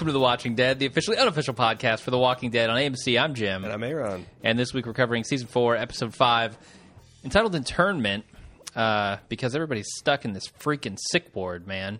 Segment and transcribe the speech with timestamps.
[0.00, 3.20] Welcome to The Watching Dead, the officially unofficial podcast for The Walking Dead on AMC.
[3.20, 3.64] I'm Jim.
[3.64, 4.24] And I'm Aaron.
[4.42, 6.56] And this week we're covering season four, episode five,
[7.22, 8.24] entitled Internment,
[8.74, 11.98] uh, because everybody's stuck in this freaking sick ward, man.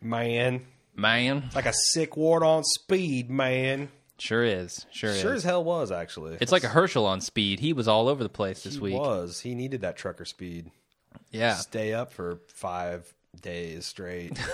[0.00, 0.62] Man.
[0.96, 1.48] Man.
[1.54, 3.90] Like a sick ward on speed, man.
[4.18, 4.84] Sure is.
[4.90, 5.20] Sure, is.
[5.20, 5.44] Sure is.
[5.44, 6.38] as hell was, actually.
[6.40, 7.60] It's like a Hershel on speed.
[7.60, 8.94] He was all over the place this week.
[8.94, 9.06] he week.
[9.06, 9.38] was.
[9.38, 10.72] He needed that trucker speed.
[11.30, 11.54] Yeah.
[11.54, 14.38] Stay up for five days straight.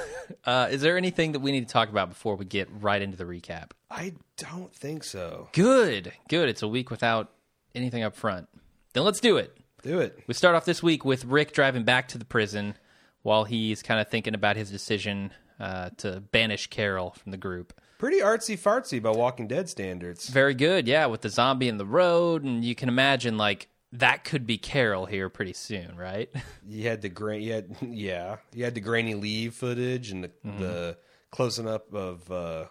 [0.45, 3.17] Uh, is there anything that we need to talk about before we get right into
[3.17, 3.73] the recap?
[3.91, 5.49] I don't think so.
[5.53, 6.13] Good.
[6.29, 6.49] Good.
[6.49, 7.33] It's a week without
[7.75, 8.49] anything up front.
[8.93, 9.57] Then let's do it.
[9.83, 10.19] Do it.
[10.27, 12.75] We start off this week with Rick driving back to the prison
[13.23, 17.79] while he's kind of thinking about his decision uh, to banish Carol from the group.
[17.99, 20.29] Pretty artsy fartsy by Walking Dead standards.
[20.29, 24.25] Very good, yeah, with the zombie in the road, and you can imagine like that
[24.25, 26.31] could be Carol here pretty soon, right?
[26.69, 27.43] You had the grain.
[27.43, 28.37] You had yeah.
[28.53, 30.61] You had the grainy leave footage and the, Mm-hmm.
[30.63, 30.97] the
[31.31, 32.67] closing up of uh,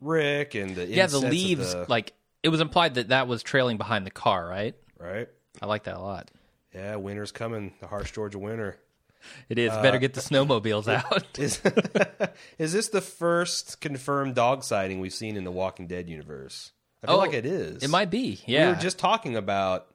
[0.00, 2.12] Rick and the yeah, the leaves the- like
[2.42, 4.74] it was implied that that was trailing behind the car, right?
[4.98, 5.28] right.
[5.60, 6.30] I like that a lot.
[6.74, 7.72] Yeah, winter's coming.
[7.80, 8.78] The harsh Georgia winter.
[9.48, 11.38] It is Uh, better get the snowmobiles out.
[11.38, 11.60] Is
[12.58, 16.72] is this the first confirmed dog sighting we've seen in the Walking Dead universe?
[17.02, 17.82] I feel Oh, like it is.
[17.82, 18.68] It might be, Yeah.
[18.68, 19.86] We were just talking about,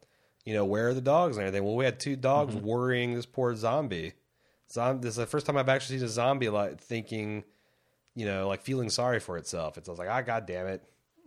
[0.45, 1.65] you know, where are the dogs and everything.
[1.65, 2.65] Well, we had two dogs Mm-hmm.
[2.65, 4.13] worrying this poor zombie.
[4.71, 7.43] Zom- this is the first time I've actually seen a zombie like thinking,
[8.15, 9.77] you know, like feeling sorry for itself.
[9.77, 10.81] It's I was like, ah, god damn it,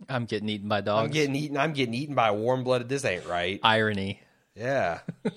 [0.09, 1.05] I'm getting eaten by dogs.
[1.05, 1.55] I'm getting eaten.
[1.57, 2.89] I'm getting eaten by a warm blooded.
[2.89, 3.59] This ain't right.
[3.63, 4.19] Irony.
[4.55, 4.99] Yeah,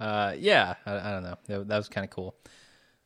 [0.00, 1.36] Uh, yeah, I, I don't know.
[1.46, 2.36] That, that was kind of cool.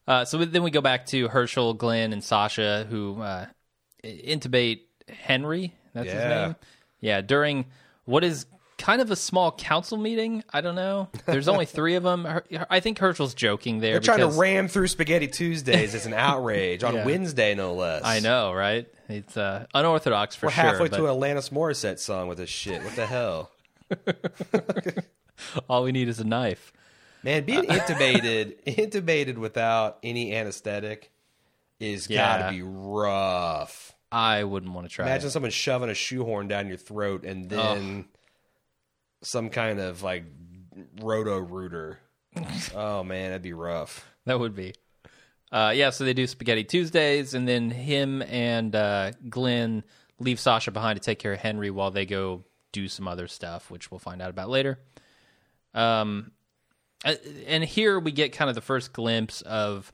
[0.06, 3.46] Uh, so then we go back to Hershel, Glenn, and Sasha, who uh,
[4.04, 5.72] intubate Henry.
[5.94, 6.56] That's his name.
[7.00, 7.66] Yeah, during
[8.04, 8.46] what is
[8.82, 10.42] kind of a small council meeting.
[10.52, 11.08] I don't know.
[11.24, 12.24] There's only three of them.
[12.24, 13.92] Her- I think Hershel's joking there.
[13.92, 15.94] they're trying to ram through Spaghetti Tuesdays.
[15.94, 17.04] It's an outrage on Yeah.
[17.04, 18.02] Wednesday, no less.
[18.04, 18.86] I know, right?
[19.08, 20.48] It's uh, unorthodox for sure.
[20.48, 20.62] We're sure.
[20.72, 22.82] halfway but to an Alanis Morissette song with this shit.
[22.82, 23.50] What the hell?
[25.68, 26.72] all we need is a knife.
[27.22, 31.12] Man, being intubated intubated without any anesthetic
[31.78, 32.38] is Yeah.
[32.40, 33.94] gotta be rough.
[34.10, 35.06] I wouldn't want to try.
[35.06, 35.30] Imagine it.
[35.30, 38.06] someone shoving a shoehorn down your throat and then
[39.22, 40.24] some kind of like
[41.00, 41.98] roto rooter.
[42.74, 44.08] oh man, that'd be rough.
[44.26, 44.74] That would be.
[45.50, 49.84] Uh, yeah, so they do Spaghetti Tuesdays, and then him and uh, Glenn
[50.18, 53.70] leave Sasha behind to take care of Henry while they go do some other stuff,
[53.70, 54.78] which we'll find out about later.
[55.74, 56.30] Um,
[57.46, 59.92] and here we get kind of the first glimpse of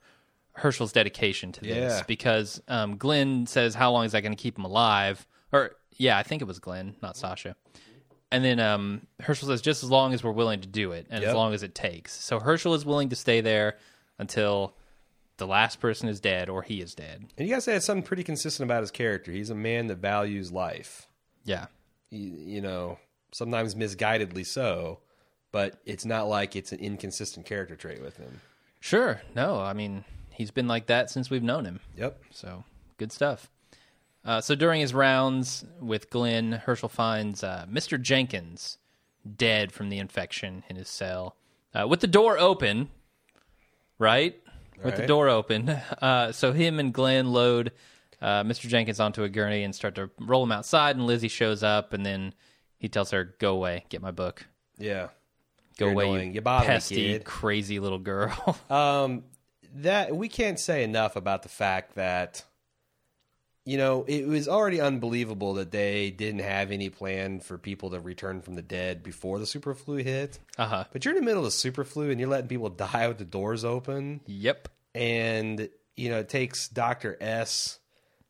[0.52, 2.02] Hershel's dedication to this Yeah.
[2.06, 6.18] because um, Glenn says, "How long is that going to keep him alive?" Or yeah,
[6.18, 7.56] I think it was Glenn, not Sasha.
[8.30, 11.24] And then um, Hershel says, "Just as long as we're willing to do it, and
[11.24, 13.78] as long as it takes." So Hershel is willing to stay there
[14.18, 14.74] until
[15.38, 17.24] the last person is dead or he is dead.
[17.38, 19.30] And you guys said something pretty consistent about his character.
[19.32, 21.06] He's a man that values life.
[21.44, 21.66] Yeah,
[22.10, 22.98] You, you know,
[23.32, 24.98] sometimes misguidedly so,
[25.52, 28.40] but it's not like it's an inconsistent character trait with him.
[28.80, 29.22] sure.
[29.34, 31.80] No, I mean he's been like that since we've known him.
[31.96, 32.20] Yep.
[32.30, 32.64] So
[32.98, 33.48] good stuff.
[34.28, 37.98] Uh, so during his rounds with Glenn, Hershel finds uh, Mr.
[37.98, 38.76] Jenkins
[39.36, 41.34] dead from the infection in his cell,
[41.74, 42.90] uh, with the door open.
[43.98, 44.38] Right,
[44.84, 45.74] with the door open.
[46.02, 47.72] Uh, so him and Glenn load
[48.20, 48.68] uh, Mr.
[48.68, 50.96] Jenkins onto a gurney and start to roll him outside.
[50.96, 52.34] And Lizzie shows up, and then
[52.76, 54.46] he tells her, "Go away, get my book.
[54.76, 55.08] Yeah.
[55.78, 56.28] Go You're away, annoying.
[56.28, 59.24] you You bother me, pesty, kid." crazy little girl." Um,
[59.76, 62.44] that we can't say enough about the fact that
[63.68, 68.00] you know it was already unbelievable that they didn't have any plan for people to
[68.00, 70.38] return from the dead before the super flu hit.
[70.56, 70.84] uh huh.
[70.92, 73.18] But you're in the middle of the super flu and you're letting people die with
[73.18, 74.68] the doors open, Yep.
[74.94, 77.78] and you know it takes Doctor S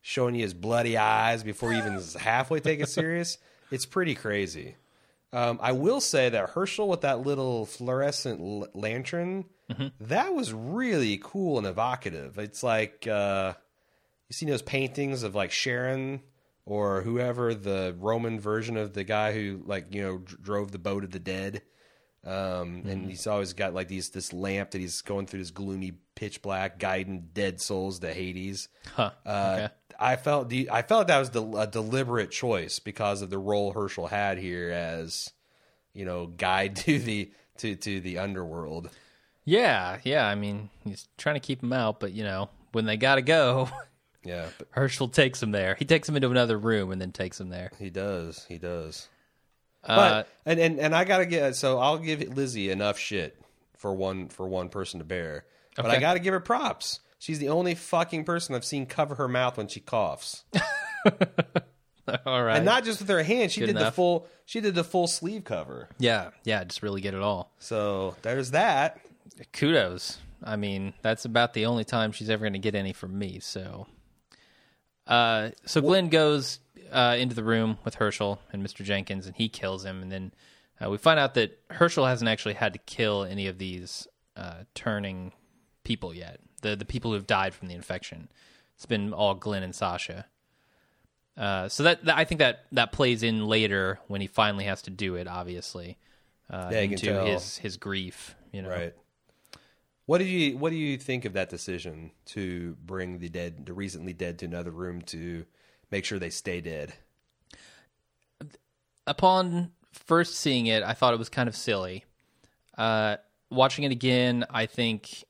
[0.01, 3.39] showing you his bloody eyes before you even halfway take it serious.
[3.71, 4.77] It's pretty crazy.
[5.33, 9.45] Um, I will say that Hershel with that little fluorescent l- lantern,
[10.01, 12.39] that was really cool and evocative.
[12.39, 13.53] It's like uh,
[14.29, 16.21] you see those paintings of like Charon
[16.67, 20.79] or whoever the Roman version of the guy who like you know dr- drove the
[20.79, 21.63] boat of the dead.
[22.25, 25.93] Um, and he's always got like these this lamp that he's going through this gloomy
[26.15, 28.69] pitch black guiding dead souls to Hades.
[28.95, 29.13] Huh.
[29.25, 29.69] Uh, okay.
[29.99, 33.73] I felt the I felt that was the, a deliberate choice because of the role
[33.73, 35.31] Hershel had here as
[35.95, 38.91] you know guide to the to to the underworld.
[39.45, 40.27] Yeah, yeah.
[40.27, 43.71] I mean, he's trying to keep him out, but you know, when they gotta go,
[44.25, 45.77] Yeah, but Hershel takes him there.
[45.79, 47.71] He takes him into another room and then takes him there.
[47.79, 48.45] he does.
[48.49, 49.09] He does.
[49.85, 53.41] Uh, But and, and and I gotta get so I'll give Lizzie enough shit
[53.77, 55.45] for one for one person to bear.
[55.77, 57.01] But I gotta give her props.
[57.21, 60.45] She's the only fucking person I've seen cover her mouth when she coughs.
[62.27, 62.57] All right.
[62.57, 65.07] And not just with her hand, she Good did the full she did the full
[65.07, 65.89] sleeve cover.
[65.99, 67.53] yeah, yeah, just really get it all.
[67.59, 68.99] So there's that.
[69.53, 70.19] kudos.
[70.43, 73.41] I mean, that's about the only time she's ever going to get any from me.
[73.41, 73.87] So,
[75.09, 76.61] uh, so Glenn goes
[76.93, 78.85] uh, into the room with Hershel and Mr.
[78.85, 80.03] Jenkins, and he kills him.
[80.03, 80.33] And then
[80.85, 84.07] uh, we find out that Hershel hasn't actually had to kill any of these
[84.37, 85.33] uh, turning
[85.85, 86.41] people yet.
[86.63, 88.29] The the people who've died from the infection.
[88.77, 90.27] It's been all Glenn and Sasha.
[91.37, 94.83] Uh, so that, that I think that that plays in later when he finally has
[94.83, 95.27] to do it.
[95.29, 95.97] Obviously,
[96.51, 98.35] uh, Yeah, into his his grief.
[98.53, 98.95] You know, Right.
[100.09, 103.75] What do you what do you think of that decision to bring the dead the
[103.75, 105.45] recently dead to another room to
[105.91, 106.95] make sure they stay dead?
[109.09, 112.05] upon first seeing it, I thought it was kind of silly.
[112.77, 113.17] Uh,
[113.51, 115.25] watching it again, I think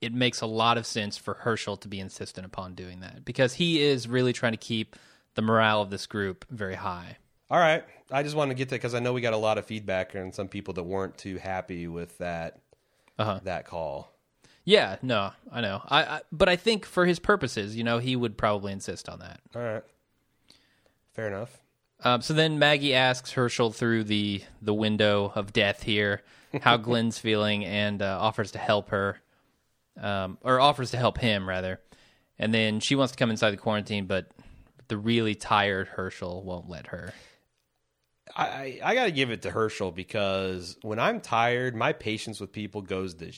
[0.00, 3.54] it makes a lot of sense for Hershel to be insistent upon doing that because
[3.54, 4.96] he is really trying to keep
[5.34, 7.16] the morale of this group very high.
[7.50, 7.84] All right.
[8.10, 10.14] I just wanted to get that because I know we got a lot of feedback
[10.14, 12.63] and some people that weren't too happy with that
[13.18, 13.40] Uh-huh.
[13.44, 14.10] that call.
[14.64, 15.82] Yeah, no, I know.
[15.86, 19.18] I, I but I think for his purposes, you know, he would probably insist on
[19.18, 19.40] that.
[19.54, 19.84] All right.
[21.12, 21.60] Fair enough.
[22.02, 26.22] Um, so then Maggie asks Hershel through the the window of death here
[26.62, 29.20] how Glenn's feeling and uh, offers to help her,
[30.00, 31.80] um, or offers to help him rather.
[32.38, 34.30] And then she wants to come inside the quarantine, but
[34.88, 37.12] the really tired Hershel won't let her.
[38.34, 42.52] I, I, got to give it to Hershel because when I'm tired, my patience with
[42.52, 43.32] people goes to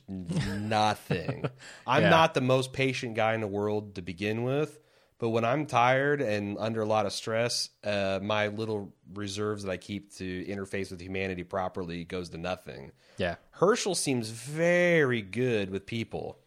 [0.58, 1.44] nothing.
[1.86, 2.10] I'm Yeah.
[2.10, 4.78] not the most patient guy in the world to begin with,
[5.18, 9.72] but when I'm tired and under a lot of stress, uh, my little reserves that
[9.72, 12.92] I keep to interface with humanity properly goes to nothing.
[13.18, 16.38] Yeah, Hershel seems very good with people.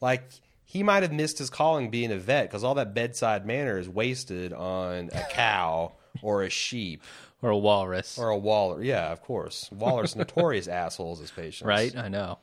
[0.00, 0.24] Like
[0.64, 3.88] he might have missed his calling being a vet because all that bedside manner is
[3.88, 5.92] wasted on a cow
[6.22, 7.02] or a sheep
[7.42, 8.82] or a walrus, or a Waller.
[8.82, 9.68] Yeah, of course.
[9.72, 11.66] Waller's notorious assholes as patients.
[11.66, 11.94] right?
[11.96, 12.38] I know.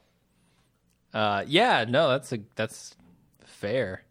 [1.13, 2.96] Uh, yeah, no, that's a that's
[3.46, 4.04] fair.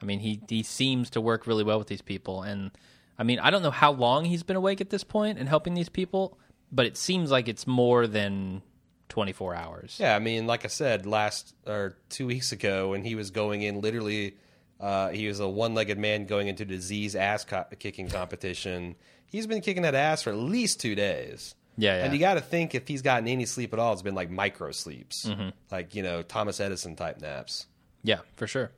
[0.00, 2.70] I mean, he he seems to work really well with these people, and
[3.18, 5.74] I mean, I don't know how long he's been awake at this point and helping
[5.74, 6.38] these people,
[6.70, 8.62] but it seems like it's more than
[9.08, 9.96] twenty four hours.
[10.00, 13.62] Yeah, I mean, like I said last or two weeks ago, when he was going
[13.62, 14.36] in, literally,
[14.80, 18.96] uh, he was a one-legged man going into disease ass co- kicking competition.
[19.32, 21.56] He's been kicking that ass for at least two days.
[21.76, 22.04] Yeah, yeah.
[22.04, 24.30] And you got to think if he's gotten any sleep at all, it's been like
[24.30, 25.48] micro sleeps, Mm-hmm.
[25.70, 27.66] like you know Thomas Edison type naps.
[28.04, 28.70] Yeah, for sure.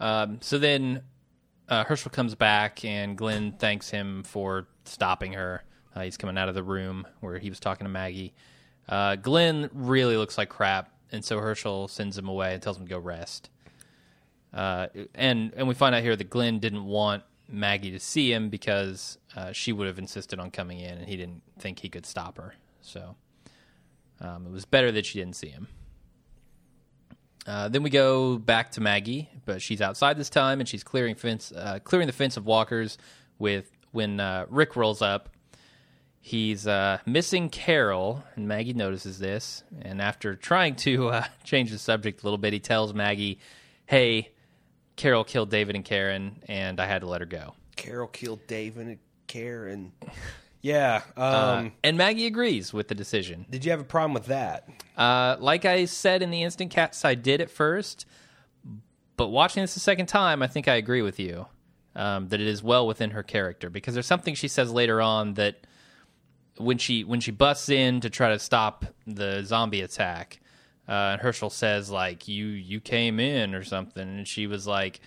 [0.00, 1.02] Um, so then
[1.68, 5.62] uh, Hershel comes back, and Glenn thanks him for stopping her.
[5.94, 8.34] Uh, he's coming out of the room where he was talking to Maggie.
[8.88, 12.84] Uh, Glenn really looks like crap, and so Hershel sends him away and tells him
[12.84, 13.48] to go rest.
[14.52, 18.48] Uh, and and we find out here that Glenn didn't want Maggie to see him
[18.48, 22.06] because uh, she would have insisted on coming in, and he didn't think he could
[22.06, 22.54] stop her.
[22.80, 23.14] So
[24.20, 25.68] um, it was better that she didn't see him.
[27.46, 31.14] Uh, then we go back to Maggie, but she's outside this time, and she's clearing
[31.14, 32.98] fence, uh, clearing the fence of walkers.
[33.38, 35.28] With when uh, Rick rolls up,
[36.18, 39.62] he's uh, missing Carol, and Maggie notices this.
[39.82, 43.38] And after trying to change the subject a little bit, he tells Maggie,
[43.84, 44.30] "Hey,
[44.96, 48.98] Carol killed David and Karen, and I had to let her go." Carol killed David
[49.34, 49.92] and
[50.62, 51.02] Yeah.
[51.16, 53.46] Um, Uh, and Maggie agrees with the decision.
[53.50, 54.68] did you have a problem with that?
[54.96, 58.06] Uh, like I said in the instant cast, I did at first,
[59.16, 61.46] but watching this a second time, I think I agree with you
[61.94, 65.34] um, that it is well within her character because there's something she says later on
[65.34, 65.66] that
[66.58, 70.40] when she when she busts in to try to stop the zombie attack,
[70.88, 75.00] uh, and Hershel says like you you came in or something, and she was like,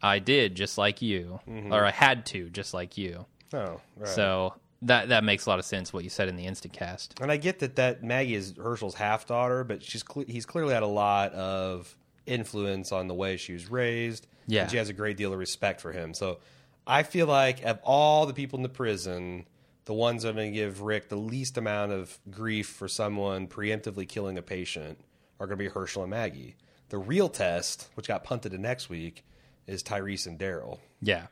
[0.00, 1.40] I did just like you,
[1.70, 3.26] or I had to just like you.
[3.54, 4.08] Oh, right.
[4.08, 7.18] So that that makes a lot of sense what you said in the instant cast.
[7.20, 10.74] And I get that that Maggie is Hershel's half daughter, but she's cle he's clearly
[10.74, 11.96] had a lot of
[12.26, 14.26] influence on the way she was raised.
[14.46, 14.62] Yeah.
[14.62, 16.12] and she has a great deal of respect for him.
[16.12, 16.38] So
[16.86, 19.46] I feel like of all the people in the prison,
[19.86, 23.48] the ones that are going to give Rick the least amount of grief for someone
[23.48, 24.98] preemptively killing a patient
[25.40, 26.56] are going to be Hershel and Maggie.
[26.90, 29.24] The real test, which got punted to next week,
[29.66, 30.78] is Tyrese and Daryl.
[31.00, 31.26] Yeah.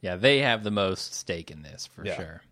[0.00, 2.16] Yeah, they have the most stake in this for Yeah.
[2.16, 2.42] sure.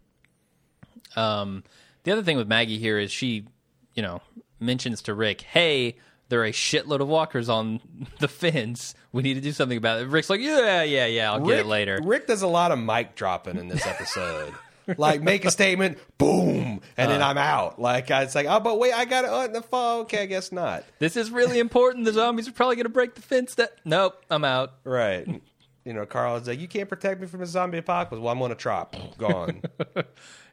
[1.17, 1.63] Um,
[2.05, 3.47] the other thing with Maggie here is she,
[3.95, 4.21] you know,
[4.61, 5.97] mentions to Rick, "Hey,
[6.29, 7.81] there are a shitload of walkers on
[8.19, 8.95] the fence.
[9.13, 11.67] We need to do something about it." Rick's like, "Yeah, yeah, yeah, I'll get it
[11.67, 14.55] later." Rick does a lot of mic dropping in this episode.
[14.99, 17.81] like make a statement, boom, and then I'm out.
[17.81, 20.01] Like it's like, oh, but wait, I got to on the fall.
[20.01, 20.85] Okay, I guess not.
[20.99, 22.05] This is really important.
[22.05, 23.55] The zombies are probably going to break the fence.
[23.55, 24.75] That nope, I'm out.
[24.85, 25.41] Right.
[25.85, 28.23] You know, Carl is like, you can't protect me from a zombie apocalypse.
[28.23, 28.97] Well, I'm on a trop.
[29.19, 29.63] Gone.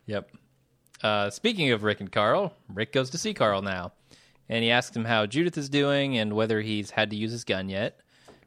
[0.08, 0.32] Yep.
[1.04, 3.94] Uh, speaking of Rick and Carl, Rick goes to see Carl now,
[4.50, 7.44] and he asks him how Judith is doing and whether he's had to use his
[7.44, 8.00] gun yet,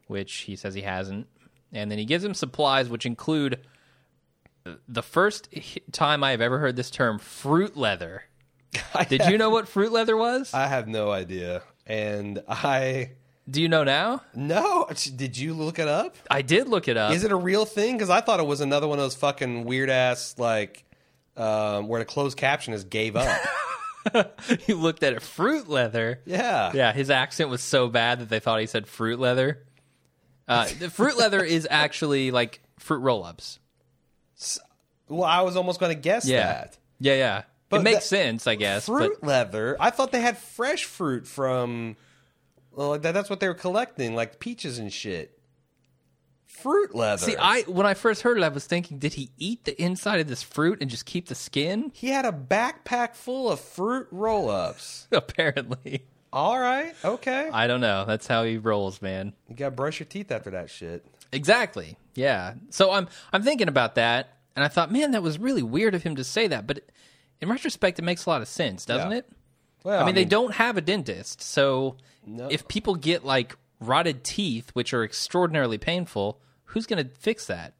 [0.07, 1.27] which he says he hasn't.
[1.73, 3.61] And then he gives him supplies, which include
[4.87, 5.49] the first
[5.91, 8.23] time I have ever heard this term, fruit leather.
[9.09, 10.53] Did you know what fruit leather was?
[10.53, 11.61] I have no idea.
[11.87, 13.11] And I.
[13.49, 14.21] Do you know now?
[14.33, 14.87] No.
[15.15, 16.15] Did you look it up?
[16.31, 17.13] I did look it up.
[17.13, 17.95] Is it a real thing?
[17.95, 20.83] Because I thought it was another one of those fucking weird ass, like,
[21.37, 23.39] um, where the closed caption is gave up.
[24.67, 26.21] you looked at it, fruit leather.
[26.25, 26.71] yeah.
[26.73, 29.63] Yeah, his accent was so bad that they thought he said fruit leather.
[30.47, 33.59] Uh, the fruit leather is actually like fruit roll-ups.
[35.07, 36.77] Well, I was almost going to guess Yeah, that.
[36.99, 37.41] yeah, yeah.
[37.69, 38.85] But it makes sense, I guess.
[38.85, 39.75] Fruit But leather.
[39.79, 41.95] I thought they had fresh fruit from.
[42.75, 45.31] Well, like that, that's what they were collecting, like peaches and shit.
[46.45, 47.25] Fruit leather.
[47.25, 50.19] see, I when I first heard it, I was thinking, did he eat the inside
[50.19, 51.91] of this fruit and just keep the skin?
[51.93, 55.07] he had a backpack full of fruit roll-ups.
[55.11, 57.49] Apparently, All right, okay.
[57.51, 58.05] I don't know.
[58.05, 59.33] That's how he rolls, man.
[59.49, 61.05] You got to brush your teeth after that shit.
[61.31, 61.97] Exactly.
[62.13, 62.53] Yeah.
[62.69, 66.03] So I'm I'm thinking about that, and I thought, man, that was really weird of
[66.03, 66.65] him to say that.
[66.67, 66.79] But
[67.41, 69.17] in retrospect, it makes a lot of sense, doesn't Yeah.
[69.17, 69.29] it?
[69.83, 74.69] Well, I mean, they don't have a dentist, so if people get like rotted teeth,
[74.73, 77.73] which are extraordinarily painful, who's going to fix that?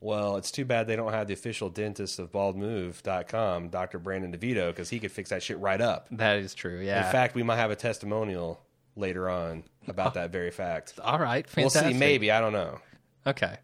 [0.00, 4.00] Well, it's too bad they don't have the official dentist of baldmove.com, Dr.
[4.00, 6.08] Brandon DeVito, because he could fix that shit right up.
[6.10, 6.80] That is true.
[6.80, 7.06] Yeah.
[7.06, 8.60] In fact, we might have a testimonial
[8.96, 10.94] later on about that very fact.
[11.02, 11.46] All right.
[11.56, 12.32] We'll see, maybe.
[12.32, 12.80] I don't know.
[13.26, 13.56] Okay.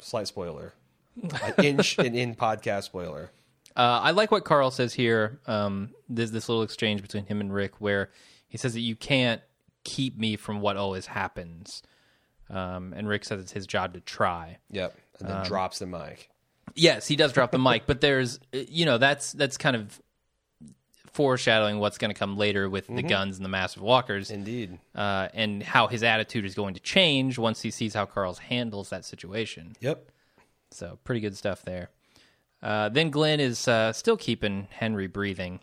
[0.00, 0.74] Slight spoiler.
[1.22, 3.30] An in, an in podcast spoiler.
[3.76, 5.38] Uh, I like what Carl says here.
[5.46, 8.10] Um, there's this little exchange between him and Rick where
[8.50, 9.40] he says that you can't
[9.84, 11.82] keep me from what always happens.
[12.50, 14.58] Um, and Rick says it's his job to try.
[14.70, 14.94] Yep.
[15.20, 16.28] And Um, then drops the mic.
[16.74, 20.00] Yes, he does drop the mic, but there's you know that's that's kind of
[21.12, 24.78] foreshadowing what's going to come later with the guns and the massive walkers, Indeed.
[24.94, 28.90] uh, and how his attitude is going to change once he sees how Carl's handles
[28.90, 29.74] that situation.
[29.80, 30.08] Yep.
[30.70, 31.90] So pretty good stuff there.
[32.62, 35.58] Uh, then Glenn is uh, still keeping Henry breathing,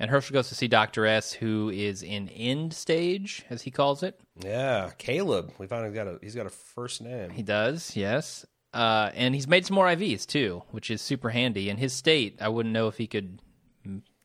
[0.00, 4.02] and Hershel goes to see Doctor S, who is in end stage, as he calls
[4.02, 4.18] it.
[4.42, 4.90] Yeah.
[4.98, 5.52] Caleb.
[5.58, 7.30] We found he's got a he's got a first name.
[7.30, 8.44] He does, yes.
[8.74, 11.68] Uh, and he's made some more IVs too, which is super handy.
[11.70, 13.40] In his state, I wouldn't know if he could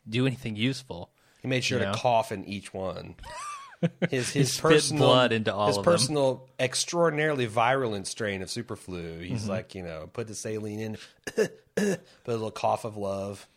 [0.08, 1.12] do anything useful.
[1.42, 3.16] He made sure You to cough in each one.
[4.10, 5.94] His his personal blood into all his of them.
[5.94, 9.22] personal extraordinarily virulent strain of superflu.
[9.24, 9.50] He's Mm-hmm.
[9.50, 10.98] like you know put the saline in,
[11.36, 13.48] put a little cough of love,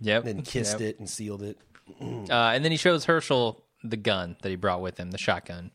[0.00, 0.24] Yep.
[0.24, 0.88] then kissed Yep.
[0.88, 1.58] it and sealed it.
[2.00, 5.70] Uh, and then he shows Hershel the gun that he brought with him, the shotgun.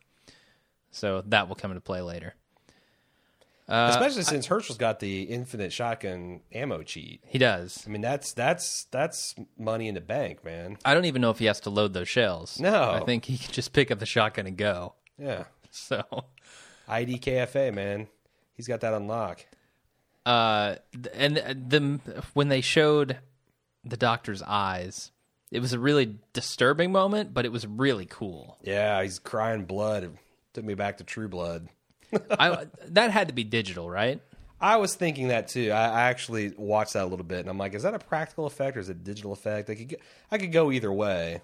[0.91, 2.35] So that will come into play later.
[3.69, 7.21] Uh, Especially since Hershel's got the infinite shotgun ammo cheat.
[7.25, 7.83] He does.
[7.87, 10.77] I mean that's that's that's money in the bank, man.
[10.83, 12.59] I don't even know if he has to load those shells.
[12.59, 12.91] No.
[12.91, 14.95] I think he can just pick up the shotgun and go.
[15.17, 16.03] Yeah, So,
[16.89, 18.07] IDKFA, man.
[18.53, 19.45] He's got that on lock.
[20.25, 20.75] uh,
[21.13, 21.99] and the
[22.33, 23.17] when they showed
[23.85, 25.11] the doctor's eyes,
[25.51, 28.57] it was a really disturbing moment, but it was really cool.
[28.63, 30.03] Yeah, he's crying blood.
[30.03, 30.11] It
[30.53, 31.67] took me back to True Blood.
[32.31, 34.21] I that had to be digital, right?
[34.59, 35.71] I was thinking that too.
[35.71, 38.45] I, I actually watched that a little bit, and I'm like, is that a practical
[38.45, 39.69] effect or is it a digital effect?
[39.69, 39.95] I could go,
[40.29, 41.41] I could go either way.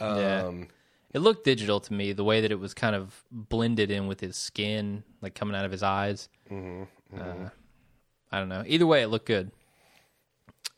[0.00, 0.44] Yeah.
[0.44, 0.68] Um,
[1.12, 4.20] It looked digital to me, the way that it was kind of blended in with
[4.20, 6.28] his skin, like coming out of his eyes.
[6.50, 6.84] Mm-hmm,
[7.20, 7.48] Uh,
[8.30, 8.62] I don't know.
[8.66, 9.50] Either way, it looked good.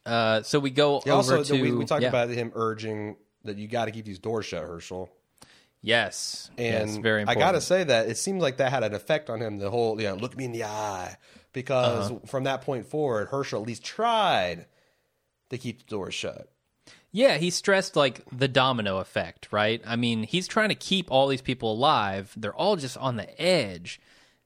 [0.06, 2.08] Uh, so we go yeah, over also, to we, we talked yeah.
[2.08, 5.08] about him urging that you got to keep these doors shut, Hershel.
[5.82, 8.94] yes, And yes, very I got to say that it seems like that had an
[8.94, 9.58] effect on him.
[9.58, 11.16] The whole, you know, look me in the eye,
[11.52, 12.20] because Uh-huh.
[12.26, 14.66] from that point forward, Hershel at least tried
[15.50, 16.48] to keep the doors shut.
[17.12, 19.82] Yeah, he stressed like the domino effect, right?
[19.84, 22.32] I mean, he's trying to keep all these people alive.
[22.36, 24.00] They're all just on the edge.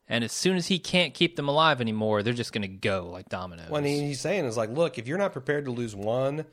[0.09, 3.09] And as soon as he can't keep them alive anymore, they're just going to go
[3.11, 3.71] like dominoes.
[3.71, 6.45] What he- he's saying is like, look, if you're not prepared to lose one,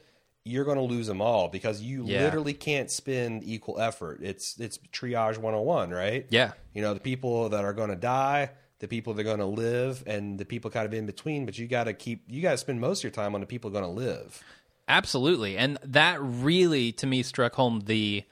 [0.46, 2.24] you're going to lose them all because you Yeah.
[2.24, 4.22] literally can't spend equal effort.
[4.24, 6.25] It's it's triage 101, right?
[6.29, 6.53] yeah.
[6.74, 9.46] You know, the people that are going to die, the people that are going to
[9.46, 11.46] live, and the people kind of in between.
[11.46, 13.46] But you got to keep, you got to spend most of your time on the
[13.48, 14.41] people going to live.
[14.88, 15.58] Absolutely.
[15.58, 18.24] And that really, to me, struck home the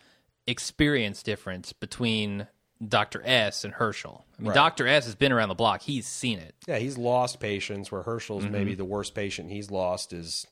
[0.48, 2.48] experience difference between
[2.86, 3.22] Dr.
[3.26, 4.24] S and Hershel.
[4.40, 4.56] I mean, Right.
[4.56, 4.88] Dr.
[4.88, 5.82] S has been around the block.
[5.82, 6.56] He's seen it.
[6.68, 8.54] Yeah, he's lost patients where Hershel's Mm-hmm.
[8.54, 10.48] maybe the worst patient he's lost is,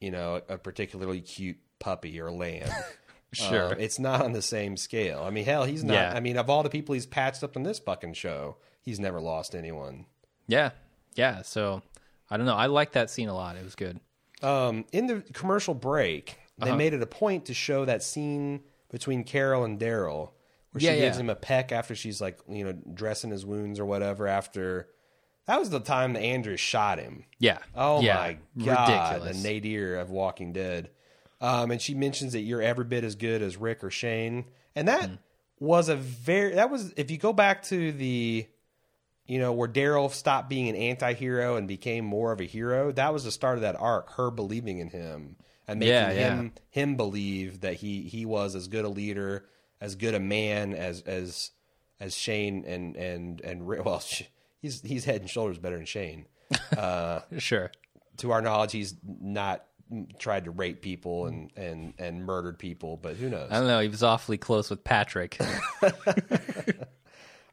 [0.00, 2.68] you know, a particularly cute puppy or lamb.
[3.32, 3.74] Sure.
[3.74, 5.22] Um, it's not on the same scale.
[5.24, 5.92] I mean, hell, he's not.
[5.94, 6.12] Yeah.
[6.12, 9.20] I mean, of all the people he's patched up in this fucking show, he's never
[9.20, 10.06] lost anyone.
[10.48, 10.70] Yeah.
[11.14, 11.42] Yeah.
[11.42, 11.80] So
[12.28, 12.56] I don't know.
[12.56, 13.54] I like that scene a lot.
[13.54, 14.00] It was good.
[14.42, 16.72] Um, in the commercial break, Uh-huh.
[16.72, 20.30] they made it a point to show that scene between Carol and Daryl,
[20.72, 21.20] where Yeah, she gives yeah.
[21.22, 24.26] him a peck after she's like, you know, dressing his wounds or whatever.
[24.26, 24.88] After
[25.46, 27.24] that was the time that Andrea shot him.
[27.38, 27.58] Yeah.
[27.74, 28.14] Oh yeah.
[28.56, 29.42] my god, Ridiculous.
[29.42, 30.90] the nadir of Walking Dead.
[31.40, 34.44] Um, and she mentions that you're every bit as good as Rick or Shane,
[34.76, 35.14] and that Hmm.
[35.58, 38.46] was a very that was if you go back to the,
[39.26, 42.92] you know, where Daryl stopped being an anti-hero and became more of a hero.
[42.92, 44.10] That was the start of that arc.
[44.12, 45.36] Her believing in him
[45.66, 46.10] and making yeah.
[46.10, 49.46] him him believe that he he was as good a leader,
[49.80, 51.50] as good a man as as
[51.98, 54.02] as Shane and and and Well,
[54.60, 56.26] he's he's head and shoulders better than Shane
[57.38, 57.70] Sure.
[58.18, 59.64] to our knowledge, he's not
[60.20, 63.50] tried to rape people and and and murdered people, but who knows?
[63.50, 63.80] I don't know.
[63.80, 65.38] He was awfully close with Patrick.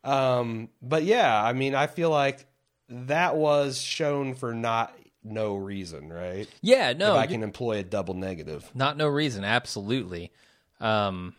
[0.03, 2.45] Um, but yeah, I mean, I feel like
[2.89, 4.93] that was shown for not
[5.23, 6.47] no reason, right?
[6.61, 6.93] yeah.
[6.93, 7.13] No.
[7.15, 8.69] if I can employ a double negative.
[8.73, 9.43] Not no reason.
[9.43, 10.31] Absolutely.
[10.79, 11.35] Um,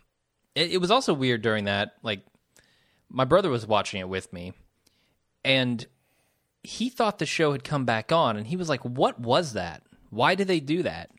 [0.59, 1.95] it, it was also weird during that.
[2.03, 2.23] Like,
[3.09, 4.53] my brother was watching it with me,
[5.45, 5.87] and
[6.63, 9.83] he thought the show had come back on, and he was like, "What was that?
[10.11, 11.11] Why did they do that?"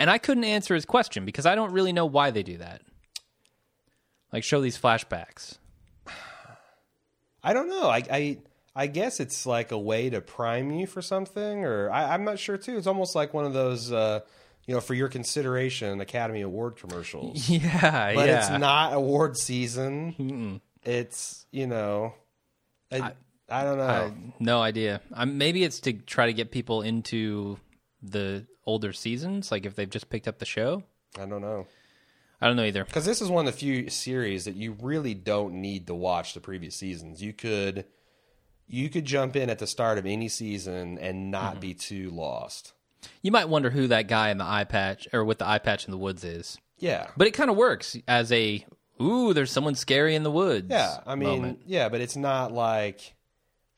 [0.00, 2.82] And I couldn't answer his question because I don't really know why they do that.
[4.32, 5.58] Like, show these flashbacks.
[7.42, 7.88] I don't know.
[7.88, 8.38] I I
[8.74, 12.38] I guess it's like a way to prime you for something, or I, I'm not
[12.38, 12.78] sure too.
[12.78, 14.20] It's almost like one of those, uh,
[14.68, 17.48] you know, for your consideration Academy Award commercials.
[17.48, 18.38] Yeah, but yeah.
[18.38, 20.60] it's not award season.
[20.84, 22.14] It's you know,
[22.92, 23.12] I,
[23.48, 23.84] I, don't know.
[23.84, 25.00] I- no idea.
[25.12, 27.58] Um, maybe it's to try to get people into
[28.02, 30.84] the older seasons, like if they've just picked up the show.
[31.18, 31.66] I don't know.
[32.40, 32.84] I don't know either.
[32.84, 36.34] Because this is one of the few series that you really don't need to watch
[36.34, 37.20] the previous seasons.
[37.22, 37.84] You could
[38.68, 41.60] you could jump in at the start of any season and not Mm-hmm.
[41.60, 42.74] be too lost.
[43.22, 45.84] You might wonder who that guy in the eye patch or with the eye patch
[45.86, 47.08] in the woods is, Yeah.
[47.16, 48.64] but it kind of works as a
[49.00, 50.68] ooh, there's someone scary in the woods.
[50.70, 50.98] Yeah.
[51.06, 51.62] I mean, moment.
[51.66, 53.14] yeah, but it's not like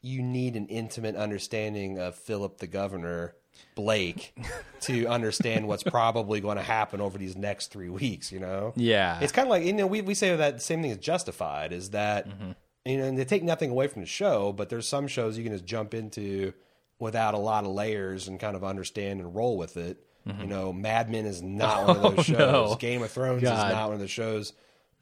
[0.02, 3.34] you need an intimate understanding of Philip the governor
[3.74, 4.34] Blake
[4.82, 8.72] to understand what's probably going to happen over these next three weeks, you know?
[8.76, 10.96] yeah, It's kind of like you know we we say that the same thing is
[10.98, 12.52] justified is that mm-hmm.
[12.86, 15.44] you know and they take nothing away from the show, but there's some shows you
[15.44, 16.54] can just jump into
[17.00, 19.98] without a lot of layers and kind of understand and roll with it.
[20.38, 22.38] You know, Mad Men is not one of those shows.
[22.38, 22.76] no.
[22.78, 23.66] Game of Thrones God.
[23.68, 24.52] is not one of those shows.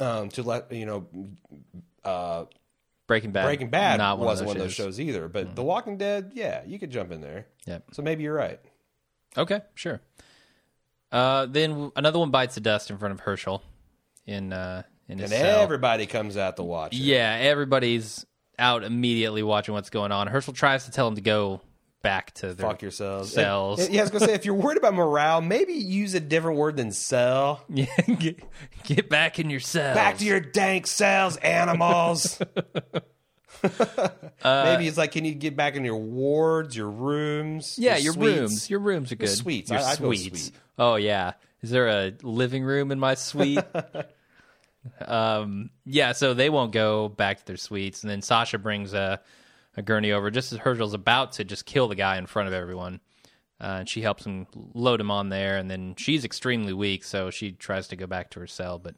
[0.01, 1.07] Um, to let you know,
[2.03, 2.45] uh,
[3.07, 3.45] Breaking Bad.
[3.45, 5.29] Breaking Bad not one wasn't of those one of those shows either.
[5.29, 7.47] But The Walking Dead, yeah, you could jump in there.
[7.67, 7.85] Yep.
[7.93, 8.61] So maybe you're right.
[9.37, 10.01] Okay, sure.
[11.11, 13.61] Uh, then another one bites the dust in front of Hershel
[14.27, 15.61] in uh, in his And cell.
[15.63, 16.95] everybody comes out to watch.
[16.95, 16.99] It.
[17.01, 18.25] Yeah, everybody's
[18.59, 20.29] out immediately watching what's going on.
[20.29, 21.61] Hershel tries to tell him to go
[22.03, 23.33] back to their Fuck yourselves.
[23.33, 23.81] cells.
[23.81, 26.59] And- yeah, I was gonna say if you're worried about morale, maybe use a different
[26.59, 27.65] word than cell.
[27.69, 27.87] Yeah,
[28.19, 28.41] get,
[28.85, 29.95] get back in your cells.
[29.97, 32.41] Back to your dank cells, animals.
[34.45, 37.77] maybe it's like, can you get back in your wards, your rooms?
[37.79, 38.71] yeah, your your rooms.
[38.71, 39.29] Your rooms are good.
[39.29, 39.71] suites.
[39.71, 40.43] Your I- suites.
[40.45, 40.53] suite.
[40.79, 41.33] Oh yeah.
[41.63, 43.59] Is there a living room in my suite?
[45.05, 45.71] um.
[45.85, 46.13] Yeah.
[46.13, 49.21] So they won't go back to their suites, and then Sasha brings a
[49.79, 52.55] a gurney over just as Hershel's about to just kill the guy in front of
[52.55, 53.01] everyone.
[53.61, 57.31] Uh, and she helps him load him on there, and then she's extremely weak, so
[57.31, 58.95] she tries to go back to her cell, but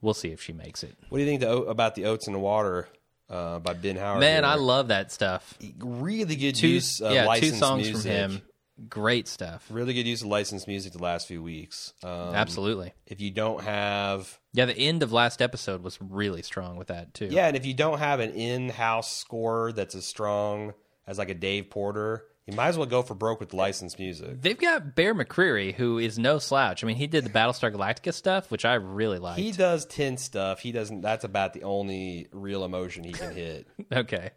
[0.00, 0.96] we'll see if she makes it.
[1.08, 2.88] What do you think the, about the oats in the water
[3.30, 4.20] uh, by Ben Howard?
[4.20, 4.52] Man, here?
[4.52, 5.56] I love that stuff.
[5.78, 8.02] really good Two, use yeah, two songs music.
[8.02, 8.42] from him.
[8.88, 9.66] Great stuff.
[9.70, 11.94] Really good use of licensed music the last few weeks.
[12.02, 12.92] Um, Absolutely.
[13.06, 17.14] If you don't have Yeah, the end of last episode was really strong with that
[17.14, 17.28] too.
[17.30, 20.74] Yeah, and if you don't have an in-house score that's as strong
[21.06, 24.40] as like a Dave Porter, you might as well go for broke with licensed music.
[24.40, 26.84] They've got Bear McCreary, who is no slouch.
[26.84, 29.40] I mean, he did the Battlestar Galactica stuff, which I really liked.
[29.40, 30.60] He does tin stuff.
[30.60, 31.00] He doesn't.
[31.00, 33.66] That's about the only real emotion he can hit.
[33.92, 34.30] okay.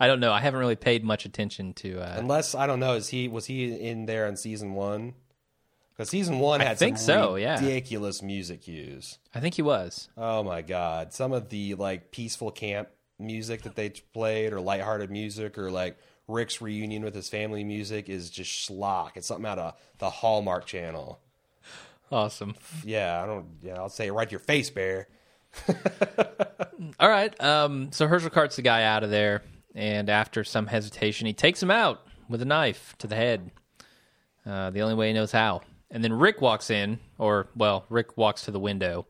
[0.00, 0.32] I don't know.
[0.32, 2.00] I haven't really paid much attention to.
[2.00, 5.14] Uh, Unless I don't know, is he was he in there in season one?
[5.92, 7.60] Because season one had think some so, yeah.
[7.60, 9.18] ridiculous music cues.
[9.34, 10.08] I think he was.
[10.16, 15.10] Oh my god, some of the like peaceful camp music that they played, or lighthearted
[15.10, 19.10] music, or like Rick's reunion with his family music is just schlock.
[19.16, 21.20] It's something out of the Hallmark Channel.
[22.10, 22.54] Awesome.
[22.84, 23.46] Yeah, I don't.
[23.62, 25.08] Yeah, I'll say it right to your face, Bear.
[26.98, 27.38] All right.
[27.42, 29.42] Um, so Hershel carts the guy out of there,
[29.74, 33.50] and after some hesitation, he takes him out with a knife to the head.
[34.46, 35.60] Uh, the only way he knows how.
[35.90, 39.06] And then Rick walks in, or, well, Rick walks to the window,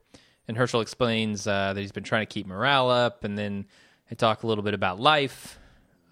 [0.48, 3.66] and Hershel explains uh, that he's been trying to keep morale up, and then
[4.08, 5.58] they talk a little bit about life.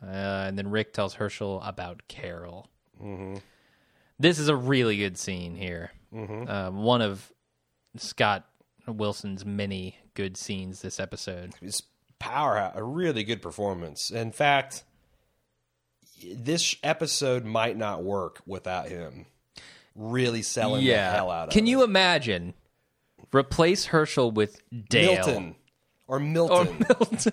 [0.03, 2.69] Uh, and then Rick tells Hershel about Carol.
[4.21, 5.91] This is a really good scene here.
[6.49, 7.33] Um, one of
[7.97, 8.47] Scott
[8.87, 11.53] Wilson's many good scenes this episode.
[11.61, 11.83] It's
[12.19, 14.11] powerhouse, a really good performance.
[14.11, 14.85] In fact,
[16.35, 19.27] this episode might not work without him
[19.95, 21.53] really selling the hell out of it.
[21.55, 21.71] Can it.
[21.71, 22.55] you imagine
[23.33, 25.55] replace Hershel with Dale Milton
[26.07, 26.87] or or Milton?
[26.89, 27.33] Milton?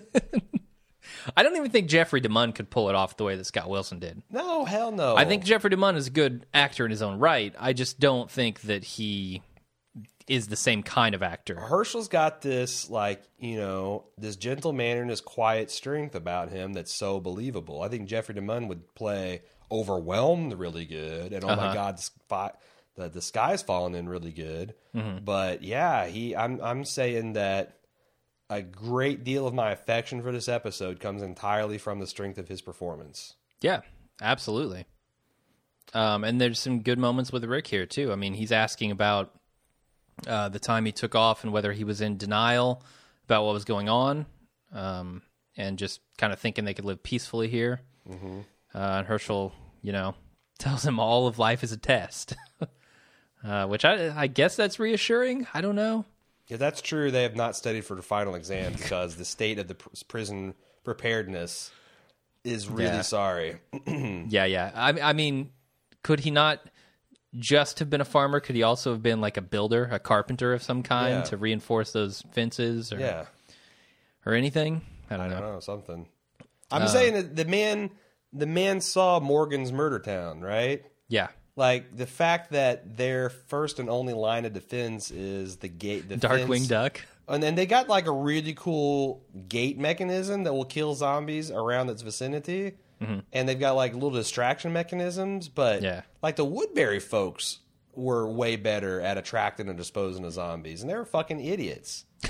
[1.36, 4.00] I don't even think Jeffrey DeMunn could pull it off the way that Scott Wilson
[4.00, 4.21] did.
[4.30, 5.15] no, hell no.
[5.15, 7.54] I think Jeffrey DeMunn is a good actor in his own right.
[7.60, 9.41] I just don't think that he
[10.27, 11.55] is the same kind of actor.
[11.59, 16.73] Hershel's got this like you know this gentle manner and this quiet strength about him
[16.73, 17.81] that's so believable.
[17.81, 21.67] I think Jeffrey DeMunn would play overwhelmed really good, and oh Uh-huh.
[21.67, 21.99] my god,
[22.95, 24.73] the, the sky's falling in really good.
[24.95, 25.23] Mm-hmm.
[25.25, 27.77] But yeah, he I'm I'm saying that
[28.49, 32.47] a great deal of my affection for this episode comes entirely from the strength of
[32.47, 33.33] his performance.
[33.61, 33.81] Yeah,
[34.21, 34.85] absolutely.
[35.93, 38.11] Um, and there's some good moments with Rick here too.
[38.11, 39.31] I mean, he's asking about
[40.28, 42.82] uh, the time he took off and whether he was in denial
[43.25, 44.25] about what was going on,
[44.73, 45.21] um,
[45.58, 47.82] and just kind of thinking they could live peacefully here.
[48.10, 48.17] Uh,
[48.73, 49.51] and Hershel,
[49.82, 50.15] you know,
[50.60, 52.36] tells him all of life is a test,
[53.43, 55.47] uh, which I, I guess that's reassuring.
[55.54, 56.06] I don't know.
[56.47, 59.67] If that's true, they have not studied for the final exam because the state of
[59.67, 61.71] the pr- prison preparedness
[62.43, 63.01] is really Yeah.
[63.01, 63.58] sorry.
[63.88, 64.71] Yeah, yeah.
[64.75, 65.51] I, I mean,
[66.04, 66.60] could he not
[67.38, 68.39] just have been a farmer?
[68.39, 71.24] Could he also have been like a builder, a carpenter of some kind Yeah.
[71.24, 73.26] to reinforce those fences or, Yeah.
[74.26, 74.82] or anything?
[75.10, 75.39] I don't I know.
[75.41, 76.08] don't know something.
[76.71, 77.91] I'm uh, saying that the man,
[78.34, 80.84] the man saw Morgan's murder town, right?
[81.08, 81.28] Yeah.
[81.56, 86.17] Like the fact that their first and only line of defense is the gate, the
[86.17, 86.67] Darkwing.
[86.67, 87.02] Duck.
[87.30, 91.89] and then they got like a really cool gate mechanism that will kill zombies around
[91.89, 95.49] its vicinity, and they've got like little distraction mechanisms.
[95.49, 95.86] But Mm-hmm.
[95.86, 96.01] Yeah.
[96.21, 97.60] like the Woodbury folks
[97.93, 102.05] were way better at attracting and disposing of zombies, and they were fucking idiots.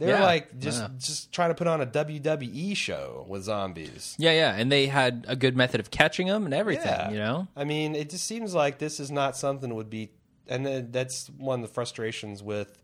[0.00, 0.20] They Yeah.
[0.20, 0.88] were like just Yeah.
[0.96, 4.14] just trying to put on a WWE show with zombies.
[4.16, 4.54] Yeah, yeah.
[4.54, 7.48] And they had a good method of catching them and everything, you know?
[7.56, 10.12] I mean, it just seems like this is not something that would be,
[10.46, 12.80] and that's one of the frustrations with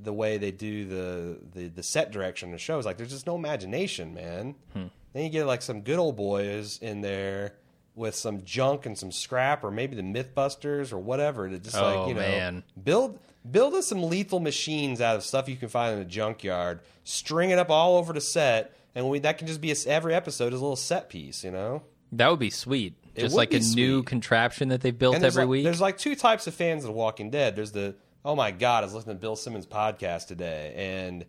[0.00, 2.78] the way they do the the, the set direction of the show.
[2.78, 4.54] Is like there's just no imagination, man.
[4.74, 4.86] Hmm.
[5.12, 7.54] Then you get like some good old boys in there
[7.94, 11.48] with some junk and some scrap, or maybe the MythBusters or whatever.
[11.48, 12.64] To just Oh, like you know man.
[12.82, 13.18] build
[13.50, 16.80] build us some lethal machines out of stuff you can find in a junkyard.
[17.04, 20.14] String it up all over the set, and we that can just be a, every
[20.14, 21.82] episode is a little set piece, you know.
[22.12, 22.94] That would be sweet.
[23.14, 25.64] It Just like a new contraption that they've built every like, week.
[25.64, 27.56] There's like two types of fans of The Walking Dead.
[27.56, 27.94] There's the
[28.24, 31.26] oh my god, I was listening to Bill Simmons' podcast today, and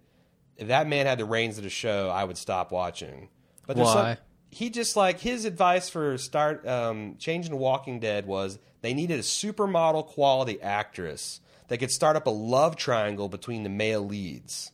[0.55, 3.27] if that man had the reins of the show, I would stop watching.
[3.65, 4.13] But there's Why?
[4.15, 8.93] Some, he just like his advice for start um, changing The Walking Dead was they
[8.93, 14.05] needed a supermodel quality actress that could start up a love triangle between the male
[14.05, 14.71] leads.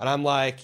[0.00, 0.60] And I'm like,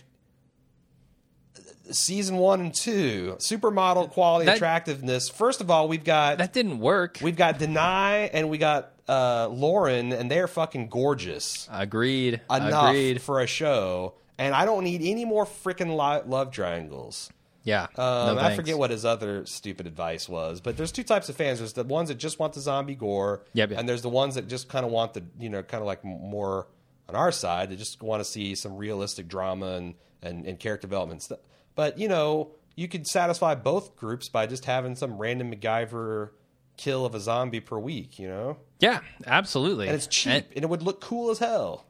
[1.91, 5.29] season one and two, supermodel quality That- attractiveness.
[5.29, 7.19] First of all, we've got that didn't work.
[7.23, 11.69] We've got Danai and we got uh, Lauren, and they're fucking gorgeous.
[11.71, 12.41] Agreed.
[12.51, 13.21] Enough Agreed.
[13.21, 17.31] for a show, and I don't need any more freaking lo- love triangles.
[17.65, 17.85] Yeah.
[17.97, 21.37] Um, no I forget what his other stupid advice was, but there's two types of
[21.37, 21.61] fans.
[21.61, 23.79] There's the ones that just want the zombie gore, Yep, yep.
[23.79, 26.05] and there's the ones that just kind of want the, you know, kind of like
[26.05, 26.67] more
[27.09, 27.71] on our side.
[27.71, 31.23] They just want to see some realistic drama and, and, and character development.
[31.23, 31.39] stuff.
[31.77, 36.31] But you know, you could satisfy both groups by just having some random MacGyver
[36.77, 38.19] kill of a zombie per week.
[38.19, 39.87] You know, Yeah, absolutely.
[39.87, 41.87] and it's cheap, And- and it would look cool as hell.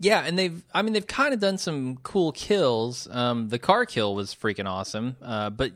[0.00, 3.08] Yeah, and they've I mean they've kind of done some cool kills.
[3.10, 5.16] Um, the car kill was freaking awesome.
[5.20, 5.72] Uh, but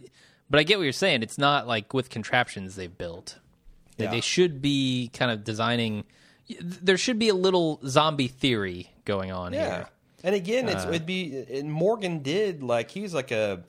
[0.51, 1.23] but I get what you're saying.
[1.23, 3.39] It's not like with contraptions they've built.
[3.97, 4.11] They, Yeah.
[4.13, 6.05] they should be kind of designing.
[6.61, 9.69] There should be a little zombie theory going on Yeah.
[9.77, 9.89] here.
[10.25, 13.63] And again, Uh, it'd be and Morgan did like he was like a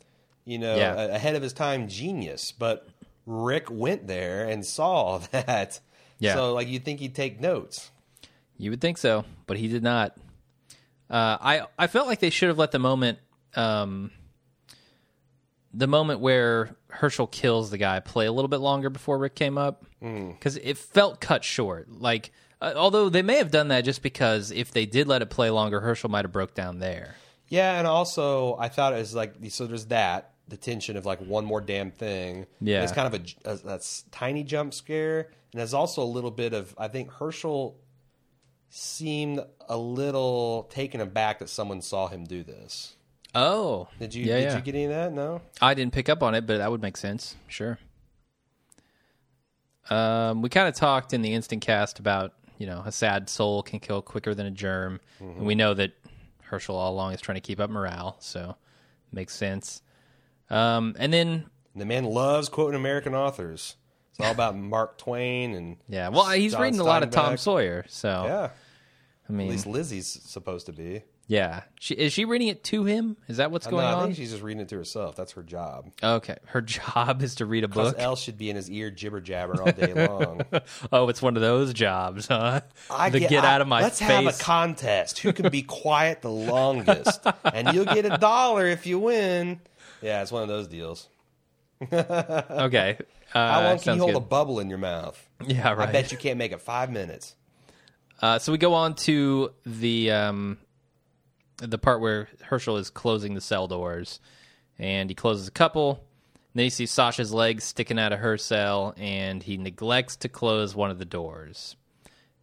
[0.45, 0.93] you know Yeah.
[1.01, 2.87] a, ahead of his time genius, but
[3.25, 5.79] Rick went there and saw that.
[6.19, 6.35] Yeah.
[6.35, 7.89] So like you'd think he'd take notes.
[8.57, 10.15] You would think so, but he did not.
[11.13, 13.19] Uh, I I felt like they should have let the moment,
[13.55, 14.09] um,
[15.73, 19.57] the moment where Hershel kills the guy, play a little bit longer before Rick came
[19.57, 21.89] up, because it felt cut short.
[21.91, 25.29] Like Uh, although they may have done that just because if they did let it
[25.29, 27.15] play longer, Hershel might have broke down there.
[27.47, 29.67] Yeah, and also I thought it was like so.
[29.67, 32.47] There's that the tension of like one more damn thing.
[32.59, 32.81] Yeah.
[32.83, 35.19] it's kind of a, a that's tiny jump scare,
[35.51, 37.75] and there's also a little bit of I think Hershel
[38.75, 42.95] seemed a little taken aback that someone saw him do this.
[43.35, 44.55] Oh, Did you Yeah, did yeah.
[44.55, 45.13] you get any of that?
[45.13, 45.41] No.
[45.61, 47.35] I didn't pick up on it, but that would make sense.
[47.47, 47.77] Sure.
[49.89, 53.61] Um, we kind of talked in the instant cast about you know a sad soul
[53.63, 55.91] can kill quicker than a germ, and we know that
[56.49, 58.55] Hershel all along is trying to keep up morale, so
[59.11, 59.81] makes sense.
[60.49, 63.75] Um, and then The man loves quoting American authors.
[64.11, 67.35] It's all about Mark Twain and yeah, well he's John reading a lot of Tom
[67.35, 68.49] Sawyer, so Yeah,
[69.29, 71.03] I mean, at least Lizzie's supposed to be.
[71.27, 73.15] yeah, she, is she reading it to him?
[73.29, 74.13] Is that what's No, going I on?
[74.13, 75.15] she's just reading it to herself.
[75.15, 75.91] That's her job.
[76.03, 77.95] Okay, her job is to read a book.
[77.97, 80.41] Elle should be in his ear jibber jabber all day long.
[80.91, 82.61] Oh, it's one of those jobs, huh?
[82.89, 84.09] I the get, I- out of my let's face.
[84.09, 85.19] have a contest.
[85.19, 87.25] Who can be quiet the longest?
[87.45, 89.61] and you'll get a dollar if you win.
[90.01, 91.07] Yeah, it's one of those deals.
[91.91, 92.97] okay.
[93.33, 94.17] Uh, How long can you hold good.
[94.17, 95.17] a bubble in your mouth?
[95.45, 95.89] Yeah, right.
[95.89, 97.35] I bet you can't make it five minutes.
[98.23, 100.57] Uh, so we go on to the um,
[101.57, 104.21] the part where Hershel is closing the cell doors,
[104.79, 106.01] and he closes a couple.
[106.55, 110.73] Then you see Sasha's legs sticking out of her cell, and he neglects to close
[110.73, 111.75] one of the doors,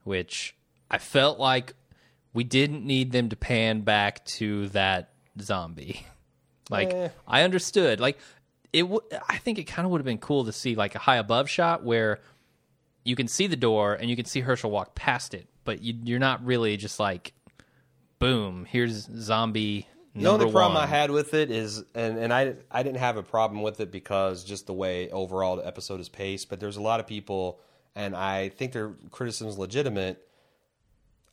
[0.04, 0.54] which
[0.90, 1.72] I felt like
[2.34, 6.06] we didn't need them to pan back to that zombie.
[6.68, 7.08] Like Eh.
[7.26, 8.20] I understood, like
[8.72, 8.82] it.
[8.82, 11.16] W- I think it kind of would have been cool to see like a high
[11.16, 12.20] above shot where
[13.02, 15.94] you can see the door and you can see Hershel walk past it, but you,
[16.02, 17.32] you're not really just like,
[18.18, 19.86] boom, here's zombie.
[20.16, 20.82] No the number only problem one.
[20.82, 23.92] I had with it is, and, and I, I didn't have a problem with it
[23.92, 27.60] because just the way overall the episode is paced, but there's a lot of people,
[27.94, 30.26] and I think their criticism is legitimate.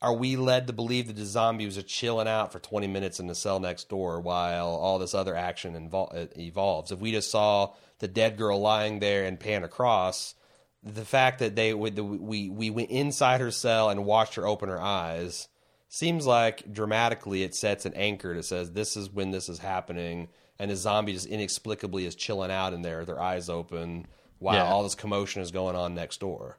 [0.04, 3.26] Are we led to believe that the zombies are chilling out for 20 minutes in
[3.26, 6.91] the cell next door while all this other action invol- uh, evolves?
[6.91, 10.36] If we just saw the dead girl lying there and pan across,
[10.84, 14.46] the fact that they would, the, we, we went inside her cell and watched her
[14.48, 15.48] open her eyes
[15.90, 20.28] seems like dramatically it sets an anchor that says this is when this is happening
[20.60, 24.06] and the zombie just inexplicably is chilling out in there their eyes open
[24.40, 24.66] while Yeah.
[24.66, 26.58] all this commotion is going on next door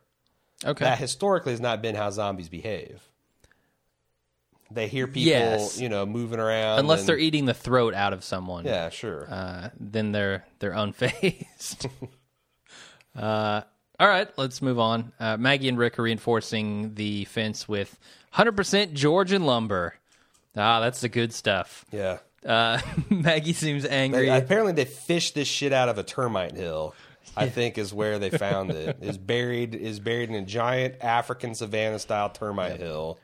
[0.64, 0.85] okay.
[0.85, 3.02] that historically has not been how zombies behave
[4.70, 5.78] they hear people Yes.
[5.81, 9.26] you know moving around Unless and- they're eating the throat out of someone, yeah sure
[9.31, 11.88] uh, then they're they're unfazed.
[13.16, 13.61] uh,
[14.00, 15.12] all right, let's move on.
[15.18, 17.98] Uh, Maggie and Rick are reinforcing the fence with
[18.34, 19.94] 100% Georgian lumber.
[20.56, 21.84] Ah, that's the good stuff.
[21.92, 22.80] yeah Uh,
[23.11, 24.26] Maggie seems angry.
[24.26, 26.94] They- apparently they fished this shit out of a termite hill.
[27.37, 28.96] I think is where they found it.
[29.02, 33.18] Is buried is buried in a giant African savanna style termite hill.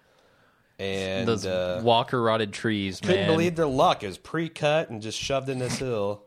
[0.78, 3.26] And Those uh, walker rotted trees, couldn't man.
[3.28, 4.02] believe their luck.
[4.02, 6.23] It was pre cut and just shoved in this hill.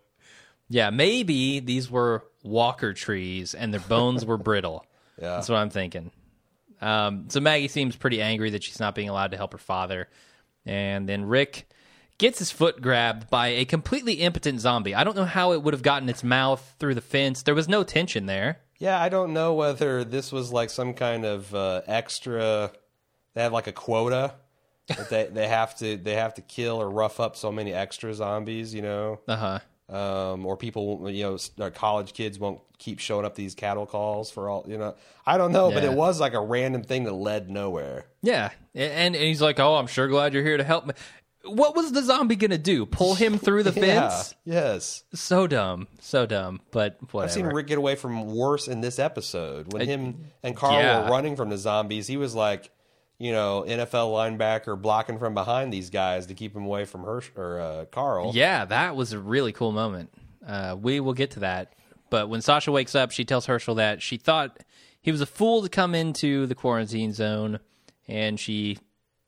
[0.69, 4.85] Yeah, maybe these were walker trees and their bones were brittle.
[5.19, 5.29] Yeah.
[5.31, 6.11] That's what I'm thinking.
[6.79, 10.09] Um, so Maggie seems pretty angry that she's not being allowed to help her father.
[10.63, 11.67] And then Rick
[12.19, 14.93] gets his foot grabbed by a completely impotent zombie.
[14.93, 17.41] I don't know how it would have gotten its mouth through the fence.
[17.41, 18.59] There was no tension there.
[18.77, 22.71] Yeah, I don't know whether this was like some kind of uh, extra.
[23.33, 24.35] They have like a quota
[24.87, 28.13] that they, they have to they have to kill or rough up so many extra
[28.13, 28.73] zombies.
[28.75, 29.19] You know.
[29.27, 29.59] Uh huh.
[29.89, 34.29] Um, or people, you know, uh, college kids won't keep showing up these cattle calls
[34.29, 34.95] for all, you know.
[35.25, 38.05] I don't know, but it was like a random thing that led nowhere.
[38.21, 40.93] Yeah, and, and he's like, "Oh, I'm sure glad you're here to help me."
[41.45, 42.85] What was the zombie gonna do?
[42.85, 44.35] Pull him through the Yeah, fence?
[44.43, 45.03] yes.
[45.13, 46.59] So dumb, so dumb.
[46.71, 47.23] But whatever.
[47.23, 49.71] I've seen Rick get away from worse in this episode.
[49.71, 51.03] When him and Carl yeah.
[51.05, 52.69] were running from the zombies, he was like,
[53.19, 57.29] you know, NFL linebacker blocking from behind these guys to keep him away from Hirsch
[57.35, 58.31] or uh, Carl.
[58.33, 60.11] Yeah, that was a really cool moment.
[60.45, 61.73] Uh, we will get to that.
[62.09, 64.63] But when Sasha wakes up, she tells Hershel that she thought
[65.01, 67.59] he was a fool to come into the quarantine zone,
[68.07, 68.77] and she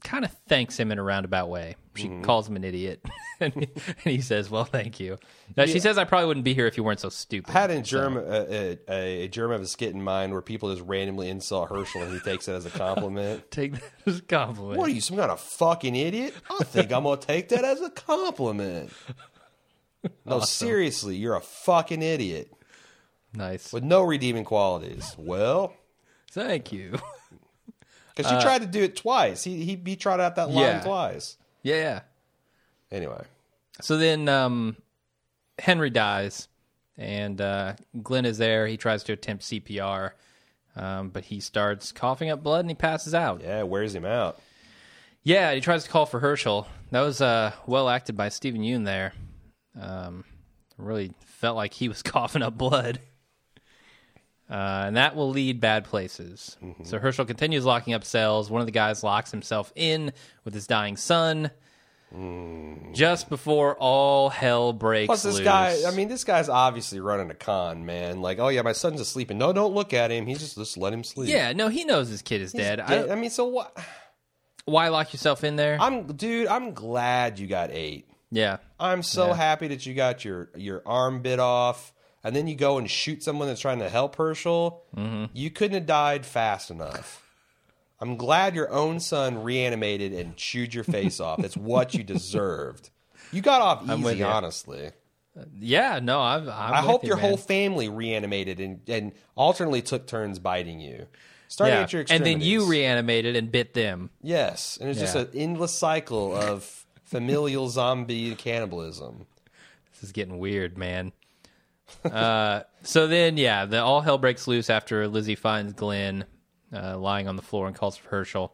[0.03, 1.75] kind of thanks him in a roundabout way.
[1.95, 2.21] She Mm-hmm.
[2.23, 3.03] calls him an idiot,
[3.41, 5.17] and, he, and he says, "Well, thank you."
[5.57, 7.71] Now, She says, "I probably wouldn't be here if you weren't so stupid." I had
[7.71, 11.27] a germ, a, a, a germ of a skit in mind where people just randomly
[11.29, 13.51] insult Hershel and he takes it as a compliment.
[13.51, 14.77] Take that as a compliment.
[14.79, 16.33] What are you, some kind of fucking idiot?
[16.49, 18.91] I think I'm gonna take that as a compliment.
[20.25, 22.49] No, seriously, you're a fucking idiot
[23.33, 23.73] Nice.
[23.73, 25.13] with no redeeming qualities.
[25.17, 25.73] Well,
[26.31, 26.97] Thank you.
[28.23, 29.43] Because you tried to do it twice.
[29.43, 30.81] He he, he tried out that line Yeah.
[30.81, 31.37] twice.
[31.63, 31.99] yeah, yeah.
[32.91, 33.23] Anyway,
[33.81, 34.75] So then um,
[35.59, 36.47] Henry dies,
[36.97, 38.65] and uh, Glenn is there.
[38.67, 40.11] He tries to attempt CPR.
[40.75, 43.41] Um, but he starts coughing up blood and he passes out.
[43.43, 44.39] Yeah, wears him out.
[45.23, 46.67] Yeah, he tries to call for Hershel.
[46.91, 49.13] That was uh, well acted by Steven Yeun there.
[49.79, 50.23] Um,
[50.77, 52.99] really felt like he was coughing up blood.
[54.49, 56.57] Uh, and that will lead bad places.
[56.83, 58.49] So Hershel continues locking up cells.
[58.49, 60.11] One of the guys locks himself in
[60.43, 61.51] with his dying son.
[62.93, 65.43] Just before all hell breaks Plus, this loose.
[65.43, 68.21] guy, I mean, this guy's obviously running a con, man.
[68.21, 69.29] Like, oh, yeah, my son's asleep.
[69.29, 70.25] And no, don't look at him.
[70.25, 71.29] He's just, just let him sleep.
[71.29, 72.79] yeah, no, he knows his kid is He's dead.
[72.79, 73.01] I dead.
[73.07, 73.77] don't- I mean, so what?
[74.65, 75.77] why lock yourself in there?
[75.79, 78.07] I'm, dude, I'm glad you got eight.
[78.31, 79.35] yeah, I'm so Yeah.
[79.35, 83.23] happy that you got your your arm bit off, and then you go and shoot
[83.23, 84.81] someone that's trying to help Hershel.
[84.95, 85.25] Mm-hmm.
[85.33, 87.25] You couldn't have died fast enough.
[88.01, 91.41] I'm glad your own son reanimated and chewed your face off.
[91.41, 92.89] That's what you deserved.
[93.31, 94.91] You got off I'm easy, honestly.
[95.59, 95.99] yeah.
[96.01, 97.25] No, I've, I'm I hope you, your man.
[97.25, 101.07] whole family reanimated and, and alternately took turns biting you.
[101.47, 101.81] Starting yeah.
[101.81, 104.11] at your and then you reanimated and bit them.
[104.21, 109.25] Yes, and it's just an endless cycle of familial zombie cannibalism.
[109.93, 111.11] This is getting weird, man.
[112.03, 116.25] Uh, so then, yeah, the all hell breaks loose after Lizzie finds Glenn
[116.73, 118.51] uh, lying on the floor and calls for Hershel.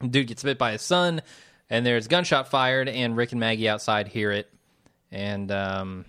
[0.00, 1.22] Dude gets bit by his son,
[1.70, 4.52] and there's gunshot fired, and Rick and Maggie outside hear it,
[5.10, 6.04] and um,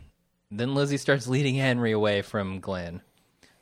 [0.49, 3.01] then Lizzie starts leading Henry away from Glenn,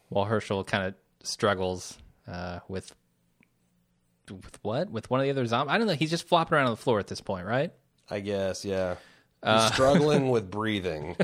[0.09, 0.95] while Hershel kind of
[1.27, 2.95] struggles uh, with
[4.29, 5.73] with what with one of the other zombies.
[5.73, 5.93] I don't know.
[5.93, 7.73] He's just flopping around on the floor at this point, right?
[8.09, 8.95] I guess, yeah.
[9.43, 11.15] He's Uh, struggling with breathing.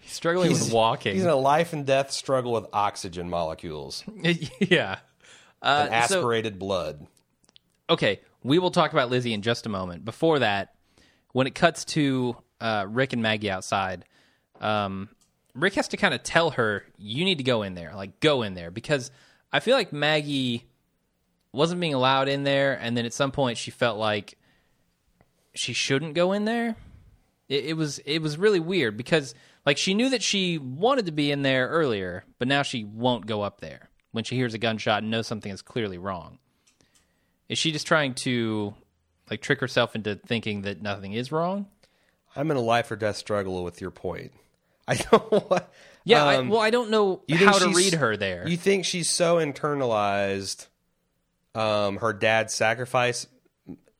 [0.00, 1.14] He's struggling with walking.
[1.14, 4.04] He's in a life and death struggle with oxygen molecules
[4.60, 4.98] yeah.
[5.60, 7.06] Uh, and so- aspirated blood.
[7.90, 10.04] okay, we will talk about Lizzie in just a moment.
[10.04, 10.74] Before that,
[11.32, 14.04] when it cuts to uh, Rick and Maggie outside,
[14.60, 15.08] um,
[15.54, 18.42] Rick has to kind of tell her, "You need to go in there, like go
[18.42, 19.10] in there," because
[19.52, 20.64] I feel like Maggie
[21.52, 24.38] wasn't being allowed in there, and then at some point she felt like
[25.54, 26.76] she shouldn't go in there.
[27.48, 29.34] It, it was it was really weird because
[29.64, 33.26] like she knew that she wanted to be in there earlier, but now she won't
[33.26, 36.38] go up there when she hears a gunshot and knows something is clearly wrong.
[37.48, 38.74] Is she just trying to
[39.30, 41.66] like trick herself into thinking that nothing is wrong?
[42.36, 44.32] I'm in a life or death struggle with your point.
[44.88, 45.72] I don't what.
[46.04, 48.48] Yeah, I, um, well, I don't know how to read her there.
[48.48, 50.66] You think she's so internalized
[51.54, 53.26] um, her dad's sacrifice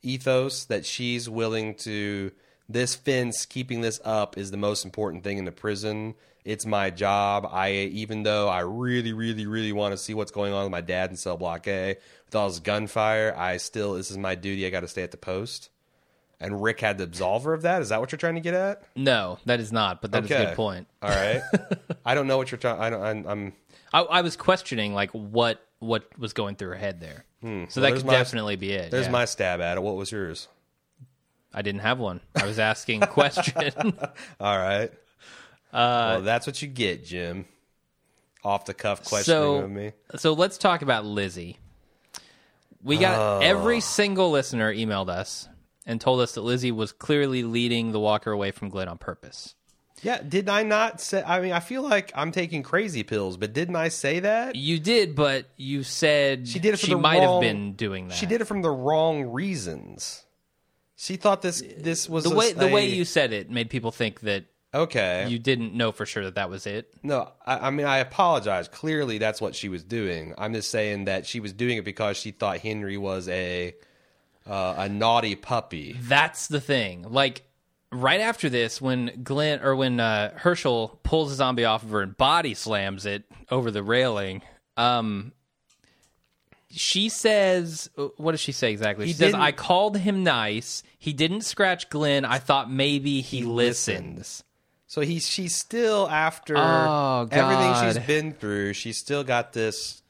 [0.02, 2.30] ethos that she's willing to
[2.68, 6.14] this fence keeping this up is the most important thing in the prison.
[6.44, 7.46] It's my job.
[7.50, 10.80] I even though I really, really, really want to see what's going on with my
[10.80, 14.66] dad in cell block A with all his gunfire, I still this is my duty.
[14.66, 15.70] I got to stay at the post.
[16.40, 17.82] And Rick had the absolver of that.
[17.82, 18.82] Is that what you're trying to get at?
[18.94, 20.86] no, that is not, but that is a good point.
[21.02, 21.42] All right.
[22.06, 22.80] I don't know what you're trying.
[22.80, 23.02] I don't.
[23.02, 23.52] I'm, I'm
[23.92, 27.24] I, I was questioning like what what was going through her head there.
[27.40, 27.64] Hmm.
[27.68, 28.90] So Well, that could my- definitely be it.
[28.90, 29.12] There's yeah.
[29.12, 29.82] my stab at it.
[29.82, 30.48] What was yours?
[31.52, 32.20] I didn't have one.
[32.34, 33.72] I was asking a question.
[34.40, 34.90] All right.
[35.72, 37.46] Uh, well, that's what you get, Jim.
[38.44, 39.92] Off the cuff questioning so of me.
[40.16, 41.58] so let's talk about Lizzie.
[42.82, 45.48] We got every single listener emailed us
[45.84, 49.54] and told us that Lizzie was clearly leading the walker away from Glenn on purpose.
[50.02, 51.22] Yeah, did I not say?
[51.26, 54.54] I mean, I feel like I'm taking crazy pills, but didn't I say that?
[54.54, 58.14] You did, but you said She did it she might wrong- have been doing that.
[58.14, 60.24] She did it from the wrong reasons.
[61.00, 63.92] She thought this this was the a- way the way you said it made people
[63.92, 65.28] think that okay.
[65.28, 66.92] you didn't know for sure that that was it.
[67.04, 68.66] no, I, I mean I apologize.
[68.66, 70.34] Clearly, that's what she was doing.
[70.36, 73.76] I'm just saying that she was doing it because she thought Henry was a
[74.44, 75.96] uh, a naughty puppy.
[76.00, 77.06] That's the thing.
[77.08, 77.42] Like
[77.92, 82.02] right after this, when Glenn or when uh, Hershel pulls the zombie off of her
[82.02, 84.42] and body slams it over the railing,
[84.76, 85.32] um,
[86.70, 90.82] she says, "What does she say exactly?" He she says, "I called him nice.
[90.98, 92.24] He didn't scratch Glenn.
[92.24, 94.42] I thought maybe he, listens."
[94.86, 98.72] So he's she's still after Oh, everything she's been through.
[98.72, 100.02] She's still got this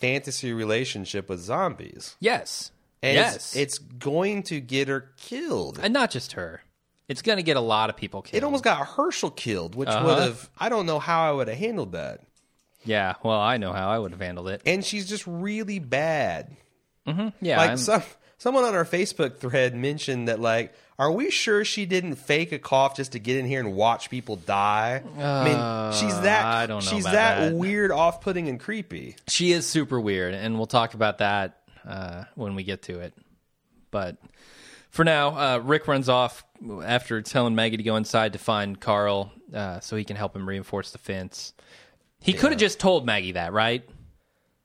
[0.00, 2.70] fantasy relationship with zombies, Yes,
[3.02, 5.78] and yes, it's, it's going to get her killed.
[5.82, 6.62] and not just her.
[7.08, 8.36] It's going to get a lot of people killed.
[8.42, 10.04] It almost got Hershel killed, which Uh-huh.
[10.06, 12.20] would have I don't know how I would have handled that.
[12.84, 13.14] Yeah.
[13.22, 14.62] Well, I know how I would have handled it.
[14.66, 16.56] And she's just really bad.
[17.40, 18.02] Yeah, like I'm- some
[18.36, 22.58] someone on our Facebook thread mentioned that like are we sure she didn't fake a
[22.58, 25.00] cough just to get in here and watch people die?
[25.16, 27.54] I mean, she's that Uh, I don't know she's that, that.
[27.54, 29.14] weird, off-putting and creepy.
[29.28, 33.14] She is super weird, and we'll talk about that uh, when we get to it.
[33.92, 34.16] But
[34.90, 36.44] for now, uh, Rick runs off
[36.84, 40.48] after telling Maggie to go inside to find Carl uh, so he can help him
[40.48, 41.52] reinforce the fence.
[42.20, 43.88] He could have just told Maggie that, right?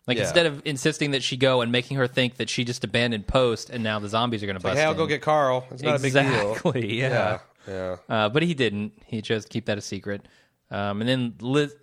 [0.07, 0.23] Like Yeah.
[0.23, 3.69] instead of insisting that she go and making her think that she just abandoned post
[3.69, 4.97] and now the zombies are going to bust Hey, I'll in.
[4.97, 5.65] go get Carl.
[5.71, 6.23] It's not a big deal.
[6.51, 6.99] exactly.
[6.99, 7.39] Yeah.
[7.67, 7.95] Yeah.
[8.09, 8.93] Uh, but he didn't.
[9.05, 10.27] He chose to keep that a secret.
[10.69, 11.73] Um, and then Liz,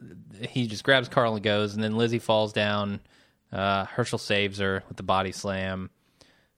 [0.51, 1.75] he just grabs Carl and goes.
[1.75, 3.01] And then Lizzie falls down.
[3.53, 5.89] Uh, Hershel saves her with the body slam.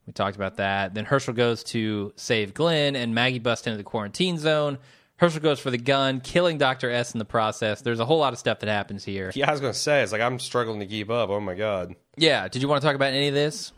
[0.07, 0.95] We talked about that.
[0.95, 4.79] Then Hershel goes to save Glenn, and Maggie busts into the quarantine zone.
[5.23, 6.91] Hershel goes for the gun, killing Dr.
[6.91, 7.81] S in the process.
[7.81, 9.31] There's a whole lot of stuff that happens here.
[9.35, 11.31] Yeah, I was going to say, it's like I'm struggling to keep up.
[11.31, 11.95] Oh, my God.
[12.17, 12.49] Yeah.
[12.49, 13.73] Did you want to talk about any of this?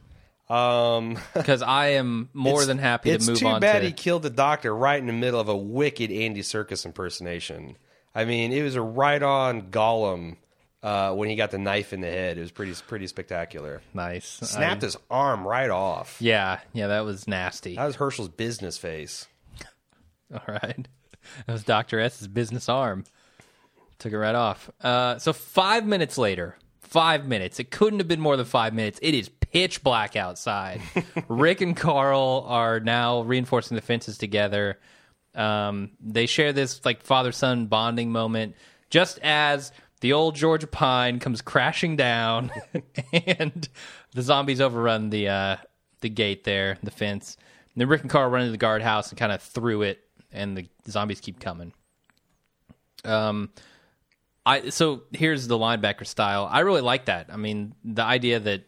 [0.48, 3.86] Um, Because I am more it's- than happy to move too on bad to.
[3.86, 7.76] he killed the doctor right in the middle of a wicked Andy Serkis impersonation.
[8.14, 10.36] I mean, it was a right on Gollum
[10.82, 12.38] uh, when he got the knife in the head.
[12.38, 13.82] It was pretty pretty spectacular.
[13.92, 14.26] nice.
[14.26, 16.16] Snapped his arm right off.
[16.20, 16.60] yeah.
[16.72, 16.86] Yeah.
[16.88, 17.76] That was nasty.
[17.76, 19.26] That was Hershel's business face.
[20.32, 20.86] All right.
[21.46, 22.00] That was Dr.
[22.00, 23.04] S's business arm.
[23.98, 24.70] Took it right off.
[24.80, 27.58] Uh, so five minutes later, five minutes.
[27.60, 28.98] It couldn't have been more than five minutes.
[29.02, 30.80] It is pitch black outside.
[31.28, 34.78] Rick and Carl are now reinforcing the fences together.
[35.34, 38.54] Um, they share this like father son bonding moment
[38.90, 42.52] just as the old Georgia pine comes crashing down
[43.12, 43.68] and
[44.12, 45.56] the zombies overrun the uh,
[46.00, 47.36] the gate there, the fence.
[47.74, 50.03] And then Rick and Carl run into the guardhouse and kind of threw it,
[50.34, 51.72] and the zombies keep coming.
[53.04, 53.50] Um,
[54.46, 56.48] I so here's the linebacker style.
[56.50, 57.28] I really like that.
[57.32, 58.64] I mean, the idea that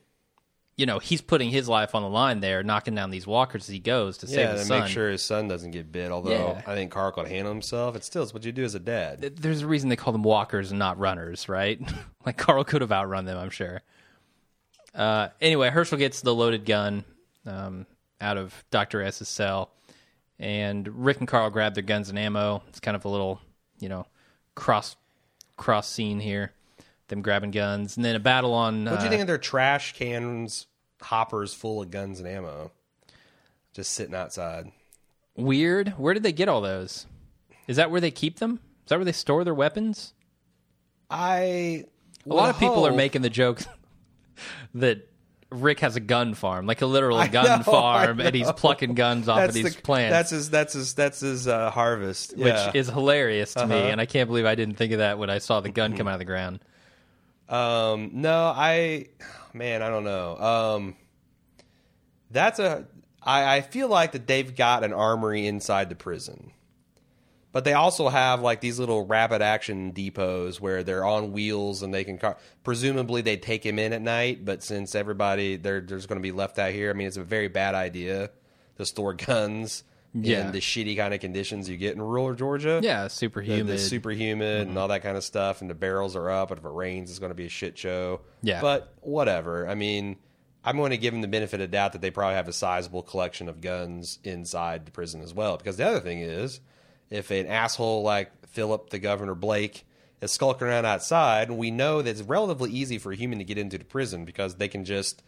[0.77, 3.69] you know he's putting his life on the line there, knocking down these walkers as
[3.69, 6.11] he goes to Yeah, save his make sure his son doesn't get bit.
[6.11, 6.63] Although Yeah.
[6.67, 7.97] I think Carl could handle himself.
[7.97, 9.21] It's still it's what you do as a dad.
[9.37, 11.81] There's a reason they call them walkers and not runners, right?
[12.27, 13.83] like Carl could have outrun them, I'm sure.
[14.95, 17.05] Uh, anyway, Hershel gets the loaded gun
[17.45, 17.87] um,
[18.19, 19.71] out of Doctor S's cell,
[20.39, 22.63] and Rick and Carl grab their guns and ammo.
[22.69, 23.41] It's kind of a little,
[23.79, 24.07] you know,
[24.55, 24.97] cross
[25.57, 26.53] cross scene here.
[27.09, 28.85] Them grabbing guns, and then a battle on.
[28.85, 30.67] What do you uh, think of their trash cans,
[31.01, 32.73] hoppers full of guns and ammo,
[33.73, 34.73] just sitting outside?
[35.37, 35.91] Weird.
[35.91, 37.07] Where did they get all those?
[37.69, 38.59] Is that where they keep them?
[38.85, 40.15] Is that where they store their weapons?
[41.09, 41.85] I
[42.29, 43.61] A lot of people are making the joke
[44.75, 45.09] that
[45.51, 48.95] Rick has a gun farm, like a literal I gun know, farm, and he's plucking
[48.95, 50.51] guns off of these the, plants, That's his.
[50.51, 50.95] That's his.
[50.95, 52.37] That's his uh, harvest.
[52.37, 53.77] which is hilarious to me.
[53.77, 53.89] Uh-huh.
[53.89, 56.09] And I can't believe I didn't think of that when I saw the gun come
[56.09, 56.61] out of the ground.
[57.49, 59.07] Um, no, I,
[59.55, 60.37] man, I don't know.
[60.37, 60.97] Um,
[62.31, 62.87] that's a.
[63.23, 66.53] I, I feel like that they've got an armory inside the prison,
[67.57, 71.95] but they also have like these little rapid action depots where they're on wheels and
[71.95, 72.19] they can.
[72.19, 76.23] Car- presumably, they take him in at night, but since everybody they're there's going to
[76.23, 78.29] be left out here, I mean, it's a very bad idea
[78.77, 80.45] to store guns Yeah.
[80.45, 82.79] in the shitty kind of conditions you get in rural Georgia.
[82.83, 83.69] Yeah, super the, humid.
[83.69, 84.79] the super humid and mm-hmm.
[84.79, 87.21] all that kind of stuff, and the barrels are up, and if it rains, it's
[87.21, 88.21] going to be a shit show.
[88.43, 88.61] Yeah.
[88.61, 89.67] but whatever.
[89.67, 90.17] I mean,
[90.63, 93.03] I'm going to give them the benefit of doubt that they probably have a sizable
[93.03, 95.57] collection of guns inside the prison as well.
[95.57, 96.61] Because the other thing is,
[97.11, 99.85] if an asshole like Philip, the governor Blake,
[100.21, 103.59] is skulking around outside, we know that it's relatively easy for a human to get
[103.59, 105.23] into the prison because they can just,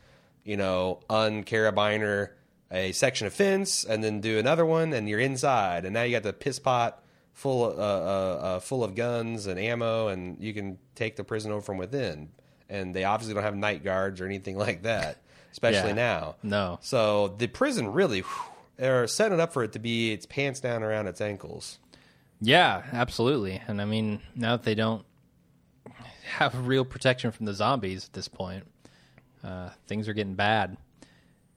[0.44, 2.30] you know, uncarabiner
[2.70, 6.12] a section of fence and then do another one, and you're inside, and now you
[6.12, 7.02] got the piss pot
[7.32, 11.24] full of, uh, uh, uh, full of guns and ammo, and you can take the
[11.24, 12.28] prison over from within.
[12.68, 15.18] And they obviously don't have night guards or anything like that,
[15.52, 15.94] especially Yeah.
[15.94, 16.34] now.
[16.42, 16.78] No.
[16.82, 20.82] So the prison really whew, are setting up for it to be its pants down
[20.82, 21.78] around its ankles.
[22.40, 23.60] Yeah, absolutely.
[23.66, 25.04] And I mean, now that they don't
[26.24, 28.64] have real protection from the zombies at this point,
[29.42, 30.76] uh, things are getting bad.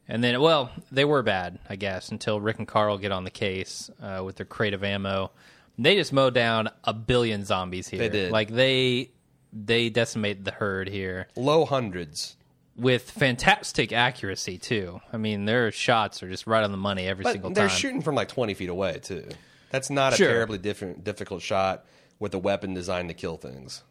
[0.08, 3.32] And then, well, they were bad, I guess, until Rick and Carl get on the
[3.32, 5.32] case uh, with their crate of ammo.
[5.78, 8.00] They just mowed down a billion zombies here.
[8.00, 8.32] They did.
[8.32, 9.12] Like they
[9.54, 12.38] they decimate the herd here Low hundreds.
[12.76, 15.02] With fantastic accuracy too.
[15.12, 17.78] I mean, their shots are just right on the money every But single they're time.
[17.78, 19.28] shooting from like 20 feet away, too.
[19.70, 21.86] That's not a terribly different, difficult shot
[22.20, 23.84] with a weapon designed to kill things.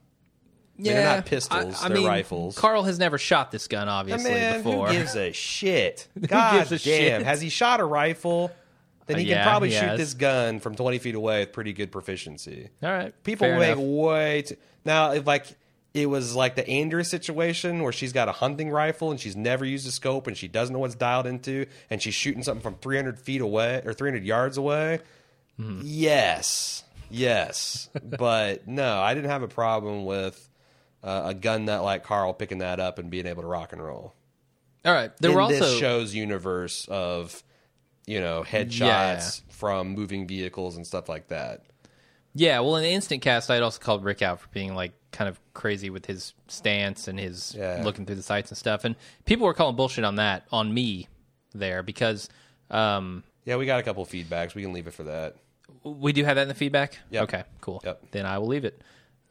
[0.76, 2.58] yeah, they're not pistols, they're mean, rifles.
[2.58, 4.86] Carl has never shot this gun, obviously, Man, before.
[4.88, 6.08] who gives a shit?
[6.26, 6.78] God damn.
[6.78, 7.22] shit?
[7.22, 8.50] Has he shot a rifle?
[9.06, 9.98] Then he Uh, yeah, can probably he shoot has.
[9.98, 12.68] this gun from 20 feet away with pretty good proficiency.
[12.82, 13.78] All right, People fair make enough.
[13.84, 14.56] way too.
[14.84, 15.46] Now, if like
[15.94, 19.64] it was like the Andrea situation where she's got a hunting rifle and she's never
[19.64, 22.76] used a scope and she doesn't know what's dialed into and she's shooting something from
[22.76, 25.00] 300 feet away or 300 yards away.
[25.58, 25.80] Mm-hmm.
[25.84, 30.48] Yes, yes, but no, I didn't have a problem with
[31.02, 33.82] uh, a gun nut like Carl picking that up and being able to rock and
[33.82, 34.14] roll
[34.84, 37.42] All right, there in were also this show's universe of
[38.06, 39.52] you know headshots Yeah.
[39.54, 41.64] from moving vehicles and stuff like that.
[42.34, 42.60] yeah.
[42.60, 45.40] Well, in the instant cast, I'd also called Rick out for being like kind of
[45.54, 47.82] crazy with his stance and his Yeah.
[47.84, 48.84] looking through the sights and stuff.
[48.84, 51.08] And people were calling bullshit on that on me
[51.52, 52.28] there because
[52.70, 54.54] um, Yeah, we got a couple feedbacks.
[54.54, 55.36] We can leave it for that.
[55.82, 56.98] we do have that in the feedback.
[57.10, 57.22] Yep.
[57.24, 57.80] Okay, cool.
[57.84, 58.02] Yep.
[58.12, 58.80] Then I will leave it.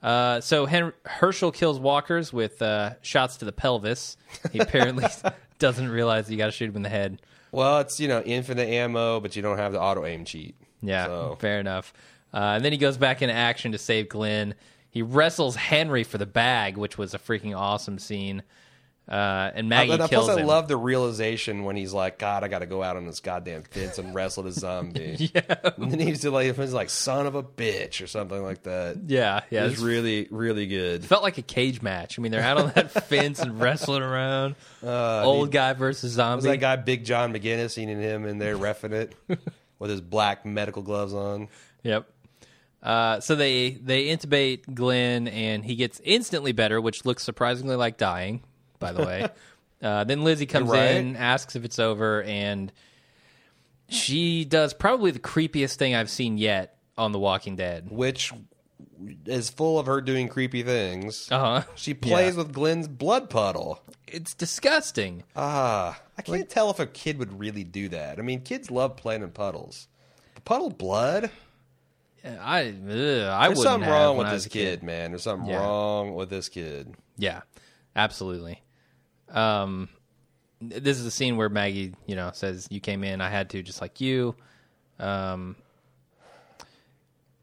[0.01, 4.15] Uh, so Hen- Hershel kills walkers with uh, shots to the pelvis.
[4.51, 5.05] He apparently
[5.59, 7.21] doesn't realize you got to shoot him in the head.
[7.51, 10.55] Well, it's you know infinite ammo, but you don't have the auto aim cheat.
[10.81, 11.93] Yeah, So- fair enough.
[12.33, 14.53] Uh, and then he goes back into action to save Glenn.
[14.91, 18.43] He wrestles Henry for the bag, which was a freaking awesome scene.
[19.07, 20.45] Uh, and Maggie But kills plus, I him.
[20.47, 23.63] love the realization when he's like, "God, I got to go out on this goddamn
[23.63, 27.41] fence and wrestle the zombie." yeah, and then he's like, he's like, "Son of a
[27.41, 28.97] bitch" or something like that.
[29.07, 29.65] yeah, yeah.
[29.65, 31.03] It's really, really good.
[31.03, 32.19] felt like a cage match.
[32.19, 34.53] I mean, they're out on that fence and wrestling around.
[34.83, 36.35] Uh, Old guy versus zombie.
[36.35, 37.71] was that guy Big John McGinnis?
[37.71, 39.15] Seeing him in there refing it
[39.79, 41.47] with his black medical gloves on.
[41.81, 42.07] Yep.
[42.81, 47.97] Uh, so they they intubate Glenn, and he gets instantly better, which looks surprisingly like
[47.97, 48.41] dying.
[48.79, 49.27] By the way,
[49.83, 50.91] uh, then Lizzie comes Right.
[50.95, 52.71] in, asks if it's over, and
[53.87, 57.89] she does probably the creepiest thing I've seen yet on The Walking Dead.
[57.91, 58.31] which
[59.25, 61.27] is full of her doing creepy things.
[61.31, 61.71] Uh huh.
[61.75, 63.81] She plays with Glenn's blood puddle.
[64.07, 65.23] It's disgusting.
[65.35, 68.19] Ah, I can't tell if a kid would really do that.
[68.19, 69.87] I mean, kids love playing in puddles.
[70.33, 71.29] But puddle blood?
[72.25, 75.11] I ugh, I There's something wrong with this a kid, man.
[75.11, 75.59] There's something Yeah.
[75.59, 76.93] wrong with this kid.
[77.17, 77.41] Yeah,
[77.95, 78.61] absolutely.
[79.29, 79.89] Um,
[80.61, 83.61] this is the scene where Maggie, you know, says, "You came in, I had to,
[83.61, 84.35] just like you."
[84.99, 85.55] Um,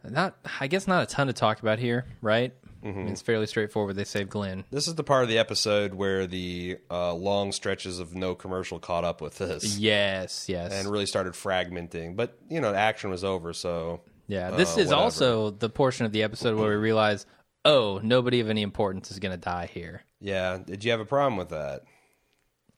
[0.04, 2.52] not, I guess, not a ton to talk about here, right?
[2.84, 3.96] I mean, it's fairly straightforward.
[3.96, 4.62] They save Glenn.
[4.70, 8.78] This is the part of the episode where the uh, long stretches of no commercial
[8.78, 12.14] caught up with this Yes, yes, and really started fragmenting.
[12.14, 14.02] But, you know, the action was over, so.
[14.28, 14.50] Yeah.
[14.50, 15.02] This uh, is whatever.
[15.02, 17.26] also the portion of the episode where we realize,
[17.64, 20.02] oh, nobody of any importance is going to die here.
[20.20, 20.58] Yeah.
[20.64, 21.82] Did you have a problem with that?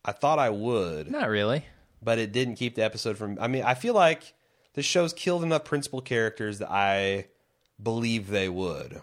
[0.05, 1.11] I thought I would.
[1.11, 1.65] Not really.
[2.03, 3.39] but it didn't keep the episode from.
[3.41, 4.35] I mean, I feel like
[4.75, 7.27] the show's killed enough principal characters that I
[7.83, 9.03] believe they would.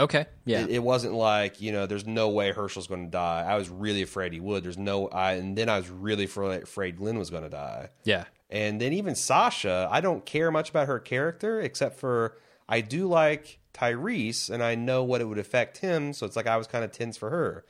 [0.00, 3.44] Okay, yeah, It, it wasn't like you know, there's no way Hershel's going to die.
[3.46, 4.62] I was really afraid he would.
[4.62, 7.88] There's no, I and then I was really afraid, afraid Glenn was going to die.
[8.04, 8.24] yeah.
[8.50, 12.36] And then even Sasha, I don't care much about her character except for
[12.68, 16.12] I do like Tyrese, and I know what it would affect him.
[16.12, 17.64] So it's like I was kind of tense for her.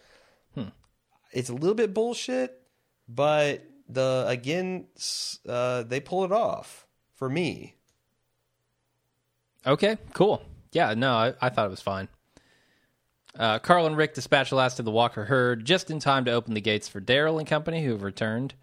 [1.32, 2.62] It's a little bit bullshit,
[3.08, 4.86] but the again,
[5.46, 7.74] uh, they pull it off for me.
[9.66, 10.42] Okay, cool.
[10.72, 12.08] Yeah, no, I, I thought it was fine.
[13.38, 16.32] Uh, Carl and Rick dispatch the last of the Walker herd just in time to
[16.32, 18.54] open the gates for Daryl and company, who have returned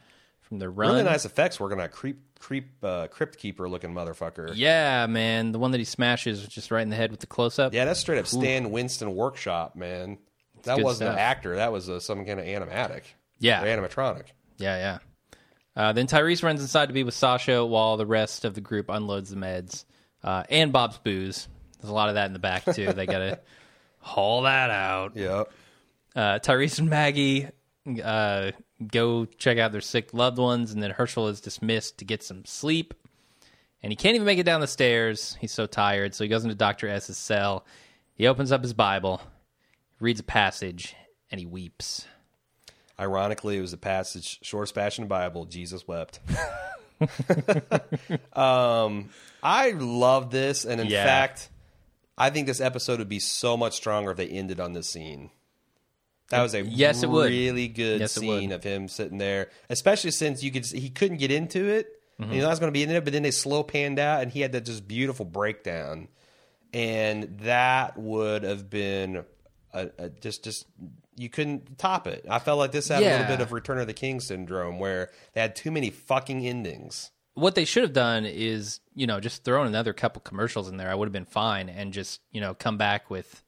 [0.47, 0.91] from their run.
[0.91, 4.51] Really nice effects working on a creep, creep, uh, crypt keeper looking motherfucker.
[4.55, 7.59] Yeah, man, the one that he smashes just right in the head with the close
[7.59, 7.73] up.
[7.73, 10.17] Yeah, that's straight up Stan Winston workshop, man.
[10.63, 11.13] That wasn't stuff.
[11.13, 11.55] an actor.
[11.57, 13.03] That was uh, some kind of animatic.
[13.39, 13.63] Yeah.
[13.63, 14.25] Animatronic.
[14.57, 14.97] yeah, yeah.
[15.75, 18.89] Uh, then Tyrese runs inside to be with Sasha while the rest of the group
[18.89, 19.83] unloads the meds
[20.23, 21.47] uh, and Bob's booze.
[21.81, 22.93] There's a lot of that in the back too.
[22.93, 23.41] They gotta
[23.99, 25.17] haul that out.
[25.17, 25.51] Yep.
[26.15, 27.49] uh, Tyrese and Maggie
[28.01, 28.51] uh,
[28.91, 32.45] go check out their sick loved ones, and then Hershel is dismissed to get some
[32.45, 32.93] sleep.
[33.83, 35.37] And he can't even make it down the stairs.
[35.39, 37.65] He's so tired, so he goes into Doctor S's cell.
[38.15, 39.21] He opens up his Bible,
[39.99, 40.95] reads a passage,
[41.29, 42.07] and he weeps.
[42.99, 46.19] Ironically, it was the passage, shortest passage in the Bible, Jesus wept.
[48.33, 49.09] um,
[49.43, 51.03] I love this, and in Yeah.
[51.03, 51.49] fact,
[52.17, 55.29] I think this episode would be so much stronger if they ended on this scene.
[56.29, 57.29] That was a Yes, it would.
[57.29, 61.31] really good Yes, scene of him sitting there, especially since you could he couldn't get
[61.31, 61.87] into it.
[62.19, 62.31] Mm-hmm.
[62.31, 64.39] he was going to be in it, but then they slow panned out, and he
[64.39, 66.07] had that just beautiful breakdown,
[66.73, 69.25] and that would have been
[69.73, 70.65] a, a, just just
[71.17, 72.25] you couldn't top it.
[72.29, 75.11] I felt like this had a little bit of Return of the King syndrome, where
[75.33, 77.11] they had too many fucking endings.
[77.35, 80.89] What they should have done is, you know, just thrown another couple commercials in there.
[80.89, 83.43] I would have been fine, and just, you know, come back with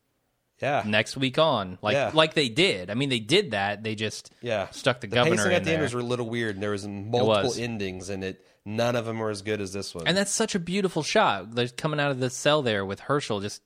[0.62, 2.12] Yeah, next week on, like Yeah.
[2.14, 2.90] like they did.
[2.90, 3.84] I mean, they did that.
[3.84, 4.70] They just yeah.
[4.72, 5.74] stuck the, The governor pacing in at the there.
[5.76, 7.60] end was a little weird, and there was multiple was.
[7.60, 10.08] endings, and it none of them were as good as this one.
[10.08, 11.54] And that's such a beautiful shot.
[11.54, 13.62] They're coming out of the cell there with Hershel just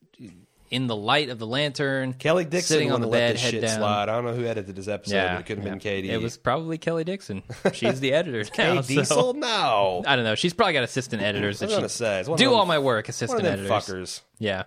[0.70, 2.14] in the light of the lantern.
[2.14, 3.78] Kelley Dixon sitting on the wouldn't have let bed, head shit down.
[3.80, 4.04] slide.
[4.10, 5.72] I don't know who edited this episode, Yeah, but it could have yeah.
[5.72, 6.10] been Katie.
[6.12, 7.44] It was probably Kelley Dixon.
[7.74, 8.82] She's the editor Hey, now.
[8.82, 9.34] so- Diesel?
[9.42, 10.04] No.
[10.08, 10.36] I don't know.
[10.36, 12.66] She's probably got assistant editors I that she gonna say it's one of do all
[12.66, 13.10] my work.
[13.10, 13.70] Assistant editors.
[13.70, 14.22] fuckers.
[14.40, 14.64] Yeah.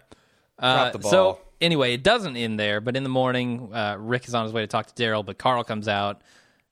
[0.58, 1.10] Uh, the ball.
[1.10, 2.80] So anyway, it doesn't end there.
[2.80, 5.38] But in the morning, uh, Rick is on his way to talk to Daryl, but
[5.38, 6.22] Carl comes out.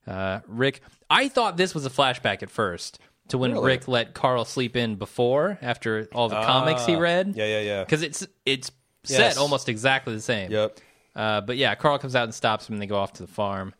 [0.07, 3.65] Uh, Rick, I thought this was a flashback at first to when Really?
[3.65, 7.33] Rick let Carl sleep in before after all the comics he Ah, read.
[7.35, 7.83] Yeah, yeah, yeah.
[7.83, 8.71] because it's it's
[9.03, 9.37] set Yes.
[9.37, 10.51] almost exactly the same.
[10.51, 10.79] Yep.
[11.15, 13.31] Uh, but yeah, Carl comes out and stops him, and they go off to the
[13.31, 13.73] farm.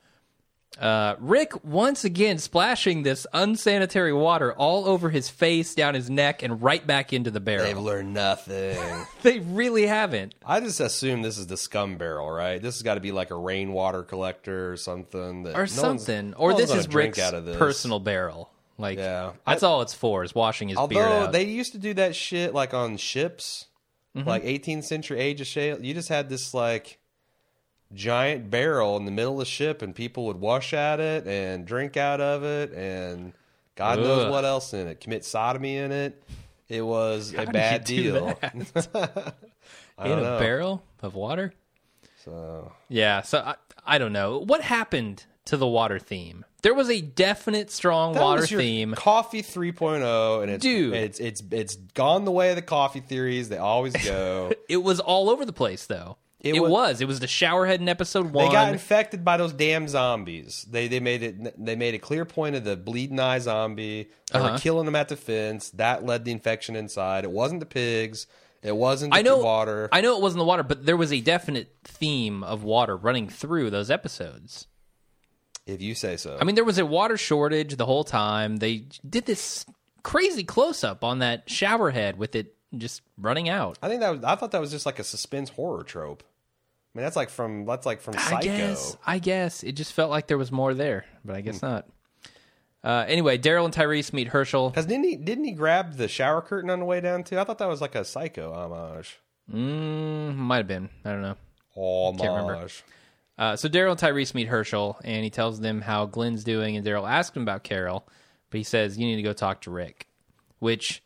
[0.79, 6.41] Uh, Rick once again splashing this unsanitary water all over his face, down his neck,
[6.43, 7.63] and right back into the barrel.
[7.65, 8.77] They've learned nothing.
[9.21, 10.33] they really haven't.
[10.45, 12.61] I just assume this is the scum barrel, right?
[12.61, 15.43] This has got to be like a rainwater collector or something.
[15.43, 16.31] That or no something.
[16.31, 17.57] no or one's this is drink Rick's out of this.
[17.57, 18.49] personal barrel.
[18.79, 19.33] Like Yeah.
[19.45, 21.31] that's all it's for is washing his beard Although out.
[21.31, 23.67] they used to do that shit like on ships,
[24.17, 24.29] Mm-hmm.
[24.29, 25.83] like 18th century age of shale.
[25.83, 26.99] You just had this like
[27.93, 31.65] giant barrel in the middle of the ship, and people would wash at it and
[31.65, 33.33] drink out of it, and
[33.75, 34.99] God knows what else in it.
[34.99, 36.23] Commit sodomy in it.
[36.69, 38.39] It was a bad deal.
[39.99, 40.39] In a know.
[40.39, 41.53] barrel of water.
[42.25, 46.45] So Yeah, so I, I don't know what happened to the water theme.
[46.61, 48.93] There was a definite strong that water theme.
[48.93, 50.93] Coffee 3.0, and it's Dude.
[50.93, 53.49] it's it's it's gone the way of the coffee theories.
[53.49, 54.51] They always go.
[54.69, 56.17] It was all over the place, though.
[56.43, 56.99] It It, wa- was.
[57.01, 58.45] It was the showerhead in episode one.
[58.47, 60.67] They got infected by those damn zombies.
[60.69, 64.09] They they made it they made a clear point of the bleeding eye zombie.
[64.31, 64.57] They were Uh-huh.
[64.59, 65.69] killing them at the fence.
[65.71, 67.23] That led the infection inside.
[67.23, 68.27] It wasn't the pigs.
[68.61, 69.87] It wasn't the I know water.
[69.91, 73.29] I know it wasn't the water, but there was a definite theme of water running
[73.29, 74.67] through those episodes.
[75.65, 76.37] if you say so.
[76.41, 78.57] I mean, there was a water shortage the whole time.
[78.57, 79.65] They did this
[80.03, 83.77] crazy close up on that shower head with it just running out.
[83.81, 86.23] I think that was, I thought that was just like a suspense horror trope.
[86.93, 88.35] I mean, that's like from that's like from Psycho.
[88.35, 88.97] I guess.
[89.05, 91.87] I guess it just felt like there was more there, but I guess not.
[92.83, 94.69] Uh, anyway, Daryl and Tyrese meet Hershel.
[94.69, 97.39] Because didn't he didn't he grab the shower curtain on the way down too?
[97.39, 99.19] I thought that was like a Psycho homage.
[99.51, 100.89] Mm, might have been.
[101.03, 101.37] I don't know.
[101.75, 102.21] Homage.
[102.21, 102.67] remember.
[103.37, 106.85] Uh, so Daryl and Tyrese meet Hershel, and he tells them how Glenn's doing, and
[106.85, 108.07] Daryl asks him about Carol,
[108.51, 110.07] but he says you need to go talk to Rick,
[110.59, 111.01] which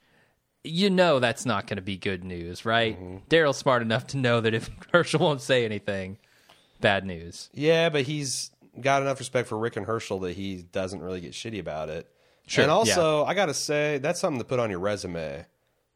[0.68, 2.98] you know that's not going to be good news, right?
[3.30, 6.18] Daryl's smart enough to know that if Hershel won't say anything,
[6.82, 7.50] bad news.
[7.54, 11.32] Yeah, but he's got enough respect for Rick and Hershel that he doesn't really get
[11.34, 12.08] shitty about it.
[12.48, 15.46] Sure, And also, I gotta say, that's something to put on your resume.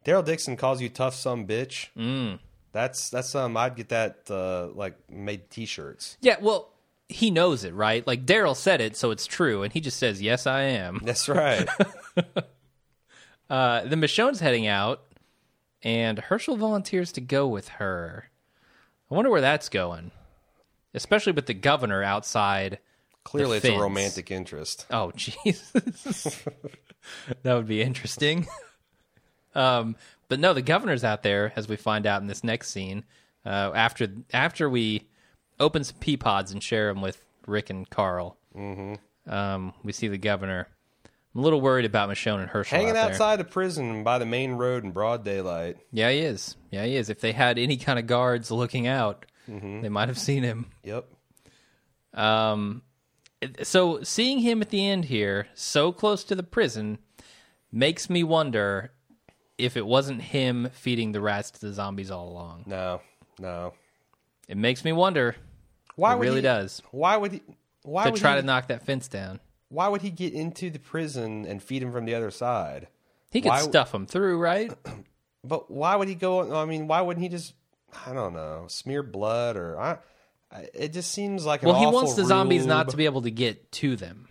[0.06, 1.88] Daryl Dixon calls you tough some bitch.
[1.98, 2.40] Mm.
[2.74, 6.18] That's that's something I'd get that uh, like made T-shirts.
[6.22, 6.70] Yeah, well,
[7.08, 8.06] he knows it, right?
[8.06, 11.30] Like Daryl said it, so it's true, and he just says, "Yes, I am." That's
[11.30, 11.68] right.
[13.52, 15.04] Uh, the Michonne's heading out,
[15.84, 18.30] and Hershel volunteers to go with her.
[19.12, 20.12] I wonder where that's going,
[20.94, 22.80] especially with the governor outside.
[23.26, 24.86] Clearly, it's a romantic interest.
[24.90, 25.70] Oh, Jesus,
[27.44, 28.48] that would be interesting.
[29.54, 29.98] um,
[30.30, 33.04] but no, the governor's out there, as we find out in this next scene.
[33.46, 35.10] Uh, after after we
[35.60, 39.30] open some pea pods and share them with Rick and Carl, mm-hmm.
[39.30, 40.70] um, we see the governor.
[41.34, 43.04] I'm a little worried about Michonne and Hershel Hanging out there.
[43.12, 45.78] outside the prison by the main road in broad daylight.
[45.92, 46.58] Yeah, he is.
[46.72, 47.10] Yeah, he is.
[47.10, 50.68] If they had any kind of guards looking out, they might have seen him.
[50.84, 51.06] Yep.
[52.14, 52.82] Um,
[53.64, 57.00] so seeing him at the end here, so close to the prison,
[57.72, 58.92] makes me wonder
[59.58, 62.64] if it wasn't him feeding the rats to the zombies all along.
[62.68, 63.02] No.
[63.40, 63.74] No.
[64.48, 65.36] It makes me wonder.
[65.96, 66.82] Why it really he, does.
[66.92, 67.42] Why would he?
[67.84, 69.40] Why To would try he, to knock that fence down.
[69.72, 72.90] Why would he get into the prison and feed him from the other side?
[73.32, 74.72] He could Why- stuff him through, right?
[75.44, 76.56] But why would he go?
[76.56, 77.56] I mean, why wouldn't he just?
[78.06, 79.98] I don't know, smear blood or I.
[80.72, 83.72] It just seems like Well, he wants the zombies not to be able to get
[83.72, 84.28] to them,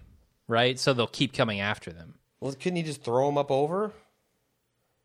[0.46, 0.78] right?
[0.78, 2.14] So they'll keep coming after them.
[2.38, 3.92] Well, couldn't he just throw him up over?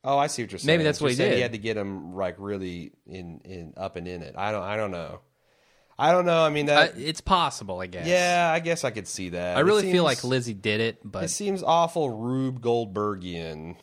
[0.03, 0.67] Oh, I see what you're saying.
[0.67, 1.35] Maybe that's what You're he saying did.
[1.37, 4.35] He had to get him like really in in up and in it.
[4.37, 4.61] I don't.
[4.61, 5.21] I don't know.
[5.97, 6.43] I don't know.
[6.43, 6.97] I mean that.
[6.97, 8.05] it's possible, I guess.
[8.07, 9.55] yeah, I guess I could see that.
[9.55, 13.77] I really It feel like Lizzie did it, but It seems awful Rube Goldbergian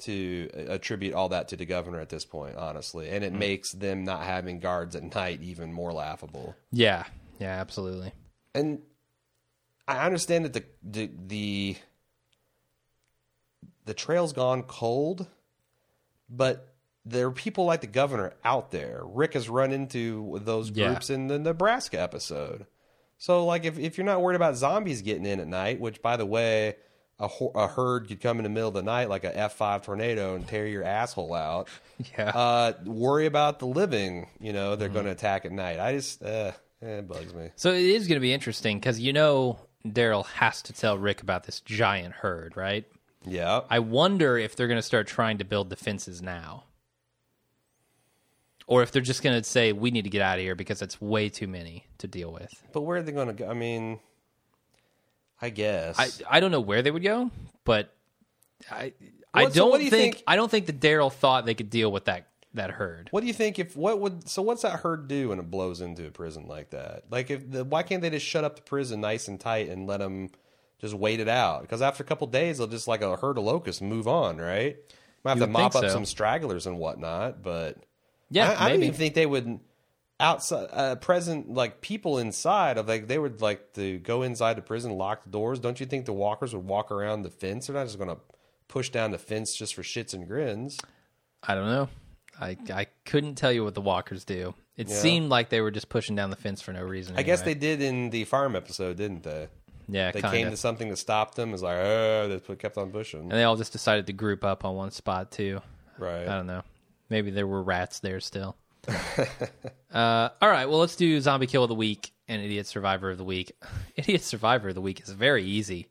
[0.00, 3.38] to attribute all that to the governor at this point, honestly, and it Hmm.
[3.40, 6.54] makes them not having guards at night even more laughable.
[6.70, 7.04] yeah,
[7.40, 8.12] yeah, absolutely.
[8.54, 8.80] and
[9.88, 11.76] I understand that the the the,
[13.86, 15.26] the trail's gone cold,
[16.28, 19.00] but there are people like the governor out there.
[19.04, 20.88] Rick has run into those Yeah.
[20.88, 22.66] groups in the Nebraska episode.
[23.16, 26.16] So, like, if, if you're not worried about zombies getting in at night, which, by
[26.16, 26.76] the way,
[27.18, 29.82] a, ho- a herd could come in the middle of the night like a F5
[29.82, 31.68] tornado and tear your asshole out.
[32.16, 32.28] Yeah.
[32.28, 34.28] Uh, worry about the living.
[34.38, 34.78] You know, Mm-hmm.
[34.80, 35.80] they're going to attack at night.
[35.80, 37.50] I just, uh, it bugs me.
[37.56, 41.22] So it is going to be interesting because you know Daryl has to tell Rick
[41.22, 42.84] about this giant herd, right?
[43.26, 43.62] Yeah.
[43.68, 46.62] I wonder if they're going to start trying to build defenses now.
[48.68, 50.82] Or if they're just going to say, we need to get out of here because
[50.82, 52.52] it's way too many to deal with.
[52.72, 53.48] But where are they going to go?
[53.48, 53.98] I mean,
[55.40, 55.98] I guess.
[55.98, 57.30] I, I don't know where they would go,
[57.64, 57.94] but
[58.70, 58.92] I
[59.32, 61.46] I What- so don't what do you think, think- I don't think that Daryl thought
[61.46, 63.08] they could deal with that that herd.
[63.10, 65.80] What do you think if what would so what's that herd do when it blows
[65.80, 67.04] into a prison like that?
[67.10, 69.86] Like if the why can't they just shut up the prison nice and tight and
[69.86, 70.30] let them
[70.80, 71.62] just wait it out?
[71.62, 74.76] Because after a couple days they'll just like a herd of locusts move on, right?
[75.24, 75.94] Might have You to would mop think up so.
[75.94, 77.76] some stragglers and whatnot, but
[78.30, 79.60] Yeah, I, I don't even think they would
[80.20, 84.62] outside uh, present like people inside of like they would like to go inside the
[84.62, 85.60] prison, lock the doors.
[85.60, 87.66] Don't you think the walkers would walk around the fence?
[87.66, 88.18] They're not just going to
[88.68, 90.78] push down the fence just for shits and grins.
[91.42, 91.88] I don't know.
[92.40, 94.54] I I couldn't tell you what the walkers do.
[94.76, 94.94] It Yeah.
[94.96, 97.16] seemed like they were just pushing down the fence for no reason.
[97.16, 99.48] I guess they did in the farm episode, didn't they?
[99.88, 101.52] yeah They kind came to something that stopped them.
[101.54, 103.22] It's like, oh, they kept on pushing.
[103.22, 105.60] and they all just decided to group up on one spot too.
[105.98, 106.28] Right.
[106.28, 106.62] I don't know.
[107.10, 108.56] Maybe there were rats there still.
[109.92, 110.66] uh, all right.
[110.68, 113.52] Well, let's do zombie kill of the week and idiot survivor of the week.
[113.96, 115.88] Idiot survivor of the week is very easy.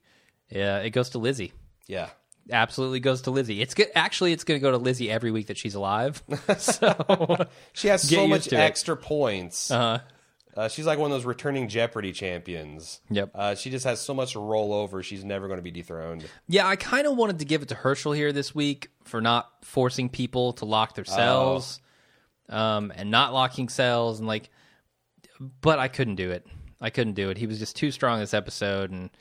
[0.49, 1.51] Yeah, it goes to Lizzie.
[1.87, 2.09] Yeah.
[2.51, 3.61] Absolutely goes to Lizzie.
[3.61, 3.87] It's good.
[3.95, 6.23] Actually, it's going to go to Lizzie every week that she's alive.
[6.57, 8.59] so She has so much to it.
[8.59, 9.69] extra points.
[9.69, 9.99] uh,
[10.57, 12.99] Uh, she's like one of those returning Jeopardy champions.
[13.11, 13.29] Yep.
[13.35, 15.03] Uh, she just has so much to roll over.
[15.03, 16.25] She's never going to be dethroned.
[16.47, 19.51] Yeah, I kind of wanted to give it to Hershel here this week for not
[19.63, 21.79] forcing people to lock their cells,
[22.49, 24.49] um, and not locking cells, and like,
[25.61, 26.47] but I couldn't do it.
[26.81, 27.37] I couldn't do it.
[27.37, 29.11] He was just too strong this episode, and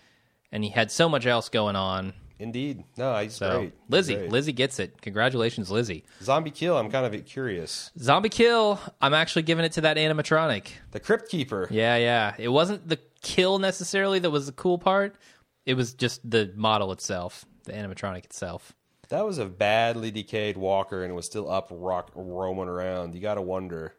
[0.51, 2.14] and he had so much else going on.
[2.39, 2.84] Indeed.
[2.97, 3.72] No, he's So great.
[3.72, 4.30] He's Lizzie, great.
[4.30, 5.01] Lizzie gets it.
[5.01, 6.05] Congratulations, Lizzie.
[6.22, 6.76] Zombie kill.
[6.76, 7.91] I'm kind of curious.
[7.99, 8.78] Zombie kill.
[9.01, 10.68] I'm actually giving it to that animatronic.
[10.91, 11.68] The Crypt Keeper.
[11.70, 12.34] Yeah, yeah.
[12.39, 15.16] It wasn't the kill necessarily that was the cool part.
[15.64, 18.74] It was just the model itself, the animatronic itself.
[19.09, 23.14] That was a badly decayed walker, and it was still up, rock, roaming around.
[23.14, 23.95] You got to wonder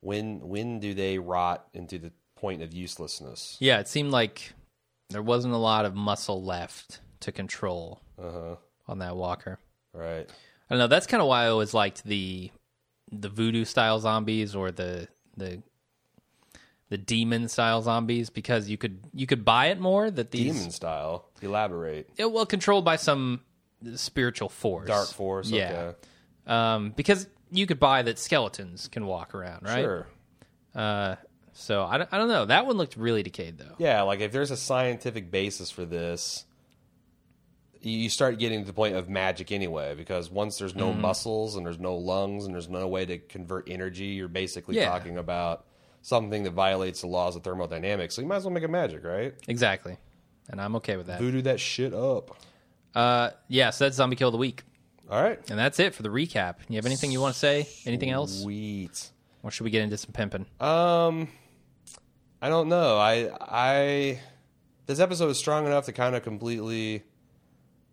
[0.00, 3.56] when when do they rot into the point of uselessness?
[3.58, 4.52] Yeah, it seemed like
[5.10, 8.56] there wasn't a lot of muscle left to control Uh-huh.
[8.86, 9.58] on that walker.
[9.92, 10.28] Right.
[10.28, 10.86] I don't know.
[10.86, 12.50] That's kind of why I always liked the
[13.10, 15.62] the voodoo style zombies or the the
[16.90, 20.70] the demon style zombies because you could you could buy it more that these Demon
[20.70, 21.26] style.
[21.42, 22.08] Elaborate.
[22.16, 23.40] Yeah, well controlled by some
[23.94, 25.50] spiritual force, Dark force.
[25.50, 25.96] Yeah, Okay.
[26.46, 29.82] um, because you could buy that skeletons can walk around, right?
[29.82, 30.06] Sure.
[30.74, 31.16] Uh,
[31.52, 32.44] so I don't, I don't know.
[32.44, 33.74] That one looked really decayed though.
[33.78, 36.44] Yeah, like if there's a scientific basis for this,
[37.82, 39.94] you start getting to the point of magic anyway.
[39.94, 41.00] Because once there's no Mm-hmm.
[41.00, 44.86] muscles and there's no lungs and there's no way to convert energy, you're basically Yeah.
[44.90, 45.64] talking about
[46.02, 48.14] something that violates the laws of thermodynamics.
[48.14, 49.34] So you might as well make it magic, right?
[49.48, 49.96] Exactly,
[50.48, 51.18] and I'm okay with that.
[51.20, 52.36] Voodoo that shit up.
[52.94, 54.62] Uh, yeah, so that's zombie kill of the week,
[55.10, 55.38] All right.
[55.50, 56.56] and that's it for the recap.
[56.68, 57.68] You have anything you want to say?
[57.84, 59.10] Anything else, Sweet.
[59.42, 60.46] or should we get into some pimping?
[60.60, 61.28] Um,
[62.40, 62.96] I don't know.
[62.96, 64.20] I I
[64.86, 67.02] this episode is strong enough to kind of completely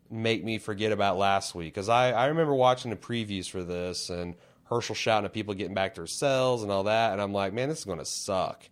[0.10, 4.10] make me forget about last week because I I remember watching the previews for this
[4.10, 4.36] and
[4.70, 7.54] Hershel shouting at people getting back to their cells and all that, and I'm like,
[7.54, 8.64] man, this is going to suck.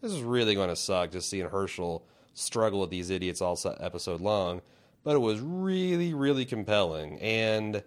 [0.00, 2.02] This is really going to suck just seeing Hershel
[2.34, 4.62] struggle with these idiots all episode long.
[5.04, 7.82] But it was really, really compelling, and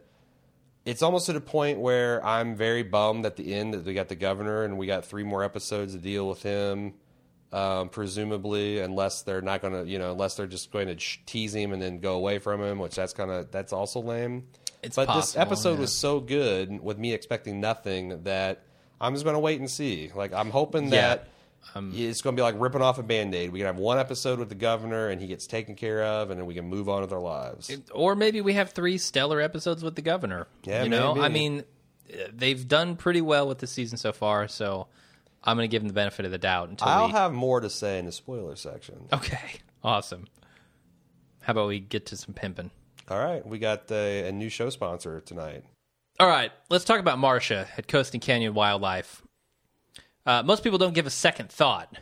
[0.85, 4.07] it's almost to the point where I'm very bummed at the end that we got
[4.07, 6.93] the governor and we got three more episodes to deal with him,
[7.55, 11.19] um, presumably, unless they're not going to, you know, unless they're just going to sh-
[11.25, 14.47] tease him and then go away from him, which that's kind of that's also lame.
[14.83, 15.79] It's but this episode yeah.
[15.79, 18.63] was so good with me expecting nothing that
[18.99, 20.11] I'm just going to wait and see.
[20.13, 20.89] Like I'm hoping Yeah.
[20.89, 21.27] that.
[21.75, 23.51] it's going to be like ripping off a band-aid.
[23.51, 26.39] We can have one episode with the governor and he gets taken care of and
[26.39, 27.75] then we can move on with our lives.
[27.91, 30.47] Or maybe we have three stellar episodes with the governor.
[30.63, 31.25] Yeah, you know, maybe.
[31.25, 31.63] I mean,
[32.13, 34.87] uh, they've done pretty well with the season so far, so
[35.45, 37.11] I'm going to give them the benefit of the doubt until I'll we.
[37.13, 39.07] have more to say in the spoiler section.
[39.13, 40.27] okay, awesome.
[41.41, 42.71] How about we get to some pimping?
[43.07, 45.63] All right, we got a, a new show sponsor tonight.
[46.19, 49.21] All right, let's talk about Marcia at Coast and Canyon Wildlife.
[50.25, 51.97] Uh, most people don't give a second thought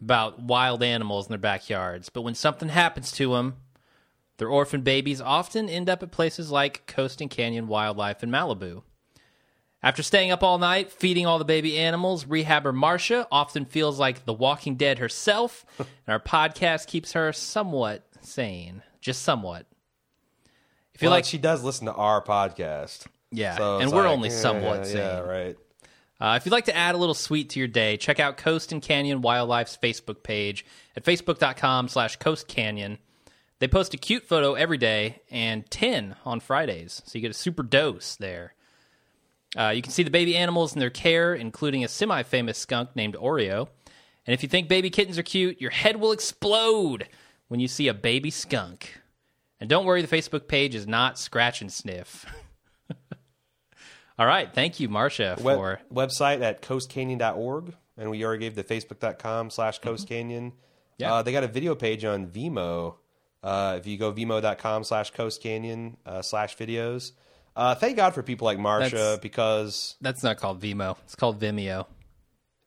[0.00, 3.56] about wild animals in their backyards, but when something happens to them,
[4.38, 8.82] their orphan babies often end up at places like Coast and Canyon Wildlife in Malibu.
[9.82, 14.24] After staying up all night feeding all the baby animals, rehabber Marcia often feels like
[14.26, 19.66] the Walking Dead herself, and our podcast keeps her somewhat sane, just somewhat.
[20.94, 23.06] If you Well, like, she does listen to our podcast.
[23.30, 24.96] yeah, So and we're like, only yeah, somewhat sane.
[24.98, 25.56] Yeah, right.
[26.20, 28.72] Uh, if you'd like to add a little sweet to your day, check out Coast
[28.72, 32.98] and Canyon Wildlife's Facebook page at facebook.com slash Coast Canyon.
[33.58, 37.34] They post a cute photo every day and 10 on Fridays, so you get a
[37.34, 38.52] super dose there.
[39.56, 42.94] Uh, you can see the baby animals in their care, including a semi famous skunk
[42.94, 43.68] named Oreo.
[44.26, 47.08] And if you think baby kittens are cute, your head will explode
[47.48, 49.00] when you see a baby skunk.
[49.58, 52.24] And don't worry, the Facebook page is not scratch and sniff.
[54.18, 57.74] All right, thank you, Marcia, Web- for website at coastcanyon.org.
[57.96, 60.52] And we already gave the facebook.com slash Coast Canyon.
[60.96, 61.14] Yeah.
[61.14, 62.96] Uh, they got a video page on Vimeo.
[63.42, 67.12] Uh, if you go vimo.com slash Coast Canyon uh, slash videos.
[67.56, 70.96] Uh, thank God for people like Marsha That's- because that's not called Vimo.
[71.04, 71.86] It's called Vimeo.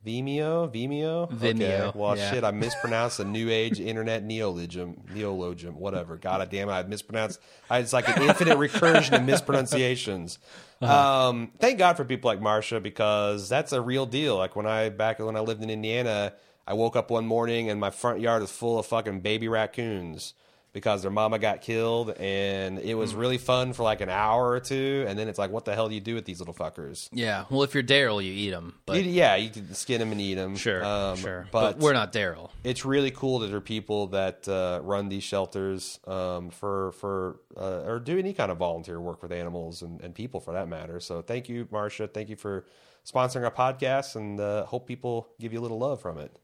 [0.06, 1.92] Vimeo, Vimeo, Vimeo, Okay.
[1.98, 2.30] Well, yeah.
[2.32, 6.18] shit, I mispronounced the new age internet neologism, neologism, whatever.
[6.18, 7.40] God damn it, I mispronounced.
[7.70, 10.40] I, it's like an infinite recursion of mispronunciations.
[10.82, 11.30] Uh-huh.
[11.30, 14.36] Um, thank God for people like Marsha because that's a real deal.
[14.38, 16.34] Like when I back when I lived in Indiana,
[16.68, 20.34] I woke up one morning and my front yard was full of fucking baby raccoons
[20.74, 22.98] because their mama got killed, and it Hmm.
[23.00, 25.76] was really fun for like an hour or two, and then it's like, what the
[25.76, 27.10] hell do you do with these little fuckers?
[27.14, 27.46] Yeah.
[27.52, 28.74] Well, if you're Daryl, you eat them.
[28.88, 30.56] But You- yeah, you can skin them and eat them.
[30.56, 31.48] sure, um, sure.
[31.52, 32.50] But, But, we're not Daryl.
[32.64, 37.40] it's really cool that there are people that uh, run these shelters um, for for
[37.56, 40.68] uh, or do any kind of volunteer work with animals and, and people for that
[40.68, 41.00] matter.
[41.00, 42.08] So thank you, Marcia.
[42.08, 42.66] Thank you for
[43.06, 46.36] sponsoring our podcast, and uh, hope people give you a little love from it.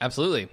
[0.00, 0.44] Absolutely.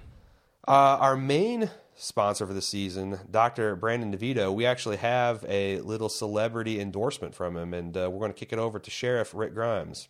[0.66, 1.70] Uh, our main
[2.00, 3.76] sponsor for the season, Dr.
[3.76, 8.32] Brandon DeVito, we actually have a little celebrity endorsement from him, and uh, we're going
[8.32, 10.08] to kick it over to Sheriff Rick Grimes.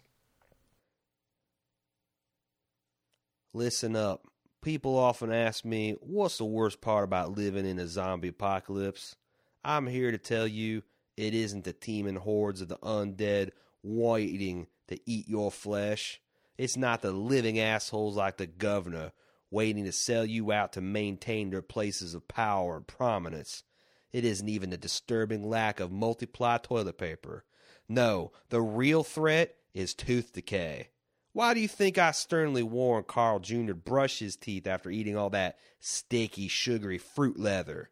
[3.53, 4.26] Listen up.
[4.62, 9.16] People often ask me, what's the worst part about living in a zombie apocalypse?
[9.64, 10.82] I'm here to tell you
[11.16, 13.51] it isn't the teeming hordes of the undead
[13.82, 16.20] waiting to eat your flesh.
[16.57, 19.12] It's not the living assholes like the governor
[19.51, 23.64] waiting to sell you out to maintain their places of power and prominence.
[24.12, 27.44] It isn't even the disturbing lack of multiply toilet paper.
[27.88, 30.88] No, the real threat is tooth decay.
[31.32, 33.66] Why do you think I sternly warned Carl Jr.
[33.66, 37.90] to brush his teeth after eating all that sticky, sugary fruit leather?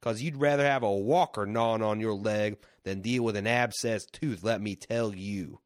[0.00, 4.12] 'Cause you'd rather have a walker gnawing on your leg than deal with an abscessed
[4.12, 5.60] tooth, let me tell you.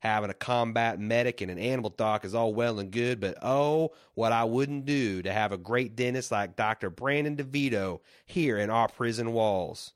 [0.00, 3.92] Having a combat medic and an animal doc is all well and good, but oh,
[4.14, 6.88] what I wouldn't do to have a great dentist like Dr.
[6.88, 9.94] Brandon DeVito here in our prison walls.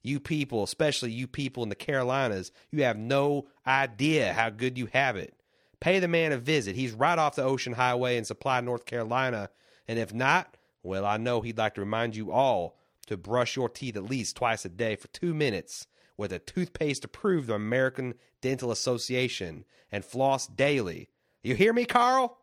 [0.00, 4.86] You people, especially you people in the Carolinas, you have no idea how good you
[4.92, 5.34] have it.
[5.80, 6.76] Pay the man a visit.
[6.76, 9.50] He's right off the Ocean Highway in Supply, North Carolina.
[9.88, 13.68] And if not, well, I know he'd like to remind you all to brush your
[13.68, 18.14] teeth at least twice a day for two minutes with a toothpaste approved by American
[18.40, 21.08] Dental Association and floss daily.
[21.42, 22.38] You hear me, Carl?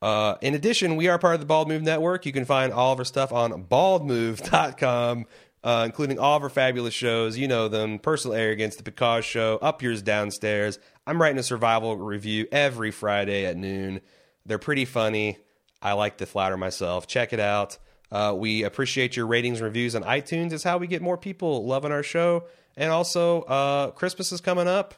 [0.00, 2.24] Uh, in addition, we are part of the Bald Move Network.
[2.24, 5.26] You can find all of our stuff on baldmove.com,
[5.64, 7.36] uh, including all of our fabulous shows.
[7.36, 10.78] You know them Personal Arrogance, The Picard Show, Up Yours Downstairs.
[11.06, 14.00] I'm writing a survival review every Friday at noon.
[14.46, 15.38] They're pretty funny.
[15.82, 17.06] I like to flatter myself.
[17.06, 17.78] Check it out.
[18.10, 20.52] Uh, we appreciate your ratings and reviews on iTunes.
[20.52, 22.44] It's how we get more people loving our show.
[22.76, 24.94] And also, uh, Christmas is coming up.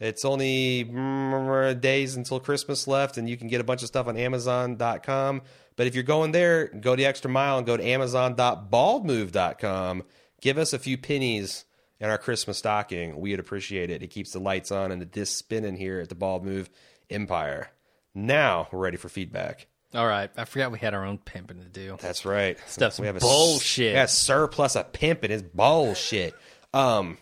[0.00, 4.06] It's only mm, days until Christmas left, and you can get a bunch of stuff
[4.06, 5.42] on Amazon.com.
[5.76, 10.02] But if you're going there, go the extra mile and go to Amazon.baldmove.com.
[10.40, 11.66] Give us a few pennies
[12.00, 13.20] in our Christmas stocking.
[13.20, 14.02] We'd appreciate it.
[14.02, 16.70] It keeps the lights on and the disc spinning here at the Bald Move
[17.10, 17.70] Empire.
[18.14, 19.66] Now we're ready for feedback.
[19.94, 20.30] All right.
[20.36, 21.96] I forgot we had our own pimping to do.
[22.00, 22.56] That's right.
[22.66, 23.94] Stuff's we have a bullshit.
[23.94, 26.34] Yeah, surplus of pimping is bullshit.
[26.72, 27.18] Um,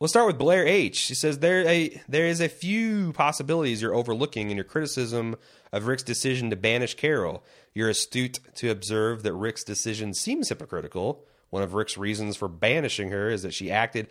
[0.00, 0.96] we'll start with Blair H.
[0.96, 5.36] She says there a there is a few possibilities you're overlooking in your criticism
[5.72, 7.44] of Rick's decision to banish Carol.
[7.74, 11.24] You're astute to observe that Rick's decision seems hypocritical.
[11.50, 14.08] One of Rick's reasons for banishing her is that she acted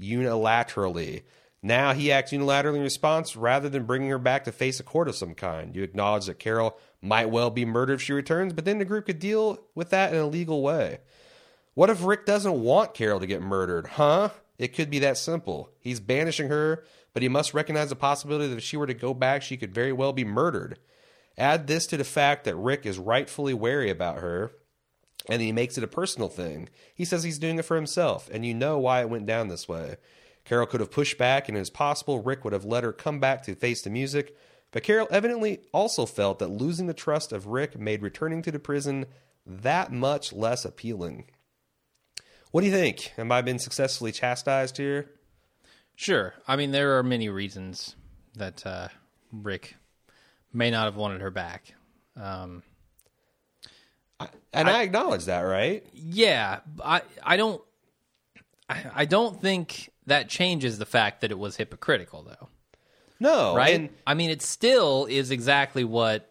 [0.00, 1.22] unilaterally.
[1.64, 5.08] Now he acts unilaterally in response rather than bringing her back to face a court
[5.08, 5.74] of some kind.
[5.74, 9.06] You acknowledge that Carol might well be murdered if she returns, but then the group
[9.06, 10.98] could deal with that in a legal way.
[11.72, 13.86] What if Rick doesn't want Carol to get murdered?
[13.86, 14.28] Huh?
[14.58, 15.70] It could be that simple.
[15.80, 16.84] He's banishing her,
[17.14, 19.72] but he must recognize the possibility that if she were to go back, she could
[19.72, 20.78] very well be murdered.
[21.38, 24.52] Add this to the fact that Rick is rightfully wary about her,
[25.30, 26.68] and he makes it a personal thing.
[26.94, 29.66] He says he's doing it for himself, and you know why it went down this
[29.66, 29.96] way.
[30.44, 33.18] Carol could have pushed back, and it is possible Rick would have let her come
[33.20, 34.36] back to face the music,
[34.72, 38.58] but Carol evidently also felt that losing the trust of Rick made returning to the
[38.58, 39.06] prison
[39.46, 41.26] that much less appealing.
[42.50, 43.12] What do you think?
[43.18, 45.10] Am I been successfully chastised here?
[45.96, 46.34] Sure.
[46.46, 47.94] I mean, there are many reasons
[48.34, 48.88] that uh,
[49.32, 49.76] Rick
[50.52, 51.74] may not have wanted her back.
[52.16, 52.62] Um,
[54.52, 55.84] And I, acknowledge that, right?
[55.92, 57.60] yeah, I I don't
[58.68, 62.48] I, I don't think that changes the fact that it was hypocritical, though.
[63.20, 63.74] No, Right?
[63.74, 66.30] and- I mean, it still is exactly what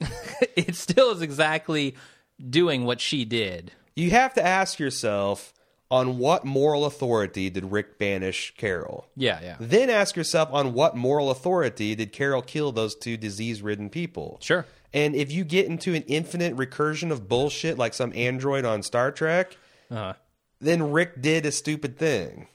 [0.56, 1.94] it still is exactly
[2.50, 3.72] doing what she did.
[3.94, 5.52] you have to ask yourself
[5.90, 9.06] on what moral authority did Rick banish Carol?
[9.16, 9.56] Yeah, yeah.
[9.60, 14.38] Then ask yourself on what moral authority did Carol kill those two disease ridden people?
[14.42, 14.66] Sure.
[14.92, 19.12] And if you get into an infinite recursion of bullshit like some android on Star
[19.12, 19.56] Trek,
[19.90, 20.14] Uh-huh.
[20.60, 22.48] Then Rick did a stupid thing.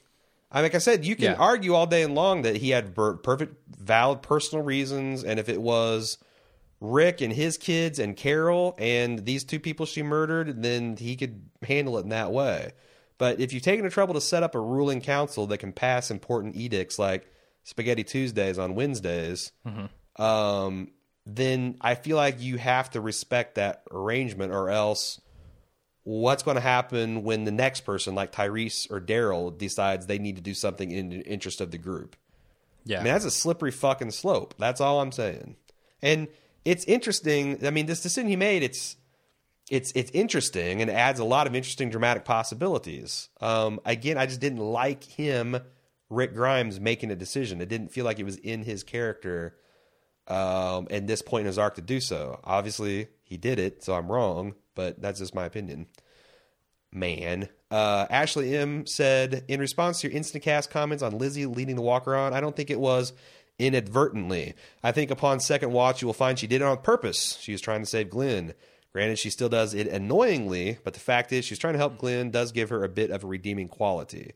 [0.50, 1.36] I like I said, you can Yeah.
[1.38, 5.48] argue all day and long that he had per- perfect, valid personal reasons, and if
[5.48, 6.18] it was
[6.80, 11.42] Rick and his kids and Carol and these two people she murdered, then he could
[11.62, 12.72] handle it in that way.
[13.18, 16.10] But if you've taken the trouble to set up a ruling council that can pass
[16.10, 17.26] important edicts like
[17.62, 19.52] Spaghetti Tuesdays on Wednesdays,
[20.16, 20.90] um,
[21.24, 25.20] then I feel like you have to respect that arrangement, or else
[26.04, 30.36] what's going to happen when the next person, like Tyrese or Daryl, decides they need
[30.36, 32.16] to do something in the interest of the group?
[32.84, 33.00] Yeah.
[33.00, 34.54] I mean, that's a slippery fucking slope.
[34.58, 35.56] That's all I'm saying.
[36.02, 36.28] And
[36.64, 37.64] it's interesting.
[37.66, 38.96] I mean, this decision he made, it's
[39.70, 43.28] it's it's interesting and adds a lot of interesting dramatic possibilities.
[43.40, 45.56] Um, again, I just didn't like him,
[46.10, 47.60] Rick Grimes, making a decision.
[47.60, 49.56] It didn't feel like it was in his character
[50.26, 52.40] um, at this point in his arc to do so.
[52.42, 55.86] Obviously, he did it, so I'm wrong, but that's just my opinion.
[56.92, 57.48] Man.
[57.70, 61.82] Uh, Ashley M said, in response to your instant cast comments on Lizzie leading the
[61.82, 63.12] walker on, I don't think it was
[63.58, 64.54] inadvertently.
[64.82, 67.38] I think upon second watch, you will find she did it on purpose.
[67.40, 68.54] She was trying to save Glenn.
[68.92, 72.30] Granted, she still does it annoyingly, but the fact is, she's trying to help Glenn
[72.30, 74.32] does give her a bit of a redeeming quality.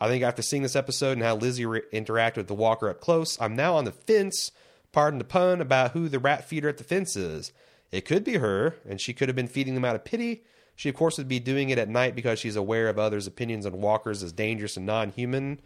[0.00, 3.00] I think after seeing this episode and how Lizzie re- interacted with the walker up
[3.00, 4.50] close, I'm now on the fence,
[4.92, 7.52] pardon the pun, about who the rat feeder at the fence is.
[7.90, 10.44] It could be her, and she could have been feeding them out of pity.
[10.76, 13.66] She, of course, would be doing it at night because she's aware of others' opinions
[13.66, 15.60] on walkers as dangerous and non human.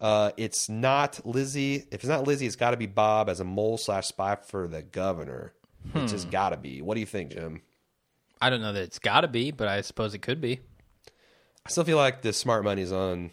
[0.00, 1.76] Uh, it's not Lizzie.
[1.90, 4.68] If it's not Lizzie, it's got to be Bob as a mole slash spy for
[4.68, 5.54] the governor.
[5.94, 6.82] It's just got to be.
[6.82, 7.62] What do you think, Jim?
[8.40, 10.60] I don't know that it's got to be, but I suppose it could be.
[11.66, 13.30] I still feel like the smart money's on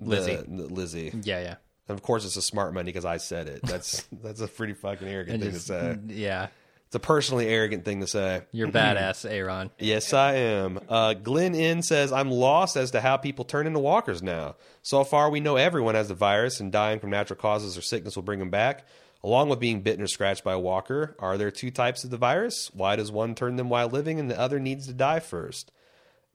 [0.00, 0.36] Lizzie.
[0.36, 1.12] the Lizzie.
[1.22, 1.54] Yeah, yeah.
[1.88, 3.60] And of course, it's a smart money because I said it.
[3.62, 5.98] That's that's a pretty fucking arrogant thing just- to say.
[6.08, 6.48] Yeah.
[6.90, 8.42] It's a personally arrogant thing to say.
[8.50, 9.70] You're badass, Aaron.
[9.78, 10.80] Yes, I am.
[10.88, 14.56] Uh, Glenn N says, I'm lost as to how people turn into walkers now.
[14.82, 18.16] So far, we know everyone has the virus, and dying from natural causes or sickness
[18.16, 18.88] will bring them back.
[19.22, 22.16] Along with being bitten or scratched by a walker, are there two types of the
[22.16, 22.72] virus?
[22.74, 25.70] Why does one turn them while living and the other needs to die first?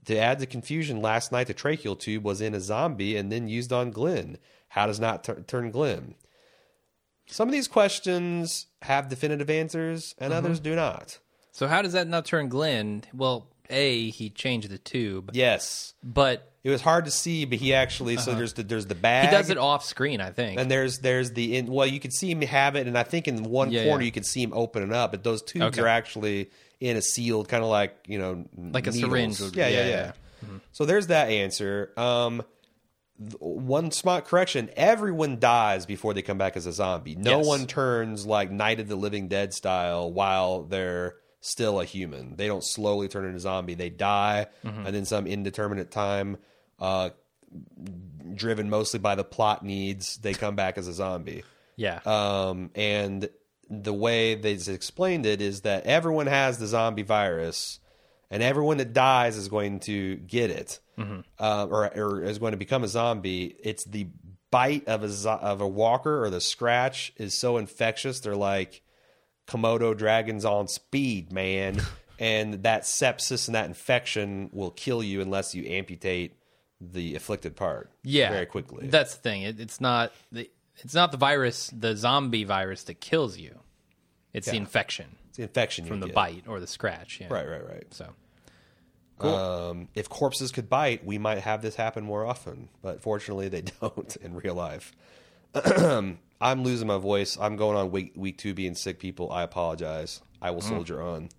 [0.05, 3.49] To add to confusion, last night the tracheal tube was in a zombie and then
[3.49, 4.37] used on Glenn.
[4.69, 6.15] How does not tur- turn Glenn?
[7.27, 11.19] Some of these questions have definitive answers, and others do not.
[11.51, 13.03] So how does that not turn Glenn?
[13.13, 17.73] Well, A, he changed the tube, Yes, but It was hard to see, but he
[17.73, 19.29] actually so there's the there's the bag.
[19.29, 20.59] he does it off screen, I think.
[20.59, 23.27] and there's there's the in, well you can see him have it, and I think
[23.27, 24.05] in one Yeah, corner yeah.
[24.07, 25.81] you can see him open it up, but those tubes Okay.
[25.81, 26.49] are actually
[26.79, 29.37] in a sealed kind of like you know Like a needles.
[29.37, 30.11] syringe Yeah, yeah, yeah, yeah.
[30.43, 30.57] Mm-hmm.
[30.73, 31.91] So there's that answer.
[31.97, 32.43] Um,
[33.39, 37.15] one smart correction: everyone dies before they come back as a zombie.
[37.15, 37.47] No Yes.
[37.47, 42.35] one turns like Night of the Living Dead style while they're still a human.
[42.35, 43.75] They don't slowly turn into a zombie.
[43.75, 44.85] They die, Mm-hmm.
[44.85, 46.37] and then some indeterminate time.
[46.79, 47.11] Uh,
[48.33, 51.43] driven mostly by the plot needs, they come back as a zombie.
[51.77, 51.99] yeah.
[52.05, 53.29] Um, and
[53.69, 57.79] the way they explained it is that everyone has the zombie virus,
[58.29, 62.57] and everyone that dies is going to get it, uh, or, or is going to
[62.57, 63.55] become a zombie.
[63.63, 64.07] It's the
[64.51, 68.19] bite of a zo- of a walker or the scratch is so infectious.
[68.19, 68.81] They're like
[69.47, 71.81] Komodo dragons on speed, man.
[72.19, 76.37] and that sepsis and that infection will kill you unless you amputate
[76.79, 77.91] the afflicted part.
[78.03, 78.29] yeah.
[78.29, 78.87] very quickly.
[78.87, 79.41] That's the thing.
[79.43, 80.49] It, it's not the
[80.83, 83.59] it's not the virus, the zombie virus that kills you.
[84.33, 86.15] It's the infection it's the infection from the get.
[86.15, 87.19] bite or the scratch.
[87.19, 87.27] Yeah.
[87.29, 87.83] Right, right, right.
[87.91, 88.07] So
[89.19, 93.61] Um, if corpses could bite, we might have this happen more often, but fortunately, they
[93.81, 94.91] don't in real life.
[96.41, 97.37] I'm losing my voice.
[97.39, 98.99] I'm going on week week two being sick.
[98.99, 100.21] People, I apologize.
[100.41, 101.29] I will soldier on.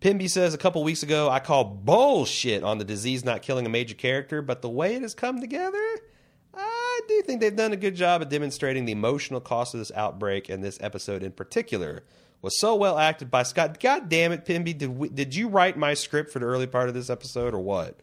[0.00, 3.68] Pimby says a couple weeks ago, I call bullshit on the disease not killing a
[3.68, 5.78] major character, but the way it has come together,
[6.54, 9.92] I do think they've done a good job at demonstrating the emotional cost of this
[9.92, 12.02] outbreak, and this episode in particular
[12.42, 13.80] was so well acted by Scott.
[13.80, 16.88] God damn it, Pimby, did we, did you write my script for the early part
[16.88, 17.98] of this episode or what?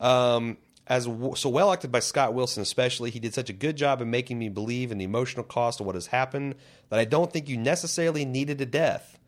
[0.00, 0.56] Um,
[0.86, 4.00] as w- so well acted by Scott Wilson, especially, he did such a good job
[4.00, 6.56] in making me believe in the emotional cost of what has happened
[6.88, 9.18] that I don't think you necessarily needed a death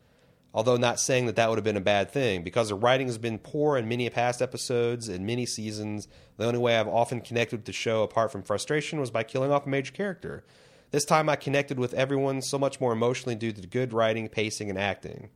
[0.53, 3.19] although not saying that that would have been a bad thing because the writing has
[3.19, 7.57] been poor in many past episodes and many seasons the only way i've often connected
[7.57, 10.43] with the show apart from frustration was by killing off a major character
[10.91, 14.27] this time i connected with everyone so much more emotionally due to the good writing
[14.27, 15.29] pacing and acting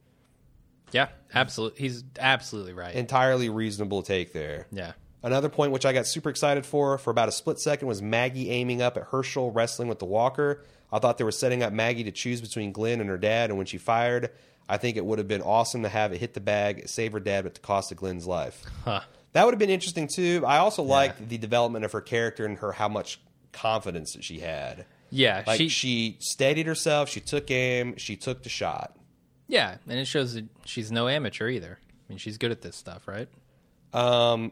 [0.94, 1.80] yeah, absolutely.
[1.80, 2.94] He's absolutely right.
[2.94, 4.92] entirely reasonable take there yeah.
[5.24, 8.50] Another point which I got super excited for for about a split second was Maggie
[8.50, 10.64] aiming up at Hershel wrestling with the Walker.
[10.92, 13.58] I thought they were setting up Maggie to choose between Glenn and her dad, and
[13.58, 14.32] when she fired,
[14.68, 17.20] I think it would have been awesome to have it hit the bag, save her
[17.20, 18.64] dad, but at the cost of Glenn's life.
[18.84, 19.02] Huh.
[19.34, 20.44] That would have been interesting too.
[20.46, 23.22] I also liked the development of her character and her how much
[23.54, 24.86] confidence that she had.
[25.12, 28.96] Yeah, Like she, she, steadied herself, she took aim, she took the shot.
[29.48, 31.78] yeah, and it shows that she's no amateur either.
[31.84, 33.28] I mean, she's good at this stuff, right?
[33.94, 34.52] Um,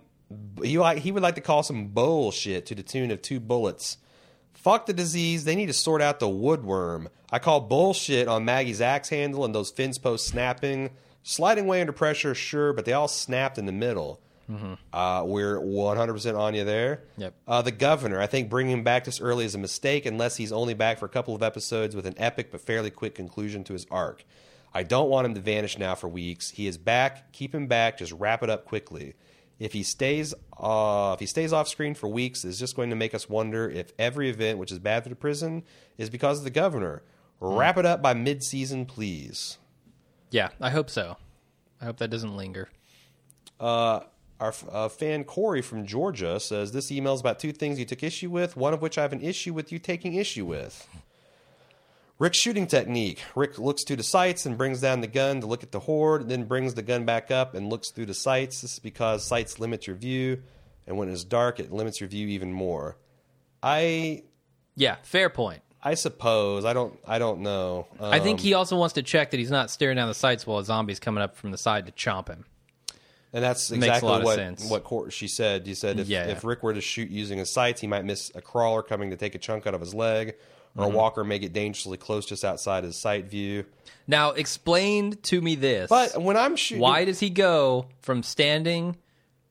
[0.61, 3.97] he like he would like to call some bullshit to the tune of two bullets.
[4.53, 5.45] Fuck the disease.
[5.45, 7.07] They need to sort out the woodworm.
[7.31, 10.89] I call bullshit on Maggie's axe handle and those fins posts snapping,
[11.23, 12.35] sliding away under pressure.
[12.35, 14.21] Sure, but they all snapped in the middle.
[14.91, 17.03] Uh, we're 100% on you there.
[17.17, 17.33] Yep.
[17.47, 20.51] Uh, the governor, I think bringing him back this early is a mistake unless he's
[20.51, 23.73] only back for a couple of episodes with an epic but fairly quick conclusion to
[23.73, 24.23] his arc.
[24.73, 26.51] I don't want him to vanish now for weeks.
[26.51, 27.31] He is back.
[27.33, 27.97] Keep him back.
[27.97, 29.15] Just wrap it up quickly.
[29.59, 32.95] If he stays, uh, if he stays off screen for weeks, it's just going to
[32.95, 35.63] make us wonder if every event which is bad for the prison
[35.97, 37.03] is because of the governor.
[37.41, 39.57] Wrap it up by mid-season, please.
[40.31, 41.17] Yeah, I hope so.
[41.81, 42.69] I hope that doesn't linger.
[43.59, 44.01] Uh,
[44.39, 48.03] our uh, fan Corey from Georgia says this email is about two things you took
[48.03, 50.87] issue with, one of which I have an issue with you taking issue with.
[52.17, 53.21] Rick's shooting technique.
[53.35, 56.27] Rick looks to the sights and brings down the gun to look at the horde,
[56.27, 58.61] then brings the gun back up and looks through the sights.
[58.61, 60.41] This is because sights limit your view,
[60.85, 62.97] and when it's dark, it limits your view even more.
[63.63, 64.23] I
[64.75, 65.61] Yeah, fair point.
[65.81, 67.87] I suppose I don't I don't know.
[68.01, 70.45] I think Um, he also wants to check that he's not staring down the sights
[70.45, 72.45] while a zombie's coming up from the side to chomp him.
[73.31, 75.67] And that's exactly what what she said.
[75.67, 76.31] You said if, Yeah, yeah.
[76.31, 79.15] if Rick were to shoot using his sights, he might miss a crawler coming to
[79.17, 80.29] take a chunk out of his leg,
[80.75, 80.93] or Mm-hmm.
[80.93, 83.65] a walker may get dangerously close just outside his sight view.
[84.07, 85.89] Now, explain to me this.
[85.89, 88.95] But when I'm shooting, why does he go from standing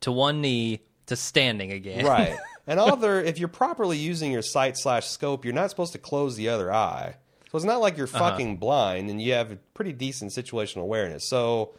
[0.00, 2.04] to one knee to standing again?
[2.04, 2.36] right?
[2.70, 6.36] And other, if you're properly using your sight slash scope, you're not supposed to close
[6.36, 7.14] the other eye.
[7.50, 8.18] So it's not like you're Uh-huh.
[8.18, 11.24] fucking blind, and you have a pretty decent situational awareness.
[11.26, 11.70] So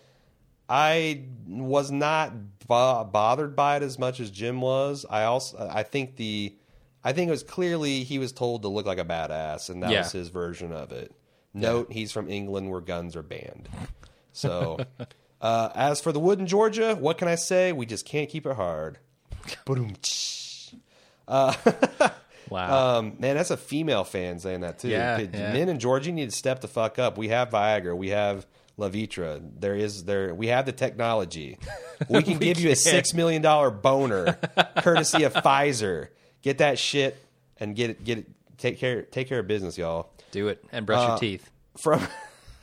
[0.70, 2.32] I was not
[2.68, 5.06] bo- bothered by it as much as Jim was.
[5.10, 6.56] I also, I think the,
[7.04, 9.92] I think it was clearly he was told to look like a badass, and that
[9.92, 10.00] Yeah.
[10.04, 11.12] was his version of it.
[11.54, 13.68] Note he's from England where guns are banned.
[14.32, 14.78] So,
[15.42, 17.72] uh, as for the wood in Georgia, what can I say?
[17.72, 19.00] We just can't keep it hard.
[19.66, 20.74] Ba-dum-tsh.
[22.50, 22.98] Wow.
[22.98, 24.88] Um, man, that's a female fan saying that too.
[24.88, 25.54] Yeah, Kid- yeah.
[25.54, 27.16] Men in Georgia need to step the fuck up.
[27.16, 27.96] We have Viagra.
[27.96, 28.48] We have
[28.80, 29.42] Levitra.
[29.60, 30.34] There is there.
[30.34, 31.58] We have the technology.
[32.08, 32.78] We can give you a can.
[32.78, 34.38] six million dollar boner,
[34.78, 36.08] courtesy of Pfizer.
[36.42, 37.22] Get that shit
[37.58, 38.06] and get it.
[38.06, 38.28] Get it.
[38.58, 39.02] Take care.
[39.02, 40.10] Take care of business, y'all.
[40.32, 41.50] Do it and brush uh, your teeth.
[41.78, 42.08] From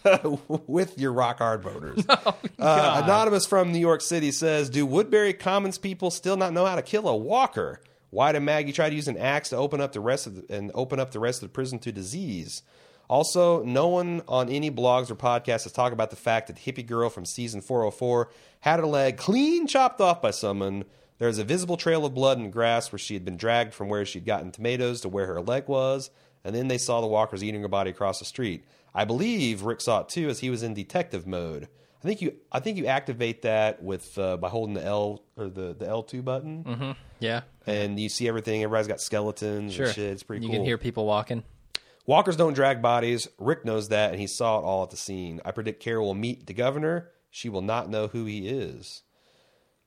[0.66, 2.04] with your rock hard boners.
[2.58, 6.64] Oh, uh, Anonymous from New York City says, "Do Woodbury Commons people still not know
[6.64, 7.82] how to kill a walker?
[8.08, 10.56] Why did Maggie try to use an axe to open up the rest of the,
[10.56, 12.62] and open up the rest of the prison to disease?"
[13.08, 16.72] Also, no one on any blogs or podcasts has talked about the fact that the
[16.72, 18.28] hippie girl from season 404
[18.60, 20.84] had her leg clean chopped off by someone.
[21.18, 23.88] There is a visible trail of blood and grass where she had been dragged from
[23.88, 26.10] where she'd gotten tomatoes to where her leg was,
[26.44, 28.64] and then they saw the walkers eating her body across the street.
[28.94, 31.68] I believe Rick saw it too, as he was in detective mode.
[32.04, 35.48] I think you, I think you activate that with uh, by holding the L or
[35.48, 37.40] the the L two button, Yeah.
[37.66, 38.62] and you see everything.
[38.62, 39.86] Everybody's got skeletons Sure.
[39.86, 40.10] and shit.
[40.12, 40.46] It's pretty cool.
[40.46, 40.58] you cool.
[40.60, 41.42] can hear people walking.
[42.06, 43.28] Walkers don't drag bodies.
[43.38, 45.40] Rick knows that, and he saw it all at the scene.
[45.44, 47.10] I predict Carol will meet the governor.
[47.30, 49.02] She will not know who he is.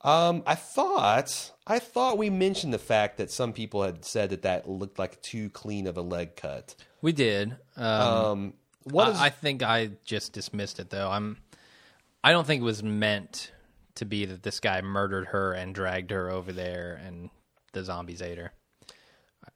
[0.02, 4.44] Um, I thought, I thought we mentioned the fact that some people had said that
[4.44, 6.76] that looked like too clean of a leg cut.
[7.02, 7.58] We did.
[7.76, 8.54] Um, Um,
[8.84, 9.26] what I?
[9.26, 11.10] I think I just dismissed it though.
[11.10, 11.38] I'm.
[12.24, 13.52] I don't think it was meant
[13.96, 17.30] to be that this guy murdered her and dragged her over there, and
[17.74, 18.54] the zombies ate her.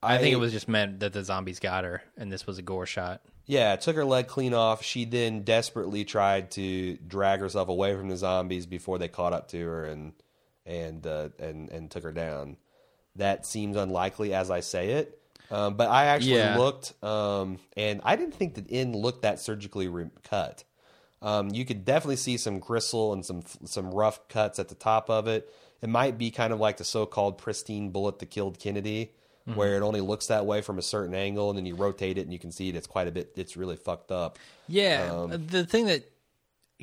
[0.03, 2.61] I, think it was just meant that the zombies got her, and this was a
[2.61, 3.21] gore shot.
[3.45, 4.83] Yeah, took her leg clean off.
[4.83, 9.49] She then desperately tried to drag herself away from the zombies before they caught up
[9.49, 10.13] to her and
[10.65, 12.57] and uh, and and took her down.
[13.15, 15.19] That seems unlikely as I say it.
[15.51, 16.57] Um, but I actually Yeah.
[16.57, 20.63] looked, um, and I didn't think the end looked that surgically re- cut.
[21.21, 25.09] Um, you could definitely see some gristle and some some rough cuts at the top
[25.09, 25.53] of it.
[25.81, 29.11] It might be kind of like the so-called pristine bullet that killed Kennedy,
[29.45, 32.21] where it only looks that way from a certain angle, and then you rotate it
[32.21, 32.75] and you can see it.
[32.75, 33.33] It's quite a bit.
[33.35, 34.39] It's really fucked up.
[34.67, 36.09] Yeah, Um, the thing that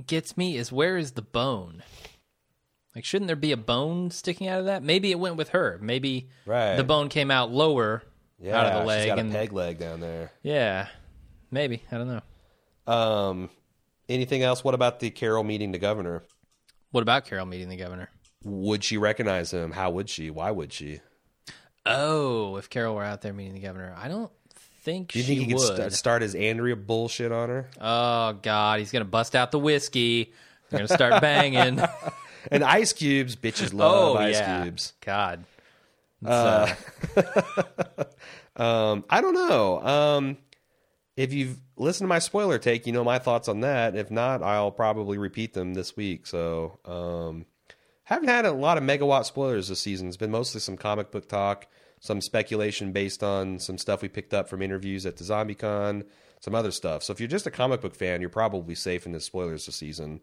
[0.06, 1.82] gets me is where is the bone?
[2.94, 4.82] Like, shouldn't there be a bone sticking out of that?
[4.82, 5.78] Maybe it went with her.
[5.80, 6.76] Maybe Right.
[6.76, 8.02] the bone came out lower
[8.40, 10.32] Yeah, out of the she's leg, got a and peg leg down there.
[10.42, 10.88] yeah,
[11.50, 12.92] maybe I don't know.
[12.92, 13.50] Um,
[14.08, 14.64] anything else?
[14.64, 16.24] What about the Carol meeting the governor?
[16.90, 18.10] What about Carol meeting the governor?
[18.42, 19.70] would she recognize him?
[19.72, 20.30] How would she?
[20.30, 21.00] Why would she?
[21.98, 24.30] Oh, if Carol were out there meeting the governor, I don't
[24.82, 25.76] think Do you she think he could would.
[25.76, 27.68] st- start his Andrea bullshit on her?
[27.80, 30.32] oh God, he's gonna bust out the whiskey.
[30.70, 31.80] They're gonna start banging.
[32.50, 34.94] And ice cubes, bitches love oh ice yeah, cubes.
[35.02, 35.44] God.
[36.22, 36.74] It's, uh,
[38.56, 39.80] Um, I don't know.
[39.82, 40.36] Um,
[41.16, 43.94] if you've listened to my spoiler take, you know my thoughts on that.
[43.94, 46.26] If not, I'll probably repeat them this week.
[46.26, 47.44] So, um,
[48.14, 50.08] haven't had a lot of megawatt spoilers this season.
[50.08, 51.66] It's been mostly some comic book talk,
[52.00, 56.04] some speculation based on some stuff we picked up from interviews at the ZombieCon,
[56.40, 57.02] some other stuff.
[57.02, 59.76] So if you're just a comic book fan, you're probably safe in the spoilers this
[59.76, 60.20] season.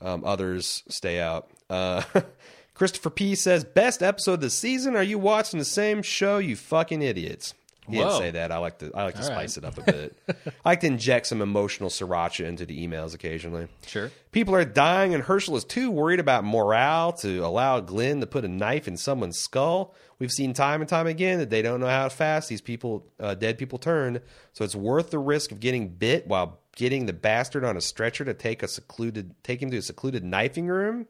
[0.00, 1.50] Um, others stay out.
[1.68, 2.02] Uh,
[2.74, 4.94] Christopher P says, "Best episode of the season.
[4.94, 6.38] Are you watching the same show?
[6.38, 7.54] You fucking idiots."
[7.88, 8.52] He didn't say that.
[8.52, 8.90] I like to.
[8.94, 9.64] I like to All spice right.
[9.64, 10.18] it up a bit.
[10.64, 13.68] I like to inject some emotional sriracha into the emails occasionally.
[13.86, 14.10] sure.
[14.32, 18.44] People are dying, and Hershel is too worried about morale to allow Glenn to put
[18.44, 19.94] a knife in someone's skull.
[20.18, 23.34] We've seen time and time again that they don't know how fast these people, uh,
[23.34, 24.20] dead people, turn.
[24.52, 28.24] So it's worth the risk of getting bit while getting the bastard on a stretcher
[28.24, 31.06] to take a secluded, take him to a secluded knifing room.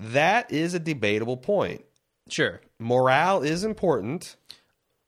[0.00, 1.84] That is a debatable point.
[2.28, 2.60] Sure.
[2.78, 4.36] Morale is important,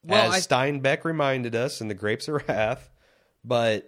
[0.05, 2.91] Well, as Steinbeck reminded us in the Grapes of Wrath,
[3.45, 3.87] but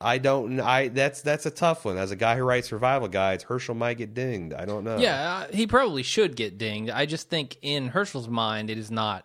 [0.00, 0.58] I don't.
[0.60, 1.96] I that's that's a tough one.
[1.96, 4.54] As a guy who writes survival guides, Hershel might get dinged.
[4.54, 4.98] I don't know.
[4.98, 6.90] Yeah, uh, he probably should get dinged.
[6.90, 9.24] I just think in Hershel's mind, it is not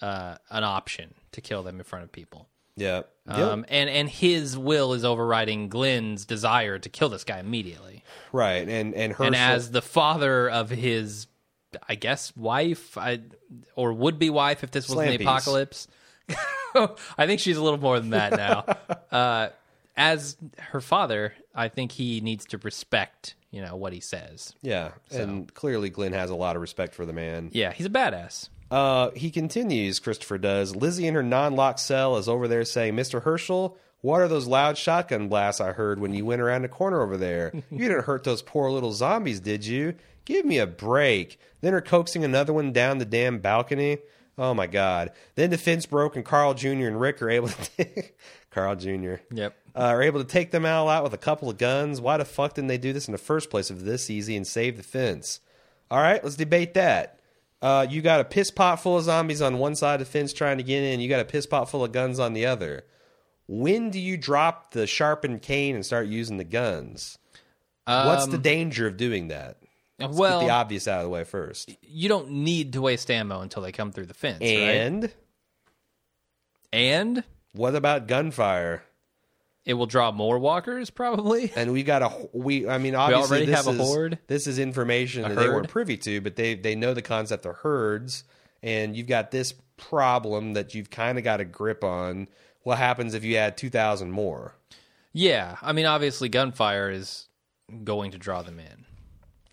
[0.00, 2.48] uh, an option to kill them in front of people.
[2.76, 8.02] yeah, Um, and and his will is overriding Glenn's desire to kill this guy immediately.
[8.32, 8.66] right.
[8.66, 11.26] And and Hershel, And as the father of his,
[11.88, 13.20] I guess, wife, I,
[13.74, 15.88] or would be wife if this was the apocalypse.
[16.74, 18.64] I think she's a little more than that now.
[19.10, 19.48] uh,
[19.96, 24.54] as her father, I think he needs to respect, you know, what he says.
[24.62, 27.50] yeah, and clearly Glenn has a lot of respect for the man.
[27.52, 28.48] Yeah, he's a badass.
[28.70, 30.00] Uh, he continues.
[30.00, 30.74] Christopher does.
[30.74, 33.22] Lizzie in her non-locked cell is over there saying, "Mr.
[33.22, 37.00] Hershel." What are those loud shotgun blasts I heard when you went around the corner
[37.02, 37.50] over there?
[37.72, 39.94] You didn't hurt those poor little zombies, did you?
[40.26, 41.40] Give me a break.
[41.62, 43.98] Then her coaxing another one down the damn balcony.
[44.36, 45.12] Oh my God.
[45.34, 46.68] Then the fence broke and Carl Jr.
[46.68, 48.16] and Rick are able to take
[48.50, 49.14] Carl Jr.
[49.32, 49.56] Yep.
[49.74, 52.00] Uh, are able to take them all out with a couple of guns.
[52.00, 54.46] Why the fuck didn't they do this in the first place if this easy and
[54.46, 55.40] save the fence?
[55.90, 57.20] All right, let's debate that.
[57.62, 60.32] Uh, you got a piss pot full of zombies on one side of the fence
[60.32, 61.00] trying to get in.
[61.00, 62.84] You got a piss pot full of guns on the other.
[63.46, 67.18] When do you drop the sharpened cane and start using the guns?
[67.86, 69.58] What's the danger of doing that?
[69.98, 71.74] Let's well, get the obvious out of the way first.
[71.82, 74.50] you don't need to waste ammo until they come through the fence, right?
[74.50, 75.12] And
[76.72, 78.82] And what about gunfire?
[79.66, 81.52] it will draw more walkers, probably.
[81.56, 82.68] And we got a we.
[82.68, 84.18] I mean, obviously, we already this have a is, horde?
[84.28, 87.44] This is information A that they weren't privy to, but they they know the concept
[87.44, 88.24] of herds,
[88.62, 92.28] and you've got this problem that you've kind of got a grip on.
[92.62, 94.54] What happens if you add two thousand more?
[95.12, 97.26] Yeah, I mean, obviously, gunfire is
[97.82, 98.85] going to draw them in.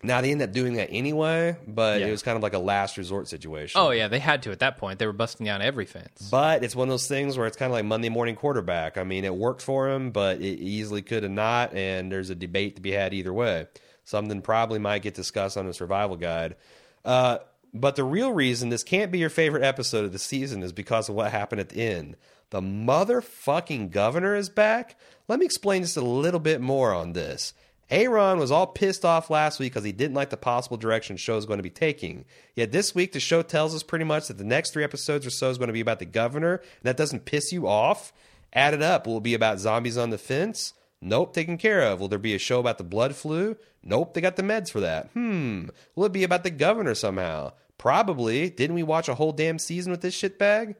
[0.04, 2.08] Now they end up doing that anyway, but Yeah.
[2.08, 3.80] it was kind of like a last resort situation.
[3.80, 4.98] Oh yeah, they had to at that point.
[4.98, 6.28] They were busting down every fence.
[6.30, 8.98] But it's one of those things where it's kind of like Monday morning quarterback.
[8.98, 12.34] I mean, it worked for him, but it easily could have not, and there's a
[12.34, 13.66] debate to be had either way.
[14.04, 16.56] Something probably might get discussed on a survival guide.
[17.02, 17.38] Uh,
[17.72, 21.08] but the real reason this can't be your favorite episode of the season is because
[21.08, 22.16] of what happened at the end.
[22.50, 24.96] The motherfucking governor is back.
[25.28, 27.54] Let me explain just a little bit more on this.
[27.90, 31.20] Aaron was all pissed off last week because he didn't like the possible direction the
[31.20, 32.24] show is going to be taking.
[32.54, 35.30] Yet this week, the show tells us pretty much that the next three episodes or
[35.30, 36.54] so is going to be about the governor.
[36.56, 38.12] And that doesn't piss you off.
[38.52, 39.06] Add it up.
[39.06, 40.72] Will it be about zombies on the fence?
[41.00, 42.00] Nope, taken care of.
[42.00, 43.56] Will there be a show about the blood flu?
[43.82, 45.08] Nope, they got the meds for that.
[45.12, 45.66] Hmm.
[45.94, 47.52] Will it be about the governor somehow?
[47.76, 48.48] Probably.
[48.48, 50.76] Didn't we watch a whole damn season with this shitbag?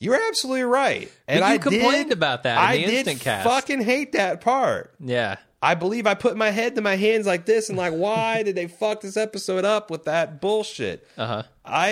[0.00, 1.10] You're absolutely right.
[1.28, 3.48] And you I complained did, about that in I the did instant cast.
[3.48, 4.92] fucking hate that part.
[4.98, 8.42] Yeah, I believe I put my head to my hands like this and like, why
[8.42, 11.08] did they fuck this episode up with that bullshit?
[11.16, 11.42] uh huh.
[11.64, 11.88] I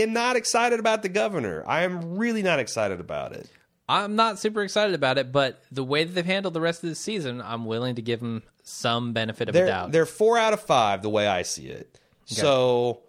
[0.00, 1.62] am not excited about the governor.
[1.66, 3.48] I am really not excited about it.
[3.88, 6.88] I'm not super excited about it, but the way that they've handled the rest of
[6.88, 9.92] the season, I'm willing to give them some benefit of a They're, doubt.
[9.92, 12.00] they're four out of five the way I see it.
[12.24, 13.02] So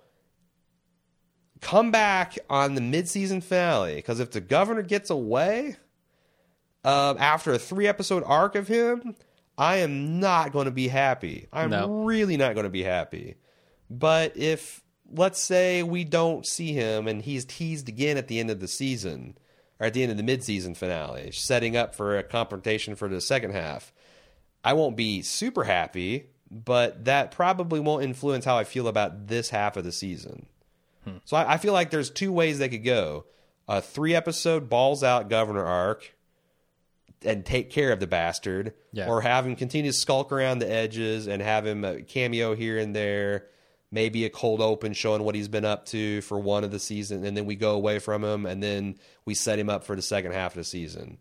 [1.61, 5.77] come back on the midseason finale because if the governor gets away
[6.83, 9.15] uh, after a three episode arc of him,
[9.57, 11.47] I am not going to be happy.
[11.53, 12.03] I'm No.
[12.03, 13.35] really not going to be happy.
[13.89, 14.81] But if
[15.15, 18.67] let's say we don't see him and he's teased again at the end of the
[18.67, 19.37] season
[19.79, 23.21] or at the end of the midseason finale, setting up for a confrontation for the
[23.21, 23.93] second half.
[24.63, 29.49] I won't be super happy, but that probably won't influence how I feel about this
[29.49, 30.45] half of the season.
[31.03, 31.17] Hmm.
[31.25, 33.25] So I, I feel like there's two ways they could go:
[33.67, 36.15] a three episode balls out governor arc
[37.25, 39.07] and take care of the bastard, Yeah.
[39.07, 42.77] or have him continue to skulk around the edges and have him a cameo here
[42.77, 43.47] and there,
[43.91, 47.23] maybe a cold open showing what he's been up to for one of the season,
[47.25, 48.95] and then we go away from him, and then
[49.25, 51.17] we set him up for the second half of the season.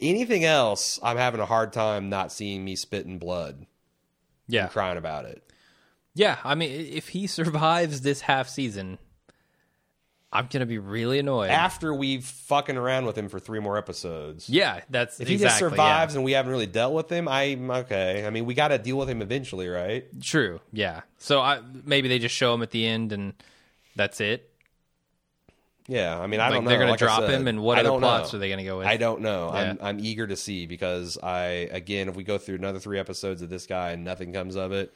[0.00, 3.66] Anything else, I'm having a hard time not seeing me spitting blood
[4.48, 4.62] Yeah.
[4.62, 5.42] and crying about it.
[6.14, 8.98] Yeah, I mean, if he survives this half season,
[10.32, 11.50] I'm gonna be really annoyed.
[11.50, 14.48] After we've fucking around with him for three more episodes.
[14.48, 16.18] yeah, that's If he exactly, just survives yeah.
[16.18, 18.24] and we haven't really dealt with him, I'm okay.
[18.24, 20.04] I mean, we got to deal with him eventually, right?
[20.22, 20.60] True.
[20.72, 21.00] Yeah.
[21.18, 23.34] So I maybe they just show him at the end and
[23.96, 24.46] that's it.
[25.88, 26.70] Yeah, I mean, I Like don't know.
[26.70, 28.36] they're gonna Like drop said, him, and what other plots know.
[28.36, 28.86] are they gonna go with?
[28.86, 29.50] I don't know.
[29.50, 33.42] I'm I'm eager to see because I again, if we go through another three episodes
[33.42, 34.94] of this guy and nothing comes of it.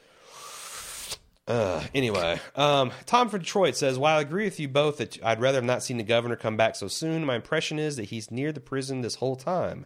[1.47, 5.39] Uh, anyway, um, Tom from Detroit says, "While I agree with you both that I'd
[5.39, 8.31] rather have not seen the governor come back so soon, my impression is that he's
[8.31, 9.85] near the prison this whole time.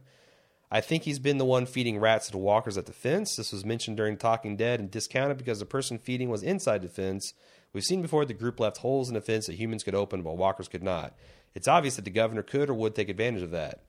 [0.72, 3.36] I think he's been the one feeding rats to the walkers at the fence.
[3.36, 6.88] This was mentioned during Talking Dead and discounted because the person feeding was inside the
[6.88, 7.34] fence.
[7.74, 10.38] We've seen before the group left holes in the fence that humans could open, but
[10.38, 11.16] walkers could not.
[11.56, 13.82] It's obvious that the governor could or would take advantage of that.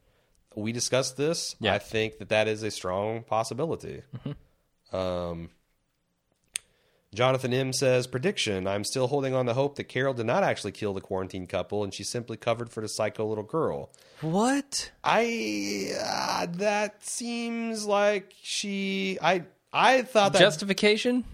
[0.57, 1.55] We discussed this.
[1.61, 1.75] Yeah.
[1.75, 4.03] I think that that is a strong possibility.
[4.93, 5.51] Um,
[7.15, 8.67] Jonathan M says, prediction.
[8.69, 11.83] I'm still holding on to hope that Carol did not actually kill the quarantine couple
[11.83, 13.91] and she simply covered for the psycho little girl.
[14.21, 14.93] What?
[15.03, 19.19] I uh, that seems like she.
[19.21, 20.39] I I thought that.
[20.39, 21.25] Justification?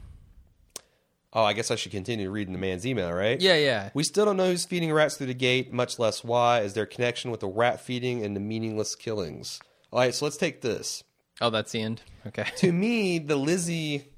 [1.36, 3.38] oh, I guess I should continue reading the man's email, right?
[3.38, 3.90] Yeah, yeah.
[3.92, 6.60] We still don't know who's feeding rats through the gate, much less why.
[6.60, 9.60] Is there a connection with the rat feeding and the meaningless killings?
[9.92, 11.04] All right, so let's take this.
[11.40, 12.02] Oh, that's the end.
[12.26, 12.46] Okay.
[12.56, 14.08] to me, the Lizzie,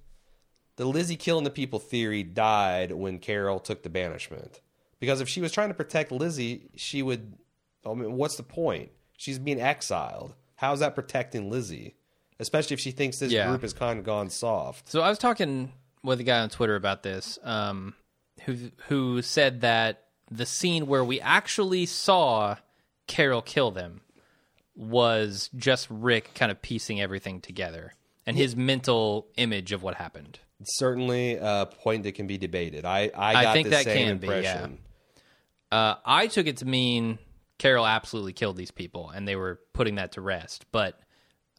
[0.78, 4.60] the Lizzie killing the people theory died when Carol took the banishment.
[5.00, 7.34] Because if she was trying to protect Lizzie, she would.
[7.86, 8.90] I mean, what's the point?
[9.16, 10.34] She's being exiled.
[10.56, 11.94] How's that protecting Lizzie?
[12.40, 13.48] Especially if she thinks this Yeah.
[13.48, 14.88] group has kind of gone soft.
[14.88, 15.72] So I was talking
[16.02, 17.94] with a guy on Twitter about this, um,
[18.44, 22.56] who who said that the scene where we actually saw
[23.06, 24.00] Carol kill them
[24.76, 27.94] was just Rick kind of piecing everything together
[28.26, 30.38] and his mental image of what happened.
[30.62, 32.84] Certainly a point that can be debated.
[32.84, 34.34] I I, I got think the that same can be, yeah.
[34.34, 34.78] impression.
[35.70, 37.18] Uh, I took it to mean
[37.58, 40.66] Carol absolutely killed these people, and they were putting that to rest.
[40.72, 40.98] But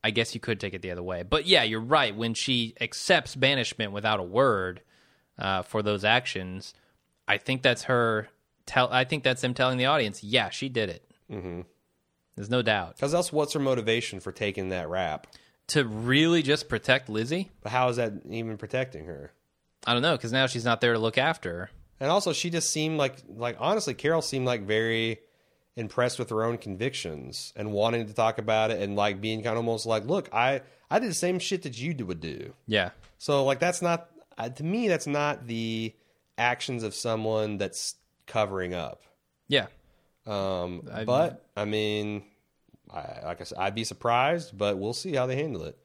[0.03, 1.23] I guess you could take it the other way.
[1.23, 2.15] But yeah, you're right.
[2.15, 4.81] When she accepts banishment without a word
[5.37, 6.73] uh, for those actions,
[7.27, 8.29] I think that's her.
[8.65, 8.91] Tell.
[8.91, 11.09] I think that's them telling the audience, yeah, she did it.
[11.31, 11.61] Mm-hmm.
[12.35, 15.27] There's no doubt Because else, what's her motivation for taking that rap?
[15.69, 17.49] To really just protect Lizzie.
[17.61, 19.31] But how is that even protecting her?
[19.87, 21.69] I don't know because now she's not there to look after her.
[22.01, 25.19] And also, she just seemed like, like honestly, Carol seemed like very
[25.75, 29.51] impressed with her own convictions and wanting to talk about it and like being kind
[29.53, 32.53] of almost like, look, I I did the same shit that you would do.
[32.67, 35.93] Yeah, So like that's not uh, to me that's not the
[36.37, 37.95] actions of someone that's
[38.27, 39.01] covering up.
[39.47, 39.67] yeah.
[40.25, 42.23] Um, I- but I mean,
[42.91, 45.77] I, like I said, I'd be surprised, but we'll see how they handle it.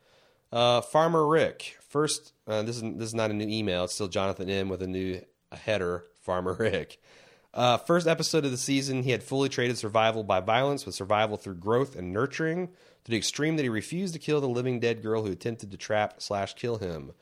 [0.53, 1.77] Uh, Farmer Rick.
[1.89, 3.85] First, uh, this is this is not a new email.
[3.85, 5.21] It's still Jonathan M with a new
[5.53, 6.05] header.
[6.23, 7.01] Farmer Rick.
[7.53, 11.37] Uh, first episode of the season, he had fully traded survival by violence with survival
[11.37, 12.69] through growth and nurturing,
[13.05, 15.77] to the extreme that he refused to kill the living dead girl who attempted to
[15.77, 17.13] trap slash kill him.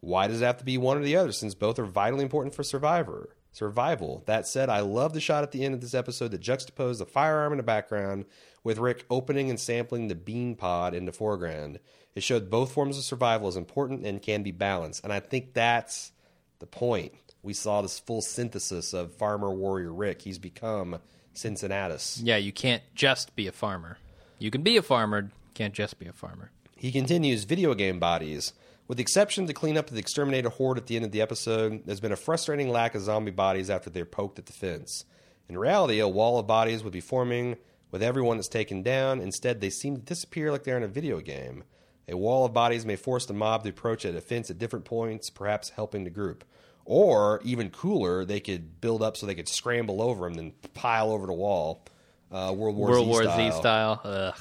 [0.00, 2.54] Why does it have to be one or the other since both are vitally important
[2.54, 4.22] for survivor survival?
[4.26, 7.06] That said, I love the shot at the end of this episode that juxtaposed the
[7.06, 8.26] firearm in the background
[8.64, 11.78] with Rick opening and sampling the bean pod in the foreground.
[12.14, 15.02] It showed both forms of survival as important and can be balanced.
[15.04, 16.12] And I think that's
[16.58, 17.14] the point.
[17.42, 20.22] We saw this full synthesis of farmer warrior Rick.
[20.22, 20.98] He's become
[21.34, 22.20] Cincinnatus.
[22.22, 23.98] Yeah, you can't just be a farmer.
[24.38, 26.50] You can be a farmer, can't just be a farmer.
[26.76, 28.52] He continues video game bodies.
[28.88, 31.82] With the exception to clean up the exterminator horde at the end of the episode,
[31.86, 35.04] there's been a frustrating lack of zombie bodies after they're poked at the fence.
[35.48, 37.56] In reality, a wall of bodies would be forming
[37.92, 39.20] with everyone that's taken down.
[39.20, 41.62] Instead, they seem to disappear like they're in a video game.
[42.08, 45.30] A wall of bodies may force the mob to approach a fence at different points,
[45.30, 46.42] perhaps helping the group.
[46.84, 51.12] Or, even cooler, they could build up so they could scramble over them and pile
[51.12, 51.84] over the wall.
[52.32, 53.52] Uh, World War World Z War style.
[53.52, 54.00] Z style.
[54.04, 54.34] Ugh.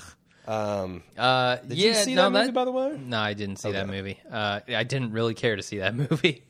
[0.47, 2.97] Um, Uh, did yeah, you see no, that movie, by the way?
[2.97, 4.19] No, I didn't see that movie.
[4.29, 6.43] Uh, I didn't really care to see that movie.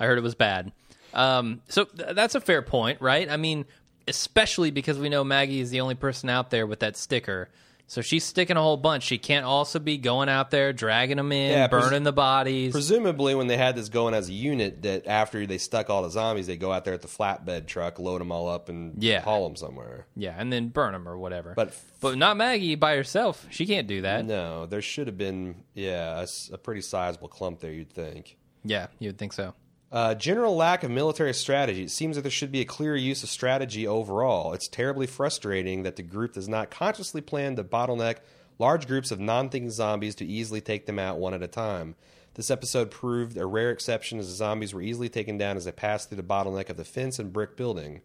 [0.00, 0.72] I heard it was bad.
[1.14, 3.30] Um, so th- that's a fair point, right?
[3.30, 3.66] I mean,
[4.08, 7.48] especially because we know Maggie is the only person out there with that sticker.
[7.88, 9.04] So she's sticking a whole bunch.
[9.04, 12.72] She can't also be going out there, dragging them in, Yeah, pres- burning the bodies.
[12.72, 16.10] Presumably, when they had this going as a unit, that after they stuck all the
[16.10, 19.20] zombies, they go out there at the flatbed truck, load them all up, and Yeah.
[19.20, 20.08] haul them somewhere.
[20.16, 21.52] yeah, and then burn them or whatever.
[21.54, 23.46] But but not Maggie by herself.
[23.50, 24.24] She can't do that.
[24.24, 27.70] no, there should have been, yeah, a, s- a pretty sizable clump there.
[27.72, 28.36] You'd think.
[28.64, 29.54] Yeah, you would think so.
[29.92, 31.84] Uh, general lack of military strategy.
[31.84, 34.52] It seems that there should be a clearer use of strategy overall.
[34.52, 38.16] It's terribly frustrating that the group does not consciously plan to bottleneck
[38.58, 41.94] large groups of non thinking zombies to easily take them out one at a time.
[42.34, 45.72] This episode proved a rare exception as the zombies were easily taken down as they
[45.72, 48.02] passed through the bottleneck of the fence and brick building.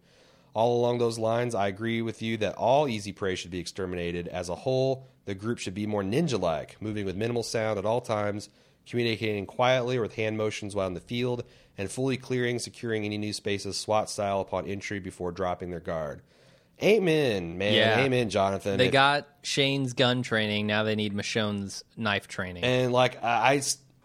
[0.54, 4.28] All along those lines, I agree with you that all easy prey should be exterminated.
[4.28, 7.86] As a whole, the group should be more ninja like, moving with minimal sound at
[7.86, 8.48] all times,
[8.86, 11.44] communicating quietly or with hand motions while in the field,
[11.78, 16.22] and fully clearing, securing any new spaces SWAT style upon entry before dropping their guard.
[16.82, 17.74] Amen, man.
[17.74, 18.00] Yeah.
[18.00, 18.76] Amen, Jonathan.
[18.76, 20.66] They If- got Shane's gun training.
[20.66, 22.64] Now they need Michonne's knife training.
[22.64, 23.62] And like I, I,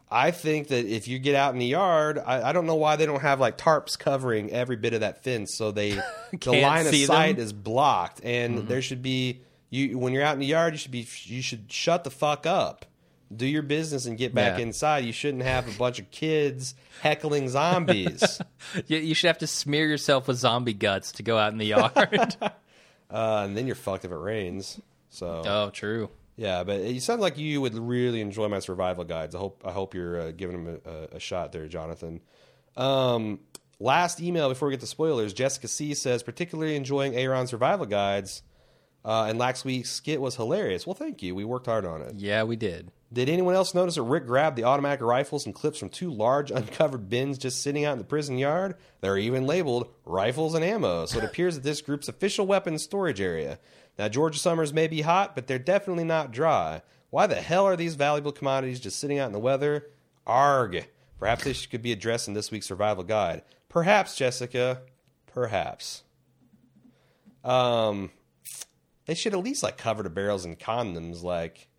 [0.09, 2.95] I think that if you get out in the yard, I, I don't know why
[2.95, 5.91] they don't have like tarps covering every bit of that fence, so they
[6.31, 7.45] the line of sight them?
[7.45, 8.67] is blocked, and mm-hmm.
[8.67, 11.71] there should be you when you're out in the yard, you should be you should
[11.71, 12.85] shut the fuck up,
[13.35, 14.63] do your business, and get back Yeah.
[14.63, 15.05] inside.
[15.05, 18.41] You shouldn't have a bunch of kids heckling zombies.
[18.87, 21.65] you, you should have to smear yourself with zombie guts to go out in the
[21.65, 22.37] yard.
[22.41, 22.51] uh,
[23.09, 24.79] and then you're fucked if it rains.
[25.09, 26.09] So oh, true.
[26.37, 29.33] Yeah, but it sounds like you would really enjoy my survival guides.
[29.33, 32.21] I hope I hope you're uh, giving them a, a, shot there, Jonathan.
[32.75, 33.39] Um,
[33.79, 35.33] last email before we get to spoilers.
[35.33, 38.43] Jessica C says particularly enjoying Aaron survival guides,
[39.03, 40.85] uh, and last week's skit was hilarious.
[40.85, 41.33] Well, thank you.
[41.33, 42.13] We worked hard on it.
[42.17, 42.91] Yeah, we did.
[43.11, 46.51] Did anyone else notice that Rick grabbed the automatic rifles and clips from two large
[46.51, 48.75] uncovered bins just sitting out in the prison yard?
[49.01, 53.21] They're even labeled rifles and ammo, so it appears that this group's official weapons storage
[53.21, 53.59] area.
[53.97, 56.81] Now, Georgia summers may be hot, but they're definitely not dry.
[57.09, 59.87] Why the hell are these valuable commodities just sitting out in the weather?
[60.25, 60.87] Arg.
[61.17, 63.41] Perhaps this could be addressed in this week's survival guide.
[63.69, 64.81] Perhaps, Jessica.
[65.25, 66.03] Perhaps.
[67.43, 68.11] Um,
[69.05, 71.69] they should at least like cover the barrels in condoms, like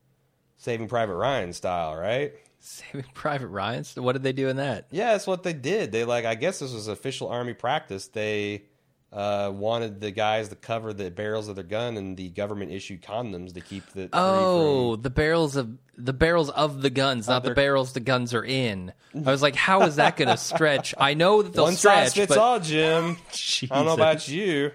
[0.59, 2.35] Saving Private Ryan style, right?
[2.61, 3.85] Saving Private Ryan.
[3.97, 4.89] What did they do in that?
[4.91, 5.93] Yeah, that's what they did.
[5.93, 8.09] They like, I guess this was official army practice.
[8.09, 8.65] They
[9.13, 13.03] uh, wanted the guys to cover the barrels of their gun, and the government issued
[13.03, 14.09] condoms to keep the.
[14.13, 18.35] Oh, from- the barrels of the barrels of the guns, not the barrels the guns
[18.35, 18.93] are in.
[19.15, 20.95] I was like, how is that going to stretch?
[20.99, 23.17] I know that they'll one stretch, size fits but all, Jim.
[23.71, 24.73] I don't know about you.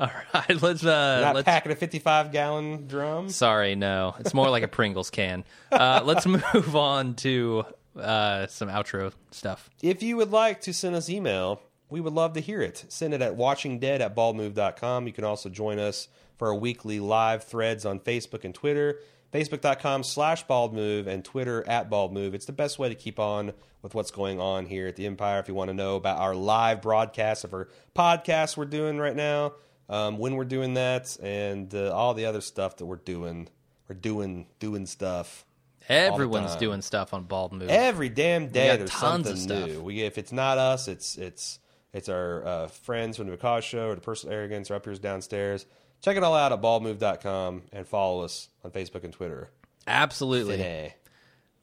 [0.00, 3.28] All right, let's uh, Not let's packing a fifty-five gallon drum.
[3.28, 4.14] Sorry, no.
[4.18, 5.44] It's more like a Pringles can.
[5.70, 7.64] Uh, let's move on to
[7.98, 9.68] uh, some outro stuff.
[9.82, 11.60] If you would like to send us email,
[11.90, 12.84] we would love to hear it.
[12.88, 15.06] Send it at watchingdead at baldmove.com.
[15.06, 16.08] You can also join us
[16.38, 19.00] for our weekly live threads on Facebook and Twitter.
[19.32, 22.34] Facebook.com slash baldmove and Twitter at baldmove.
[22.34, 23.52] It's the best way to keep on
[23.82, 25.38] with what's going on here at the Empire.
[25.38, 29.14] If you want to know about our live broadcast of our podcast we're doing right
[29.14, 29.52] now,
[29.90, 33.48] um, when we're doing that, and uh, all the other stuff that we're doing.
[33.88, 35.44] We're doing doing stuff.
[35.88, 37.68] Everyone's doing stuff on Bald Move.
[37.68, 39.68] Every damn day, there's tons of something stuff.
[39.68, 39.82] new.
[39.82, 41.58] We if it's not us, it's it's
[41.92, 45.00] it's our uh, friends from the Because Show or the Personal Arrogance or up here's
[45.00, 45.66] downstairs.
[46.02, 49.50] Check it all out at baldmove.com and follow us on Facebook and Twitter.
[49.86, 50.56] Absolutely.
[50.56, 50.94] Today.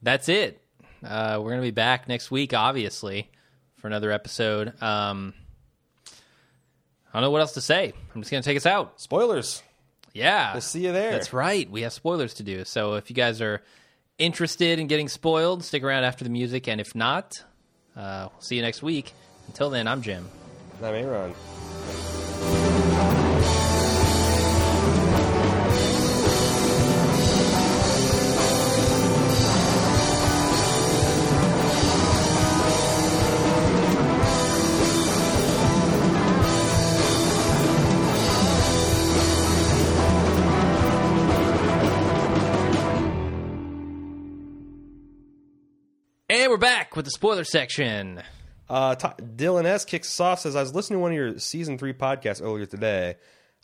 [0.02, 0.62] That's it.
[1.02, 3.30] Uh, we're going to be back next week, obviously,
[3.76, 4.80] for another episode.
[4.82, 5.34] Um,
[7.12, 7.92] I don't know what else to say.
[8.14, 9.00] I'm just going to take us out.
[9.00, 9.62] Spoilers.
[10.12, 10.52] Yeah.
[10.52, 11.12] We'll see you there.
[11.12, 11.70] That's right.
[11.70, 12.64] We have spoilers to do.
[12.64, 13.62] So if you guys are
[14.18, 16.68] interested in getting spoiled, stick around after the music.
[16.68, 17.42] And if not,
[17.96, 19.12] uh, we'll see you next week.
[19.46, 20.28] Until then, I'm Jim.
[20.82, 21.34] I'm Aaron.
[46.98, 48.20] With the spoiler section.
[48.68, 49.06] Uh, T-
[49.36, 50.40] Dylan S kicks us off.
[50.40, 53.14] Says I was listening to one of your season three podcasts earlier today.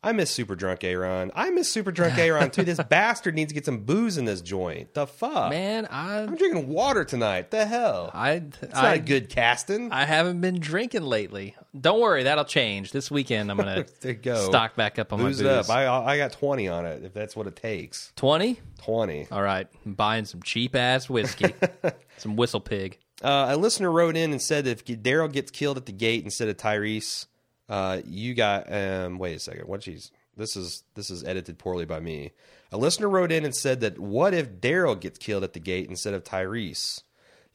[0.05, 1.33] I miss Super Drunk Aaron.
[1.35, 2.63] I miss Super Drunk Aaron too.
[2.63, 4.93] This bastard needs to get some booze in this joint.
[4.95, 7.51] The fuck, Man, I I'm drinking water tonight.
[7.51, 8.33] The hell, I
[8.63, 9.91] it's not a good casting.
[9.91, 11.57] I haven't been drinking lately.
[11.79, 12.93] Don't worry, that'll change.
[12.93, 13.85] This weekend I'm gonna
[14.23, 14.45] go.
[14.47, 15.71] stock back up on Booze my booze.
[15.71, 15.75] up.
[15.77, 18.13] I I got twenty on it if that's what it takes.
[18.15, 18.61] Twenty?
[18.83, 19.27] Twenty.
[19.33, 21.55] All right, I'm buying some cheap ass whiskey,
[22.19, 22.99] some Whistle Pig.
[23.23, 26.49] Uh, a listener wrote in and said if Daryl gets killed at the gate instead
[26.49, 27.27] of Tyrese,
[27.69, 29.19] uh, you got um.
[29.19, 29.67] Wait a second.
[29.67, 32.33] What she's This is this is edited poorly by me.
[32.73, 35.89] A listener wrote in and said that what if Daryl gets killed at the gate
[35.89, 37.03] instead of Tyrese?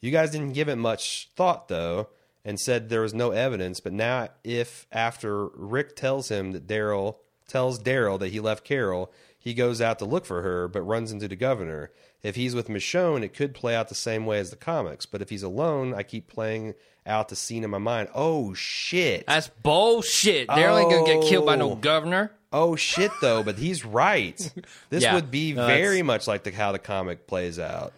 [0.00, 2.08] You guys didn't give it much thought though,
[2.44, 3.80] and said there was no evidence.
[3.80, 7.16] But now, if after Rick tells him that Daryl
[7.46, 11.12] tells Daryl that he left Carol, he goes out to look for her, but runs
[11.12, 11.90] into the governor.
[12.22, 15.06] If he's with Michonne, it could play out the same way as the comics.
[15.06, 16.74] But if he's alone, I keep playing
[17.06, 18.08] out the scene in my mind.
[18.14, 19.26] Oh shit!
[19.26, 20.48] That's bullshit.
[20.48, 21.76] Daryl ain't gonna get killed by no Oh.
[21.76, 22.32] governor.
[22.52, 24.38] Oh shit, though, but he's right.
[24.90, 25.14] This Yeah.
[25.14, 27.92] would be No, very that's- much like the how the comic plays out.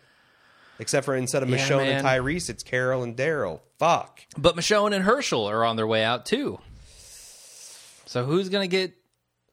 [0.79, 2.07] Except for instead of Yeah, Michonne and.
[2.07, 3.61] Tyrese, it's Carol and Daryl.
[3.79, 4.21] Fuck.
[4.39, 6.59] But Michonne and Hershel are on their way out too.
[8.07, 8.93] So who's gonna get?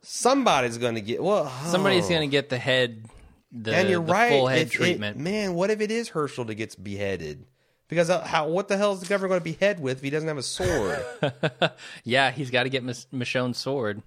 [0.01, 1.49] Somebody's going to get well.
[1.65, 2.09] Somebody's oh.
[2.09, 3.05] gonna get the head.
[3.51, 4.29] The, and you're the right.
[4.29, 5.17] Full head If it- treatment.
[5.17, 7.45] man, what if it is Hershel that gets beheaded?
[7.87, 8.47] Because uh, how?
[8.47, 10.43] What the hell is the governor going to behead with if he doesn't have a
[10.43, 11.03] sword?
[12.03, 14.03] yeah, he's got to get Mich- Michonne's sword.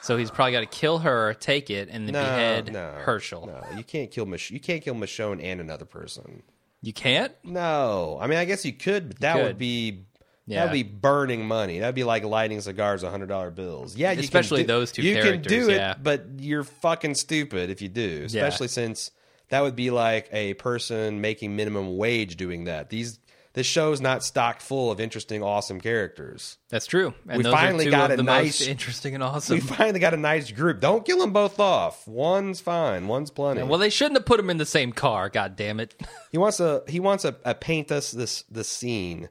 [0.00, 3.46] So he's probably got to kill her, take it, and then no, behead no, Hershel.
[3.46, 6.42] No, you can't kill Mich- You can't kill Michonne and another person.
[6.82, 7.32] You can't.
[7.42, 9.44] No, I mean I guess you could, but that could.
[9.44, 10.04] would be
[10.46, 10.60] Yeah.
[10.60, 11.78] that would be burning money.
[11.78, 13.96] That'd be like lighting cigars with hundred dollar bills.
[13.96, 15.94] Yeah, you can Especially do- those two You can do it, yeah.
[16.00, 18.22] but you're fucking stupid if you do.
[18.26, 19.10] Especially since
[19.48, 22.90] that would be like a person making minimum wage doing that.
[22.90, 23.18] These
[23.54, 26.58] this show's not stocked full of interesting, awesome characters.
[26.70, 27.14] That's true.
[27.28, 29.54] And We those finally got a nice- interesting and awesome.
[29.54, 30.80] We finally got a nice group.
[30.80, 32.06] Don't kill them both off.
[32.08, 33.06] One's fine.
[33.06, 33.62] One's plenty.
[33.62, 35.28] well, they shouldn't have put them in the same car.
[35.28, 35.94] God damn it!
[36.32, 39.28] He wants to he wants to paint us this this scene.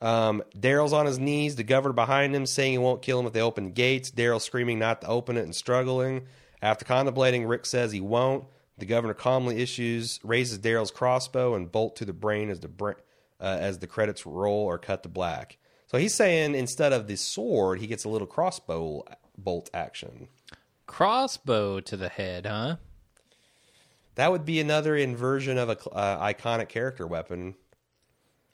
[0.00, 3.32] Um, Daryl's on his knees, the governor behind him saying he won't kill him if
[3.32, 4.10] they open the gates.
[4.10, 6.26] Daryl screaming not to open it and struggling.
[6.60, 8.44] After contemplating, Rick says he won't.
[8.78, 12.94] The governor calmly issues raises Daryl's crossbow and bolt to the brain as the bra-
[13.40, 15.56] uh, as the credits roll or cut to black.
[15.86, 19.04] So he's saying instead of the sword, he gets a little crossbow
[19.38, 20.28] bolt action.
[20.86, 22.76] Crossbow to the head, huh?
[24.16, 27.54] That would be another inversion of a uh, iconic character weapon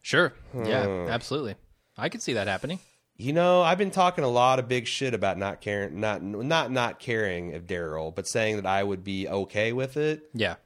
[0.03, 0.33] Sure.
[0.55, 1.55] Yeah, absolutely.
[1.97, 2.79] I could see that happening.
[3.17, 6.71] You know, I've been talking a lot of big shit about not caring, not not
[6.73, 10.29] not caring of Daryl, but saying that I would be okay with it.
[10.35, 10.57] Yeah.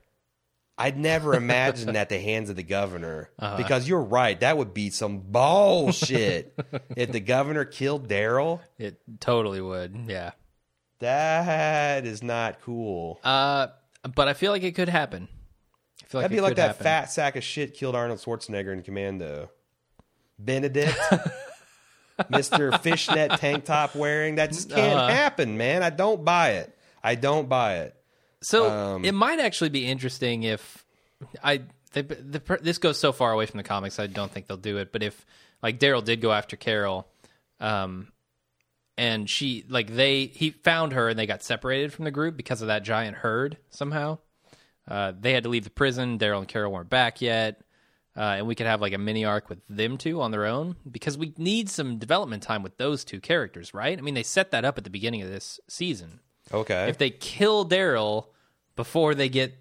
[0.78, 3.56] I'd never imagined at the hands of the governor Uh-huh.
[3.56, 4.38] because you're right.
[4.40, 6.54] That would be some bullshit
[6.96, 8.60] if the governor killed Daryl.
[8.78, 9.96] It totally would.
[10.06, 10.32] Yeah.
[11.00, 13.20] That is not cool.
[13.24, 13.68] Uh,
[14.14, 15.28] but I feel like it could happen.
[16.06, 16.84] I feel like That'd be like that happen.
[16.84, 19.50] fat sack of shit killed Arnold Schwarzenegger in Commando.
[20.38, 20.96] Benedict,
[22.30, 24.36] Mister Fishnet tank top wearing.
[24.36, 25.08] That just can't Uh-huh.
[25.08, 25.82] happen, man.
[25.82, 26.76] I don't buy it.
[27.02, 27.94] I don't buy it.
[28.42, 30.84] So Um, it might actually be interesting if
[31.42, 31.62] I
[31.92, 33.98] they, the, this goes so far away from the comics.
[33.98, 34.92] I don't think they'll do it.
[34.92, 35.24] But if
[35.62, 37.06] like Daryl did go after Carol,
[37.60, 38.12] um,
[38.98, 42.60] and she like they he found her and they got separated from the group because
[42.62, 44.18] of that giant herd somehow.
[44.88, 46.18] Uh, they had to leave the prison.
[46.18, 47.60] Daryl and Carol weren't back yet.
[48.16, 50.74] Uh, and we could have like a mini arc with them two on their own
[50.90, 53.98] because we need some development time with those two characters, right?
[53.98, 56.20] I mean, they set that up at the beginning of this season
[56.52, 56.88] Okay.
[56.88, 58.28] if they kill Daryl
[58.74, 59.54] before they get,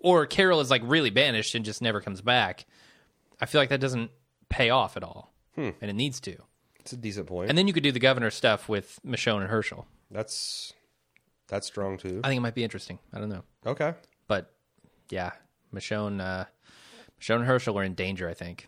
[0.00, 2.66] or Carol is like really banished and just never comes back,
[3.40, 4.12] I feel like that doesn't
[4.48, 5.70] pay off at all, Hmm.
[5.80, 6.36] and it needs to.
[6.78, 7.48] It's a decent point.
[7.48, 9.86] And then you could do the governor stuff with Michonne and Hershel.
[10.08, 10.72] that's
[11.48, 12.20] that's strong too.
[12.22, 13.00] I think it might be interesting.
[13.12, 13.94] I don't know, Okay.
[14.32, 14.50] But
[15.10, 15.32] yeah,
[15.74, 16.46] Michonne, uh,
[17.20, 18.30] Michonne and Hershel are in danger.
[18.30, 18.66] I think.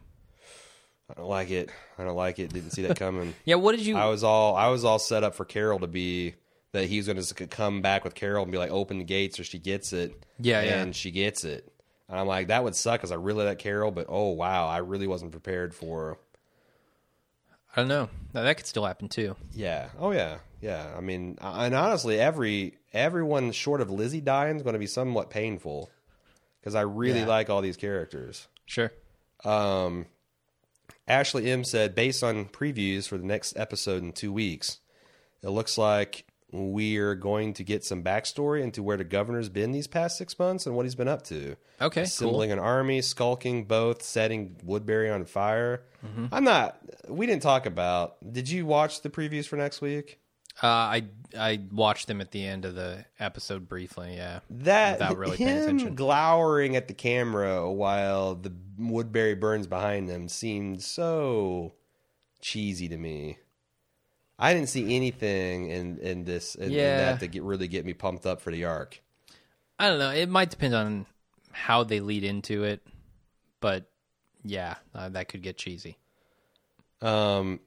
[1.08, 1.70] I don't like it.
[1.98, 2.52] I don't like it.
[2.52, 3.34] Didn't see that coming.
[3.46, 3.54] Yeah.
[3.54, 3.96] What did you?
[3.96, 6.34] I was all I was all set up for Carol to be
[6.72, 9.44] that he's going to come back with Carol and be like, open the gates or
[9.44, 10.26] she gets it.
[10.38, 10.82] Yeah, yeah.
[10.82, 11.72] and she gets it.
[12.10, 14.78] And I'm like, that would suck because I really like Carol, but oh wow, I
[14.78, 16.18] really wasn't prepared for.
[17.74, 18.10] I don't know.
[18.34, 19.34] Now, that could still happen too.
[19.54, 19.88] Yeah.
[19.98, 20.36] Oh yeah.
[20.60, 20.92] Yeah.
[20.94, 25.28] I mean, and honestly, every everyone short of Lizzie dying is going to be somewhat
[25.28, 25.90] painful
[26.60, 27.26] because I really Yeah.
[27.26, 28.48] like all these characters.
[28.64, 28.90] Sure.
[29.44, 30.06] Um,
[31.06, 34.78] Ashley M said, based on previews for the next episode in two weeks,
[35.42, 39.88] it looks like we're going to get some backstory into where the governor's been these
[39.88, 41.56] past six months and what he's been up to.
[41.80, 45.82] Okay, Assembling an army, skulking both, setting Woodbury on fire.
[46.06, 46.26] Mm-hmm.
[46.32, 50.20] I'm not, we didn't talk about, did you watch the previews for next week?
[50.62, 51.04] Uh, I
[51.36, 54.14] I watched them at the end of the episode briefly.
[54.16, 54.40] Yeah.
[54.50, 55.94] That Without really paying attention.
[55.94, 61.74] glowering at the camera while the Woodbury burns behind them seemed so
[62.40, 63.38] cheesy to me.
[64.38, 67.92] I didn't see anything in in this in, in that to get really get me
[67.94, 69.00] pumped up for the arc.
[69.78, 70.10] I don't know.
[70.10, 71.06] It might depend on
[71.50, 72.86] how they lead into it,
[73.60, 73.90] but
[74.44, 75.98] yeah, uh, that could get cheesy.
[77.00, 77.60] Um,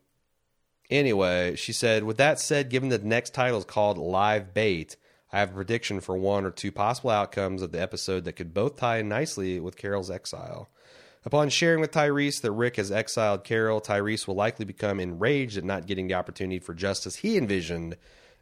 [0.90, 4.96] Anyway, she said, with that said, given the next title is called Live Bait,
[5.34, 8.54] I have a prediction for one or two possible outcomes of the episode that could
[8.54, 10.70] both tie in nicely with Carol's exile.
[11.26, 15.66] Upon sharing with Tyrese that Rick has exiled Carol, Tyrese will likely become enraged at
[15.66, 17.98] not getting the opportunity for justice he envisioned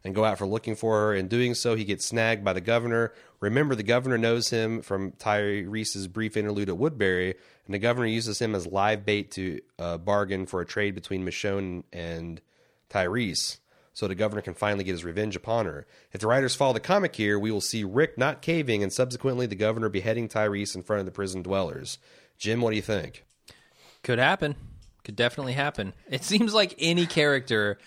[0.06, 1.14] and go out for looking for her.
[1.14, 3.12] In doing so, he gets snagged by the governor.
[3.40, 7.34] Remember, the governor knows him from Tyrese's brief interlude at Woodbury,
[7.66, 11.26] and the governor uses him as live bait to uh, bargain for a trade between
[11.26, 12.40] Michonne and
[12.88, 13.58] Tyrese.
[13.94, 15.86] So the governor can finally get his revenge upon her.
[16.12, 19.46] If the writers follow the comic here, we will see Rick not caving and subsequently
[19.46, 21.98] the governor beheading Tyrese in front of the prison dwellers.
[22.38, 23.24] Jim, what do you think?
[24.04, 24.54] Could happen.
[25.02, 25.94] Could definitely happen.
[26.08, 27.78] It seems like any character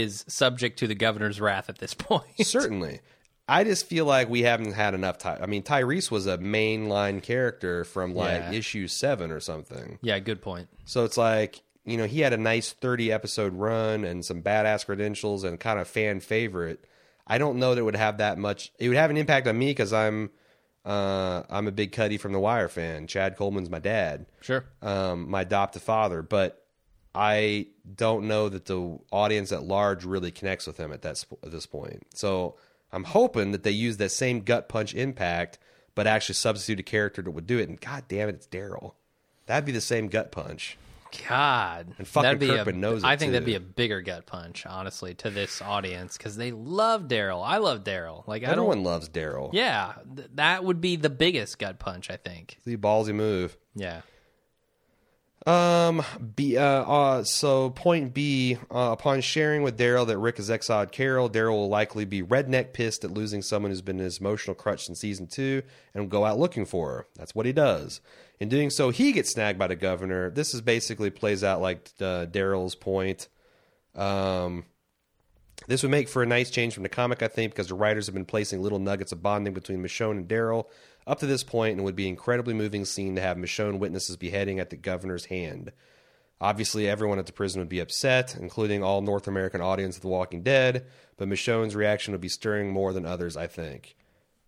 [0.00, 2.24] is subject to the governor's wrath at this point.
[2.46, 3.00] Certainly.
[3.48, 5.38] I just feel like we haven't had enough time.
[5.42, 8.52] I mean, Tyrese was a mainline character from like Yeah.
[8.52, 9.98] issue seven or something.
[10.00, 10.68] yeah, good point.
[10.84, 14.86] So it's like, you know, he had a nice 30 episode run and some badass
[14.86, 16.84] credentials and kind of fan favorite.
[17.26, 18.72] I don't know that it would have that much.
[18.78, 20.30] It would have an impact on me because I'm,
[20.84, 23.06] uh, I'm a big Cutty from The Wire fan.
[23.06, 24.64] Chad Coleman's my dad Sure.
[24.82, 26.61] um, my adoptive father, but
[27.14, 31.50] I don't know that the audience at large really connects with him at that at
[31.50, 32.02] this point.
[32.14, 32.56] So
[32.92, 35.58] I'm hoping that they use that same gut punch impact,
[35.94, 37.68] but actually substitute a character that would do it.
[37.68, 38.94] And God damn it, it's Daryl.
[39.46, 40.78] That'd be the same gut punch.
[41.28, 44.64] God, And fucking Kirkman a, knows it, I think that'd be a bigger gut punch,
[44.64, 47.46] honestly, to this audience because they love Daryl.
[47.46, 48.26] I love Daryl.
[48.26, 49.50] Like I Everyone loves Daryl.
[49.52, 52.10] Yeah, th- that would be the biggest gut punch.
[52.10, 52.58] I think.
[52.64, 53.58] The ballsy move.
[53.74, 54.00] Yeah.
[55.46, 56.02] Um.
[56.36, 56.56] B.
[56.56, 57.24] Uh, uh.
[57.24, 58.58] So point B.
[58.70, 62.72] Uh, upon sharing with Daryl that Rick has exiled Carol, Daryl will likely be redneck
[62.72, 65.62] pissed at losing someone who's been his emotional crutch in season two,
[65.94, 67.06] and will go out looking for her.
[67.16, 68.00] That's what he does.
[68.38, 70.30] In doing so, he gets snagged by the governor.
[70.30, 73.28] This is basically plays out like uh, Daryl's point.
[73.94, 74.64] Um.
[75.68, 78.06] This would make for a nice change from the comic, I think, because the writers
[78.06, 80.66] have been placing little nuggets of bonding between Michonne and Daryl
[81.06, 84.06] up to this point, and it would be incredibly moving scene to have Michonne witness
[84.06, 85.72] his beheading at the governor's hand.
[86.40, 90.08] Obviously, everyone at the prison would be upset, including all North American audience of The
[90.08, 93.94] Walking Dead, but Michonne's reaction would be stirring more than others, I think.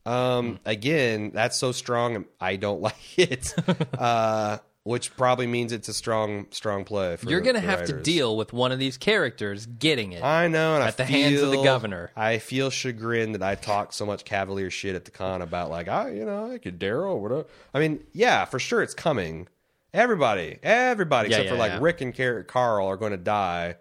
[0.04, 3.54] Um, again, that's so strong, I don't like it.
[3.98, 7.16] uh, which probably means it's a strong, strong play.
[7.16, 10.22] For You're gonna the have to deal with one of these characters getting it.
[10.22, 12.10] I know, and I At the hands of the governor.
[12.14, 15.88] I feel chagrined that I talked so much cavalier shit at the con about like,
[15.88, 17.46] I, you know, I could Daryl, whatever.
[17.72, 19.48] I mean, yeah, for sure, it's coming.
[19.94, 21.78] Everybody, everybody, Yeah, except for like yeah.
[21.80, 23.76] Rick and Car- Carl, are going to die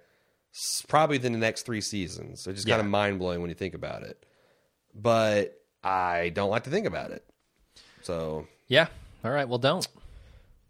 [0.88, 2.48] probably within the next three seasons.
[2.48, 4.24] It's just kind of mind blowing when you think about it.
[4.96, 7.26] But I don't like to think about it.
[8.04, 8.88] So yeah.
[9.26, 9.50] All right.
[9.50, 9.86] Well, don't.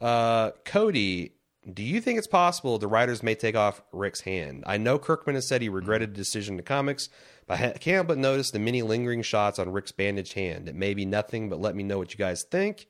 [0.04, 1.32] Uh, Cody,
[1.72, 4.64] do you think it's possible the writers may take off Rick's hand?
[4.68, 7.10] I know Kirkman has said he regretted the decision the comics,
[7.48, 10.68] but I can't but notice the many lingering shots on Rick's bandaged hand.
[10.68, 12.88] It may be nothing, but let me know what you guys think.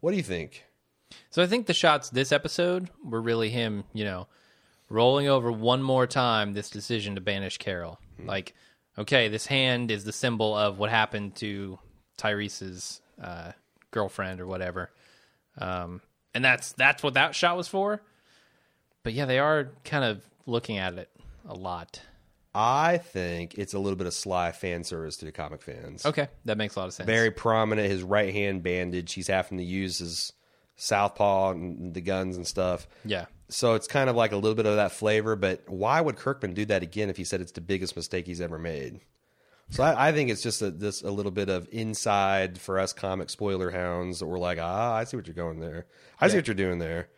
[0.00, 0.64] What do you think?
[1.30, 4.26] So I think the shots this episode were really him, you know,
[4.88, 8.00] rolling over one more time this decision to banish Carol.
[8.24, 8.54] Like,
[8.98, 11.78] okay, this hand is the symbol of what happened to
[12.16, 13.52] Tyrese's uh,
[13.90, 14.90] girlfriend or whatever,
[15.58, 16.00] um,
[16.36, 18.02] and that's that's what that shot was for.
[19.02, 21.10] But yeah, they are kind of looking at it
[21.48, 22.00] a lot.
[22.54, 26.04] I think it's a little bit of sly fan service to the comic fans.
[26.06, 27.06] Okay, that makes a lot of sense.
[27.06, 29.14] Very prominent, his right hand bandage.
[29.14, 30.32] He's having to use his
[30.76, 32.86] southpaw and the guns and stuff.
[33.04, 36.16] yeah, So it's kind of like a little bit of that flavor, but why would
[36.16, 39.00] Kirkman do that again if he said it's the biggest mistake he's ever made?
[39.70, 42.92] So I, I think it's just a, this a little bit of inside for us
[42.92, 45.86] comic spoiler hounds that we're like, ah, I see what you're going there.
[46.20, 47.08] I see what you're doing there.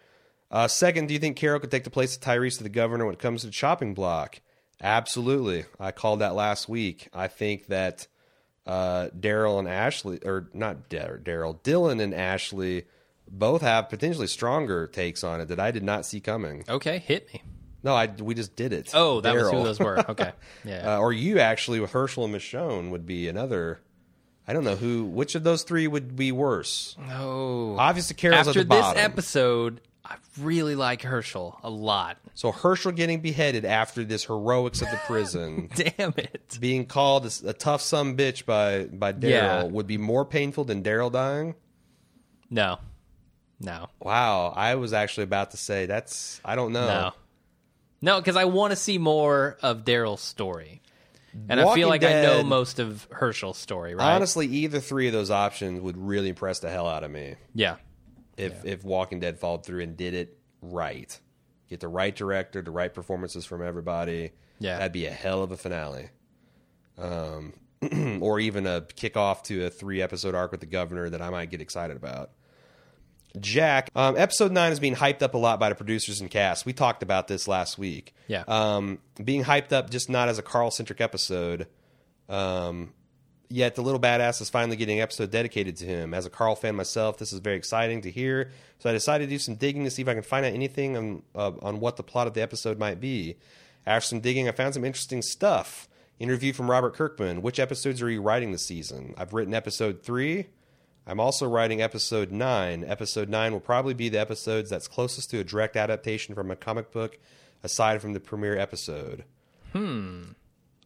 [0.51, 3.05] Uh, second, do you think Carol could take the place of Tyrese to the governor
[3.05, 4.41] when it comes to the chopping block?
[4.83, 5.67] Absolutely.
[5.79, 7.09] I called that last week.
[7.13, 8.07] I think that
[8.67, 12.85] uh, Daryl and Ashley, or not Daryl, Dylan and Ashley
[13.31, 16.65] both have potentially stronger takes on it that I did not see coming.
[16.69, 17.43] okay, hit me.
[17.83, 18.91] No, I we just did it.
[18.95, 19.99] Oh, that was who those were.
[20.09, 20.33] Okay,
[20.65, 20.97] yeah.
[20.97, 23.81] Uh, or you actually with Hershel and Michonne would be another.
[24.47, 25.05] I don't know who.
[25.05, 26.97] Which of those three would be worse?
[27.11, 32.17] oh, Obviously, Carol's after at the this episode, I really like Hershel a lot.
[32.35, 36.57] so Hershel getting beheaded after this heroics of the prison, Damn it.
[36.59, 39.63] being called a, a tough some bitch by by Daryl Yeah.
[39.65, 41.55] would be more painful than Daryl dying.
[42.51, 42.79] No.
[43.61, 43.89] No.
[44.01, 46.41] Wow, I was actually about to say that's.
[46.45, 46.87] I don't know.
[46.87, 47.13] No.
[48.01, 50.83] No, because I want to see more of Daryl's story.
[51.49, 54.15] And I Walking feel like I know most of Hershel's story, right?
[54.15, 57.77] Honestly, either three of those options would really impress the hell out of me yeah.
[58.37, 61.19] if if Walking Dead followed through and did it right.
[61.69, 64.33] get the right director, the right performances from everybody.
[64.61, 64.79] Yeah.
[64.79, 66.11] that'd be a hell of a finale.
[66.97, 67.53] Um,
[68.21, 71.51] or even a kickoff to a three episode arc with the governor that I might
[71.51, 72.31] get excited about.
[73.39, 76.65] Jack, um, episode nine is being hyped up a lot by the producers and cast.
[76.65, 78.15] We talked about this last week.
[78.27, 78.45] Yeah.
[78.49, 81.67] Um, being hyped up just not as a Carl centric episode.
[82.29, 82.95] Um,
[83.49, 86.15] yet the little badass is finally getting an episode dedicated to him.
[86.15, 88.51] As a Carl fan myself, this is very exciting to hear.
[88.79, 90.97] So I decided to do some digging to see if I can find out anything
[90.97, 93.37] on uh, on what the plot of the episode might be.
[93.87, 95.89] After some digging, I found some interesting stuff.
[96.19, 97.43] Interview from Robert Kirkman.
[97.43, 99.15] Which episodes are you writing this season?
[99.17, 100.47] I've written episode three.
[101.09, 102.85] I'm also writing episode nine.
[102.87, 106.57] Episode nine will probably be the episodes that's closest to a direct adaptation from a
[106.57, 107.19] comic book,
[107.63, 109.25] aside from the premiere episode.
[109.73, 110.33] Hmm.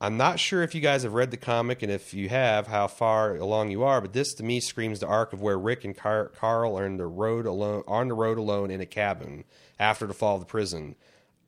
[0.00, 2.86] I'm not sure if you guys have read the comic, and if you have, how
[2.86, 4.00] far along you are.
[4.00, 6.98] But this, to me, screams the arc of where Rick and Car- Carl are on
[6.98, 9.42] the road alone, on the road alone in a cabin
[9.80, 10.94] after the fall of the prison.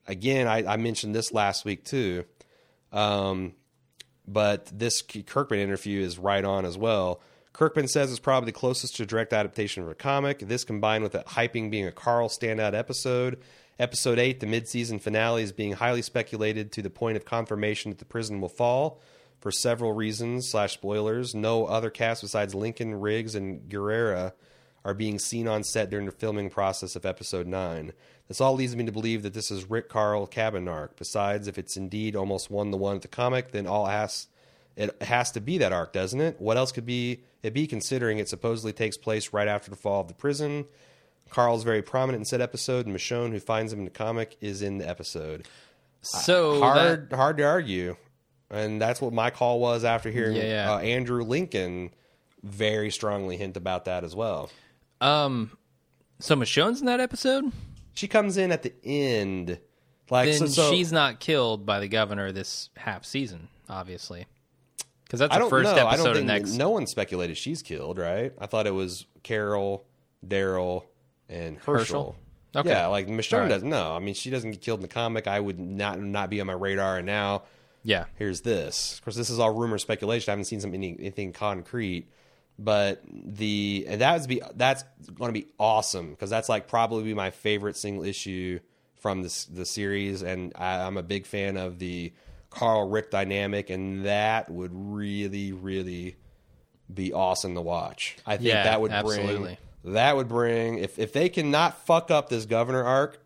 [0.09, 2.25] Again, I, I mentioned this last week too,
[2.93, 3.55] um,
[4.27, 7.21] but this Kirkman interview is right on as well.
[7.55, 10.41] Kirkman says it's probably the closest to a direct adaptation of a comic.
[10.41, 13.39] This combined with it hyping being a Carl standout episode.
[13.79, 17.99] Episode 8, the mid-season finale, is being highly speculated to the point of confirmation that
[17.99, 19.01] the prison will fall
[19.41, 21.33] for several reasons slash spoilers.
[21.33, 24.33] No other cast besides Lincoln, Riggs, and Gurira
[24.85, 27.93] are being seen on set during the filming process of episode 9.
[28.27, 30.97] This all leads me to believe that this is Rick Carl cabin arc.
[30.97, 34.27] Besides, if it's indeed almost one to one at the comic, then all has
[34.77, 36.41] it has to be that arc, doesn't it?
[36.41, 40.01] What else could be it be considering it supposedly takes place right after the fall
[40.01, 40.67] of the prison?
[41.31, 44.63] Carl's very prominent in said episode, and Michonne, who finds him in the comic, is
[44.63, 45.47] in the episode.
[46.03, 47.97] So hard, hard to argue,
[48.51, 50.73] and that's what my call was after hearing Yeah, yeah.
[50.75, 51.91] Uh, Andrew Lincoln
[52.43, 54.51] very strongly hint about that as well.
[55.01, 55.57] that, um,
[56.21, 57.51] so Michonne's in that episode.
[57.95, 59.59] She comes in at the end,
[60.11, 64.27] like Then so, so- she's not killed by the governor this half season, obviously,
[65.05, 65.87] because that's I the don't first know.
[65.87, 66.53] I episode of next.
[66.53, 68.33] no one speculated she's killed, right?
[68.39, 69.85] I thought it was Carol,
[70.27, 70.85] Daryl,
[71.29, 72.15] and Hershel.
[72.15, 72.17] Hershel?
[72.57, 72.69] Okay.
[72.71, 73.49] Yeah, like Michonne right.
[73.49, 73.95] doesn't know.
[73.95, 75.27] I mean, she doesn't get killed in the comic.
[75.27, 76.99] I would not not be on my radar.
[76.99, 77.43] And now
[77.83, 78.95] Yeah, here's this.
[78.99, 80.31] Of course, this is all rumor speculation.
[80.31, 82.07] I haven't seen some any, anything concrete,
[82.59, 87.31] but the and that's be that's going to be awesome because that's like probably my
[87.31, 88.61] favorite single issue
[89.01, 92.13] from this the series, and I, I'm a big fan of the
[92.55, 96.17] Carl Rick dynamic, and that would really really
[96.93, 98.17] be awesome to watch.
[98.27, 99.59] I think Yeah, that would absolutely.
[99.83, 103.19] bring that would bring if if they cannot fuck up this governor arc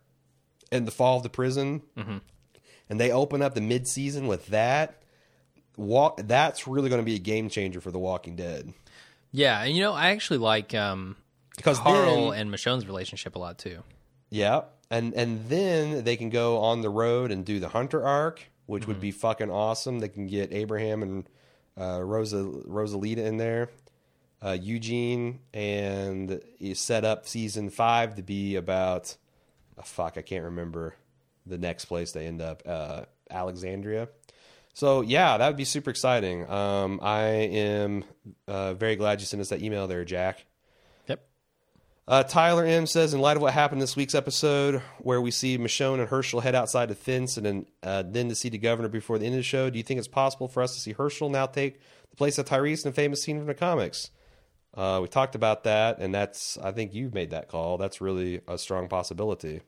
[0.72, 2.18] and the fall of the prison Mm-hmm.
[2.88, 5.02] and they open up the mid-season with that
[5.76, 8.72] walk that's really going to be a game changer for the walking dead
[9.30, 11.14] yeah, and you know, I actually like um,
[11.54, 13.82] because Carl then, and Michonne's relationship a lot too.
[14.30, 18.42] yeah and and then they can go on the road and do the hunter arc
[18.68, 18.90] which Mm-hmm.
[18.92, 21.28] would be fucking awesome they can get abraham and
[21.80, 22.36] uh, rosa
[22.66, 23.70] rosalita in there
[24.42, 26.40] uh, eugene and
[26.74, 29.16] set up season five to be about
[29.78, 30.94] oh, fuck i can't remember
[31.46, 34.08] the next place they end up uh, alexandria
[34.74, 36.48] So yeah, that would be super exciting.
[36.48, 38.04] Um, I am
[38.46, 40.44] uh, very glad you sent us that email there, Jack.
[42.08, 45.58] Uh, Tyler M says, in light of what happened this week's episode, where we see
[45.58, 48.88] Michonne and Hershel head outside the fence and then, uh, then to see the governor
[48.88, 50.94] before the end of the show, do you think it's possible for us to see
[50.94, 51.78] Hershel now take
[52.08, 54.10] the place of Tyrese in a famous scene from the comics?
[54.72, 57.76] Uh, we talked about that, and that's I think you've made that call.
[57.76, 59.60] That's really a strong possibility.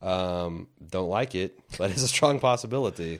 [0.00, 3.18] Um, don't like it, but it's a strong possibility.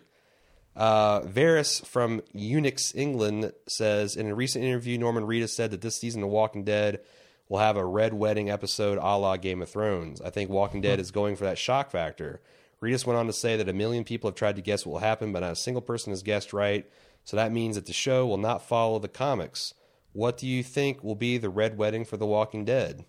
[0.76, 5.96] Uh, Varys from Unix, England says in a recent interview, Norman Reedus said that this
[5.96, 7.00] season of Walking Dead
[7.48, 10.20] will have a red wedding episode a la Game of Thrones.
[10.20, 12.40] I think Walking Dead is going for that shock factor.
[12.82, 14.98] Reedus went on to say that a million people have tried to guess what will
[15.01, 16.90] happen, but not a single person has guessed right.
[17.24, 19.74] So that means that the show will not follow the comics.
[20.12, 23.05] What do you think will be the red wedding for The Walking Dead?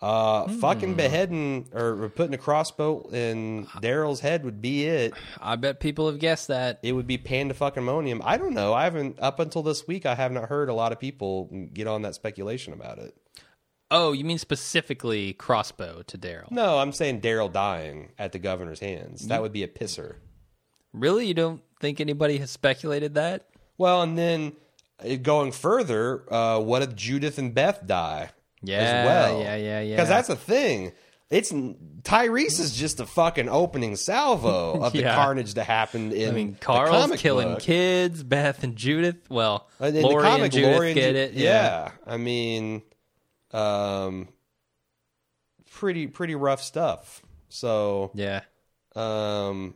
[0.00, 5.80] Uh, fucking beheading or putting a crossbow in Daryl's head would be it I bet
[5.80, 6.78] people have guessed that.
[6.82, 8.20] it would be panda fucking ammonium.
[8.22, 8.74] I don't know.
[8.74, 10.04] I haven't up until this week.
[10.04, 13.16] I have not heard a lot of people get on that speculation about it.
[13.96, 16.50] Oh, you mean specifically crossbow to Daryl?
[16.50, 19.28] No, I'm saying Daryl dying at the governor's hands.
[19.28, 20.16] That would be a pisser.
[20.92, 21.26] Really?
[21.26, 23.46] You don't think anybody has speculated that?
[23.78, 24.52] Well, and then
[25.04, 28.30] uh, going further, uh, what if Judith and Beth die
[28.62, 29.40] Yeah, as well?
[29.40, 29.96] yeah, yeah, yeah.
[29.96, 30.92] Because that's a thing.
[31.30, 35.14] It's Tyrese is just a fucking opening salvo of the Yeah.
[35.16, 37.60] carnage that happened in I mean, the Carl's comic killing book.
[37.60, 39.28] kids, Beth and Judith.
[39.30, 41.32] Well, Uh, in Lori the comic, and Judith Lori and get Ju- it.
[41.32, 41.90] Yeah.
[42.06, 42.82] I mean,
[43.54, 44.28] um,
[45.70, 47.22] pretty pretty rough stuff.
[47.48, 48.40] So Yeah.
[48.96, 49.74] um,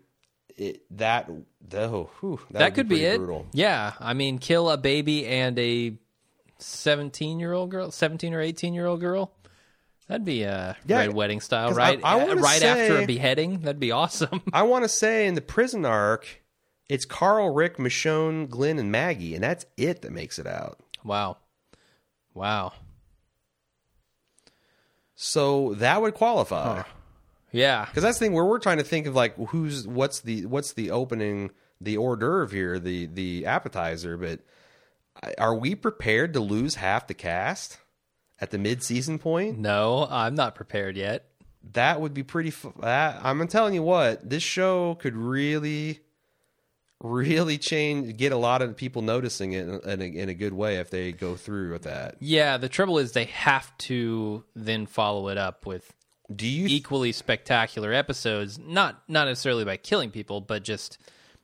[0.56, 1.30] it, that
[1.74, 3.18] oh, whew, that, That, could be, pretty it.
[3.18, 3.46] Brutal.
[3.52, 3.92] Yeah.
[4.00, 5.96] I mean, kill a baby and a
[6.59, 9.32] 17 year old girl, 17 or 18 year old girl.
[10.09, 12.00] That'd be a Yeah, red wedding style, right?
[12.02, 13.60] I Uh, wanna right after a beheading.
[13.60, 14.40] That'd be awesome.
[14.52, 16.42] I want to say in the prison arc,
[16.88, 20.80] it's Carl, Rick, Michonne, Glenn, and Maggie, and that's it that makes it out.
[21.05, 21.36] wow.
[22.34, 22.72] Wow.
[25.20, 26.85] So that would qualify.
[27.51, 27.86] Yeah.
[27.86, 30.74] Because that's the thing where we're trying to think of like who's what's the what's
[30.74, 31.51] the opening
[31.81, 34.39] the hors d'oeuvre here the the appetizer, but
[35.36, 37.78] are we prepared to lose half the cast
[38.40, 39.59] at the mid season point?
[39.59, 41.24] No, I'm not prepared yet.
[41.73, 42.51] That would be pretty.
[42.51, 45.99] Fu- that, I'm telling you what, this show could really,
[47.01, 50.77] really change, get a lot of people noticing it in a, in a good way
[50.77, 52.16] if they go through with that.
[52.20, 55.93] Yeah, the trouble is they have to then follow it up with
[56.35, 60.99] Do you equally spectacular episodes, not not necessarily by killing people, but just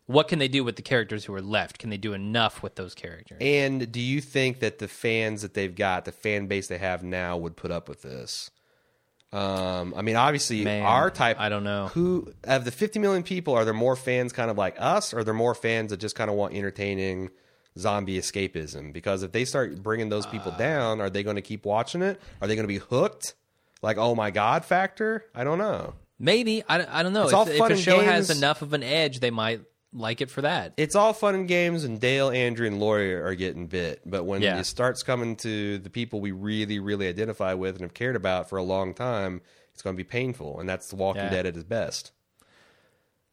[0.06, 1.78] what can they do with the characters who are left?
[1.78, 3.38] Can they do enough with those characters?
[3.40, 7.02] And do you think that the fans that they've got, the fan base they have
[7.02, 8.50] now, would put up with this?
[9.34, 11.40] Um, I mean, obviously, Man, our type.
[11.40, 11.88] I don't know.
[11.88, 15.18] Who of the 50 million people are there more fans kind of like us, or
[15.18, 17.30] are there more fans that just kind of want entertaining
[17.76, 18.92] zombie escapism?
[18.92, 20.56] Because if they start bringing those people Uh.
[20.58, 22.20] down, are they going to keep watching it?
[22.40, 23.34] Are they going to be hooked?
[23.82, 25.24] Like, oh my god, factor?
[25.34, 25.94] I don't know.
[26.18, 27.24] Maybe I, I don't know.
[27.24, 29.62] It's If, all if a show has enough of an edge, they might
[29.94, 30.74] like it for that.
[30.76, 34.00] it's all fun and games, and Dale, Andrea, and Lori are getting bit.
[34.04, 34.58] But when Yeah.
[34.58, 38.48] it starts coming to the people we really, really identify with and have cared about
[38.48, 39.40] for a long time,
[39.72, 40.58] it's going to be painful.
[40.60, 41.30] And that's The Walking Yeah.
[41.30, 42.10] Dead at its best.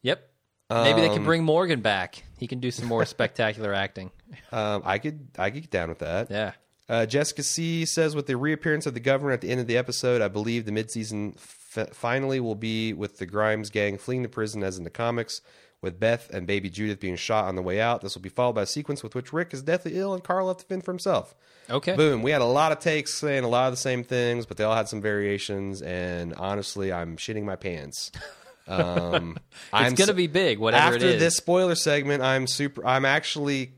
[0.02, 0.28] Yep.
[0.70, 2.22] Maybe they Um, can bring Morgan back.
[2.38, 4.10] He can do some more spectacular acting.
[4.50, 6.30] Um, I could, I could get down with that.
[6.30, 6.52] Yeah.
[6.88, 9.76] Uh, Jessica C says, with the reappearance of the governor at the end of the
[9.76, 14.28] episode, I believe the midseason f- finally will be with the Grimes gang fleeing the
[14.28, 15.40] prison as in the comics,
[15.82, 18.00] with Beth and baby Judith being shot on the way out.
[18.00, 20.46] This will be followed by a sequence with which Rick is deathly ill and Carl
[20.46, 21.34] left to fend for himself.
[21.68, 21.94] Okay.
[21.96, 22.22] Boom.
[22.22, 24.64] We had a lot of takes saying a lot of the same things, but they
[24.64, 25.82] all had some variations.
[25.82, 28.10] And honestly, I'm shitting my pants.
[28.68, 29.38] Um,
[29.74, 31.20] It's going to be big, whatever after it is.
[31.20, 32.22] this spoiler segment.
[32.22, 32.86] I'm super.
[32.86, 33.72] I'm actually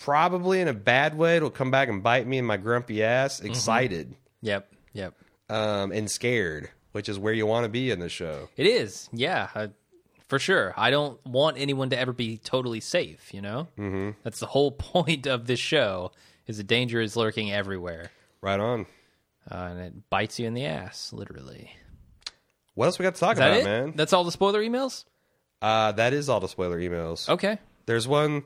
[0.00, 1.36] probably in a bad way.
[1.36, 3.38] It'll come back and bite me in my grumpy ass.
[3.38, 3.46] Mm-hmm.
[3.50, 4.72] Excited Yep.
[4.94, 5.14] Yep.
[5.50, 8.48] um, and scared, which is where you want to be in the show.
[8.56, 9.08] It is.
[9.12, 9.48] Yeah.
[9.54, 9.68] I,
[10.32, 10.72] for sure.
[10.78, 13.68] I don't want anyone to ever be totally safe, you know?
[13.76, 14.12] Mm-hmm.
[14.22, 16.10] That's the whole point of this show
[16.46, 18.10] is the danger is lurking everywhere.
[18.40, 18.86] Right on.
[19.50, 21.72] Uh, and it bites you in the ass, literally.
[22.72, 23.64] What else we got to talk about, it?
[23.64, 23.92] man?
[23.94, 25.04] That's all the spoiler emails?
[25.60, 27.28] Uh, that is all the spoiler emails.
[27.28, 27.58] Okay.
[27.84, 28.44] There's one.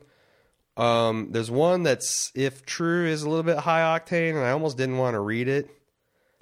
[0.77, 4.77] Um, there's one that's if true is a little bit high octane, and I almost
[4.77, 5.71] didn't want to read it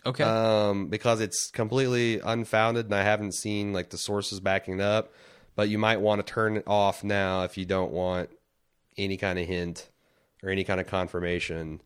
[0.07, 0.25] Okay.
[0.25, 5.13] um, because it's completely unfounded, and I haven't seen like the sources backing up.
[5.57, 8.31] But you might want to turn it off now if you don't want
[8.97, 9.89] any kind of hint
[10.43, 11.81] or any kind of confirmation.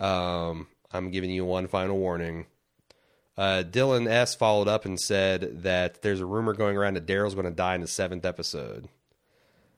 [0.00, 2.46] Um, I'm giving you one final warning.
[3.36, 7.34] Uh, Dylan S followed up and said that there's a rumor going around that Daryl's
[7.34, 8.88] going to die in the seventh episode.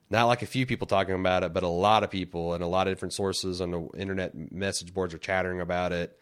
[0.09, 2.67] Not like a few people talking about it, but a lot of people and a
[2.67, 6.17] lot of different sources on the internet message boards are chattering about it.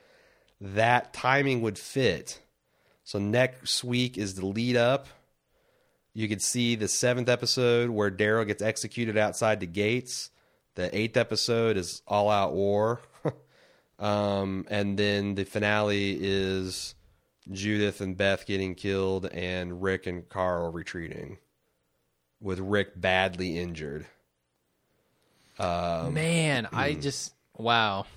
[0.59, 2.41] That timing would fit.
[3.03, 5.07] So next week is the lead up.
[6.17, 10.31] You could see the seventh episode where Daryl gets executed outside the gates.
[10.73, 13.01] The eighth episode is all out war.
[13.99, 16.95] um, and then the finale is
[17.51, 21.37] Judith and Beth getting killed and Rick and Carl retreating
[22.41, 24.07] with Rick badly injured.
[25.59, 27.01] Um, Man, I hmm.
[27.01, 28.07] just wow.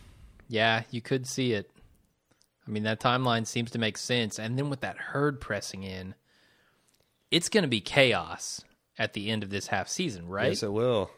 [0.49, 1.71] Yeah, you could see it.
[2.67, 4.39] I mean, that timeline seems to make sense.
[4.39, 6.15] And then with that herd pressing in,
[7.31, 8.63] it's going to be chaos
[8.99, 10.49] at the end of this half season, right?
[10.49, 11.11] Yes, it will.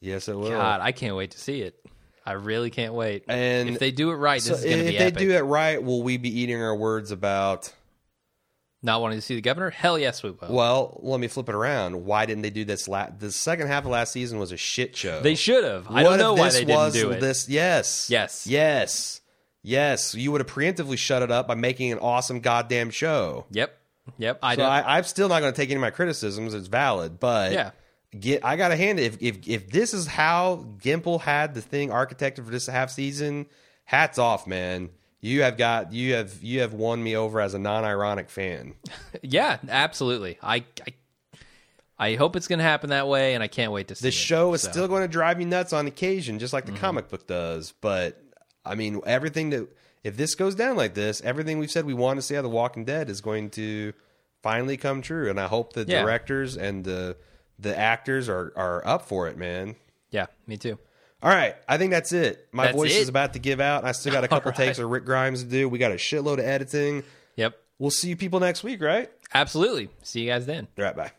[0.00, 0.50] Yes, it will.
[0.50, 1.78] God, I can't wait to see it.
[2.24, 3.24] I really can't wait.
[3.28, 4.96] And if they do it right, this So is going to be.
[4.96, 7.72] if they do it right, will we be eating our words about?
[8.84, 9.70] Not wanting to see the governor?
[9.70, 10.48] Hell yes, we will.
[10.52, 12.04] Well, let me flip it around.
[12.04, 12.88] Why didn't they do this?
[12.88, 15.20] La- the second half of last season was a shit show.
[15.20, 15.88] they should have.
[15.88, 17.20] I don't know why this they didn't do it.
[17.20, 18.44] This, yes, Yes.
[18.46, 19.20] yes,
[19.62, 20.14] yes.
[20.16, 23.46] You would have preemptively shut it up by making an awesome goddamn show.
[23.52, 23.78] Yep.
[24.18, 24.38] Yep.
[24.42, 24.62] I So.
[24.62, 26.54] I, I'm still not going to take any of my criticisms.
[26.54, 27.70] It's valid, but Yeah.
[28.18, 29.04] get I got to hand it.
[29.04, 33.46] If, if if this is how Gimple had the thing architected for this half season,
[33.84, 34.90] hats off, man.
[35.24, 38.74] You have got you have you have won me over as a non-ironic fan.
[39.22, 40.36] yeah, absolutely.
[40.42, 40.92] I, I,
[41.98, 44.10] I hope it's going to happen that way, and I can't wait to see The
[44.10, 46.66] show is So, still going to drive you nuts on occasion, just Mm-hmm.
[46.68, 47.72] like the comic book does.
[47.80, 48.20] But
[48.64, 49.68] I mean, everything that
[50.04, 52.44] if this goes down like this, everything we've said we want to see out of
[52.44, 53.92] The Walking Dead is going to
[54.42, 56.02] finally come true, and I hope the Yeah.
[56.02, 57.16] directors and the
[57.58, 59.76] the actors are are up for it, man.
[60.10, 60.78] Yeah, me too.
[61.22, 62.48] All right, I think that's it.
[62.50, 63.02] My That's voice it?
[63.02, 63.84] is about to give out.
[63.84, 64.66] I still got a couple All right.
[64.66, 65.68] takes of Rick Grimes to do.
[65.68, 67.04] We got a shitload of editing.
[67.36, 69.08] Yep, We'll see you people next week, right?
[69.32, 69.88] absolutely.
[70.02, 70.66] See you guys then.
[70.76, 71.12] All right, bye.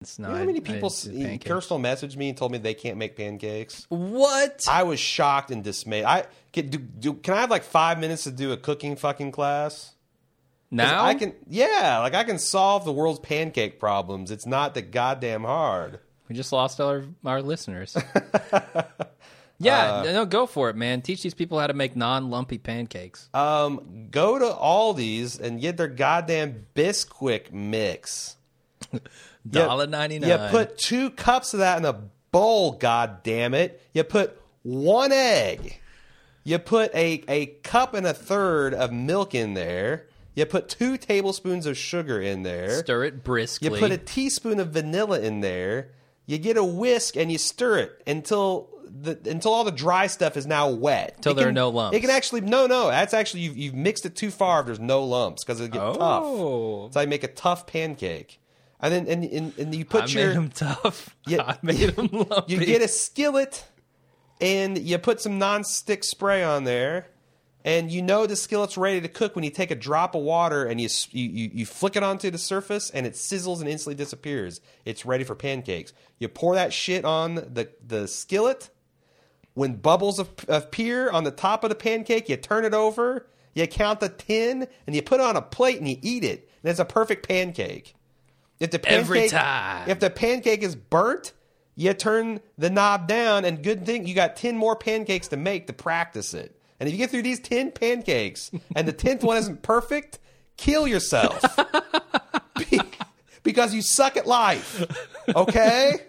[0.00, 0.88] It's You not know how many people?
[0.88, 3.84] Kirsten messaged me and told me they can't make pancakes.
[3.90, 4.64] What?
[4.68, 6.04] I was shocked and dismayed.
[6.04, 6.24] I
[6.54, 7.14] can do, do.
[7.14, 9.92] Can I have like five minutes to do a cooking fucking class?
[10.70, 11.34] now I can.
[11.48, 14.30] Yeah, like I can solve the world's pancake problems.
[14.30, 15.98] It's not that goddamn hard.
[16.30, 17.94] We just lost our our listeners.
[19.58, 21.02] yeah, Uh, no, go for it, man.
[21.02, 23.28] Teach these people how to make non-lumpy pancakes.
[23.34, 28.36] Um, go to Aldi's and get their goddamn Bisquick mix.
[29.50, 30.30] Dollar ninety nine.
[30.30, 32.00] You put two cups of that in a
[32.32, 32.72] bowl.
[32.72, 33.82] God damn it!
[33.92, 35.80] You put one egg.
[36.44, 40.06] You put a a cup and a third of milk in there.
[40.34, 42.78] You put two tablespoons of sugar in there.
[42.78, 43.68] stir it briskly.
[43.68, 45.90] You put a teaspoon of vanilla in there.
[46.26, 50.36] You get a whisk and you stir it until the until all the dry stuff
[50.36, 51.14] is now wet.
[51.16, 51.96] Until there can- are no lumps.
[51.96, 52.88] It can actually no no.
[52.88, 54.60] That's actually you've, you've mixed it too far.
[54.60, 55.94] If there's no lumps because it get oh.
[55.94, 56.22] tough.
[56.24, 58.39] oh, So I make a tough pancake,
[58.82, 61.16] and then and and, and you put I your made them tough.
[61.26, 61.42] Yeah.
[61.46, 62.54] I made them lumpy.
[62.54, 63.64] you get a skillet
[64.40, 67.08] and you put some non-stick spray on there
[67.64, 70.64] and you know the skillet's ready to cook when you take a drop of water
[70.64, 73.94] and you, you, you, you flick it onto the surface and it sizzles and instantly
[73.94, 78.70] disappears it's ready for pancakes you pour that shit on the, the skillet
[79.54, 84.00] when bubbles appear on the top of the pancake you turn it over you count
[84.00, 86.80] the 10 and you put it on a plate and you eat it and it's
[86.80, 87.94] a perfect pancake
[88.60, 89.88] if the pancake, Every time.
[89.88, 91.32] If the pancake is burnt,
[91.74, 95.66] you turn the knob down, and good thing you got ten more pancakes to make
[95.66, 96.54] to practice it.
[96.78, 100.18] And if you get through these ten pancakes and the tenth one isn't perfect,
[100.56, 101.42] kill yourself
[102.58, 102.80] Be-
[103.42, 104.84] because you suck at life.
[105.34, 106.00] Okay,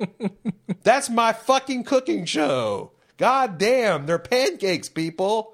[0.84, 2.92] that's my fucking cooking show.
[3.18, 5.54] God damn, they're pancakes, people.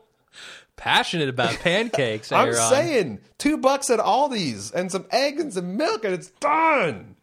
[0.77, 2.31] Passionate about pancakes.
[2.31, 2.69] I'm Aaron.
[2.69, 7.16] saying two bucks at Aldi's and some eggs and some milk, and it's done.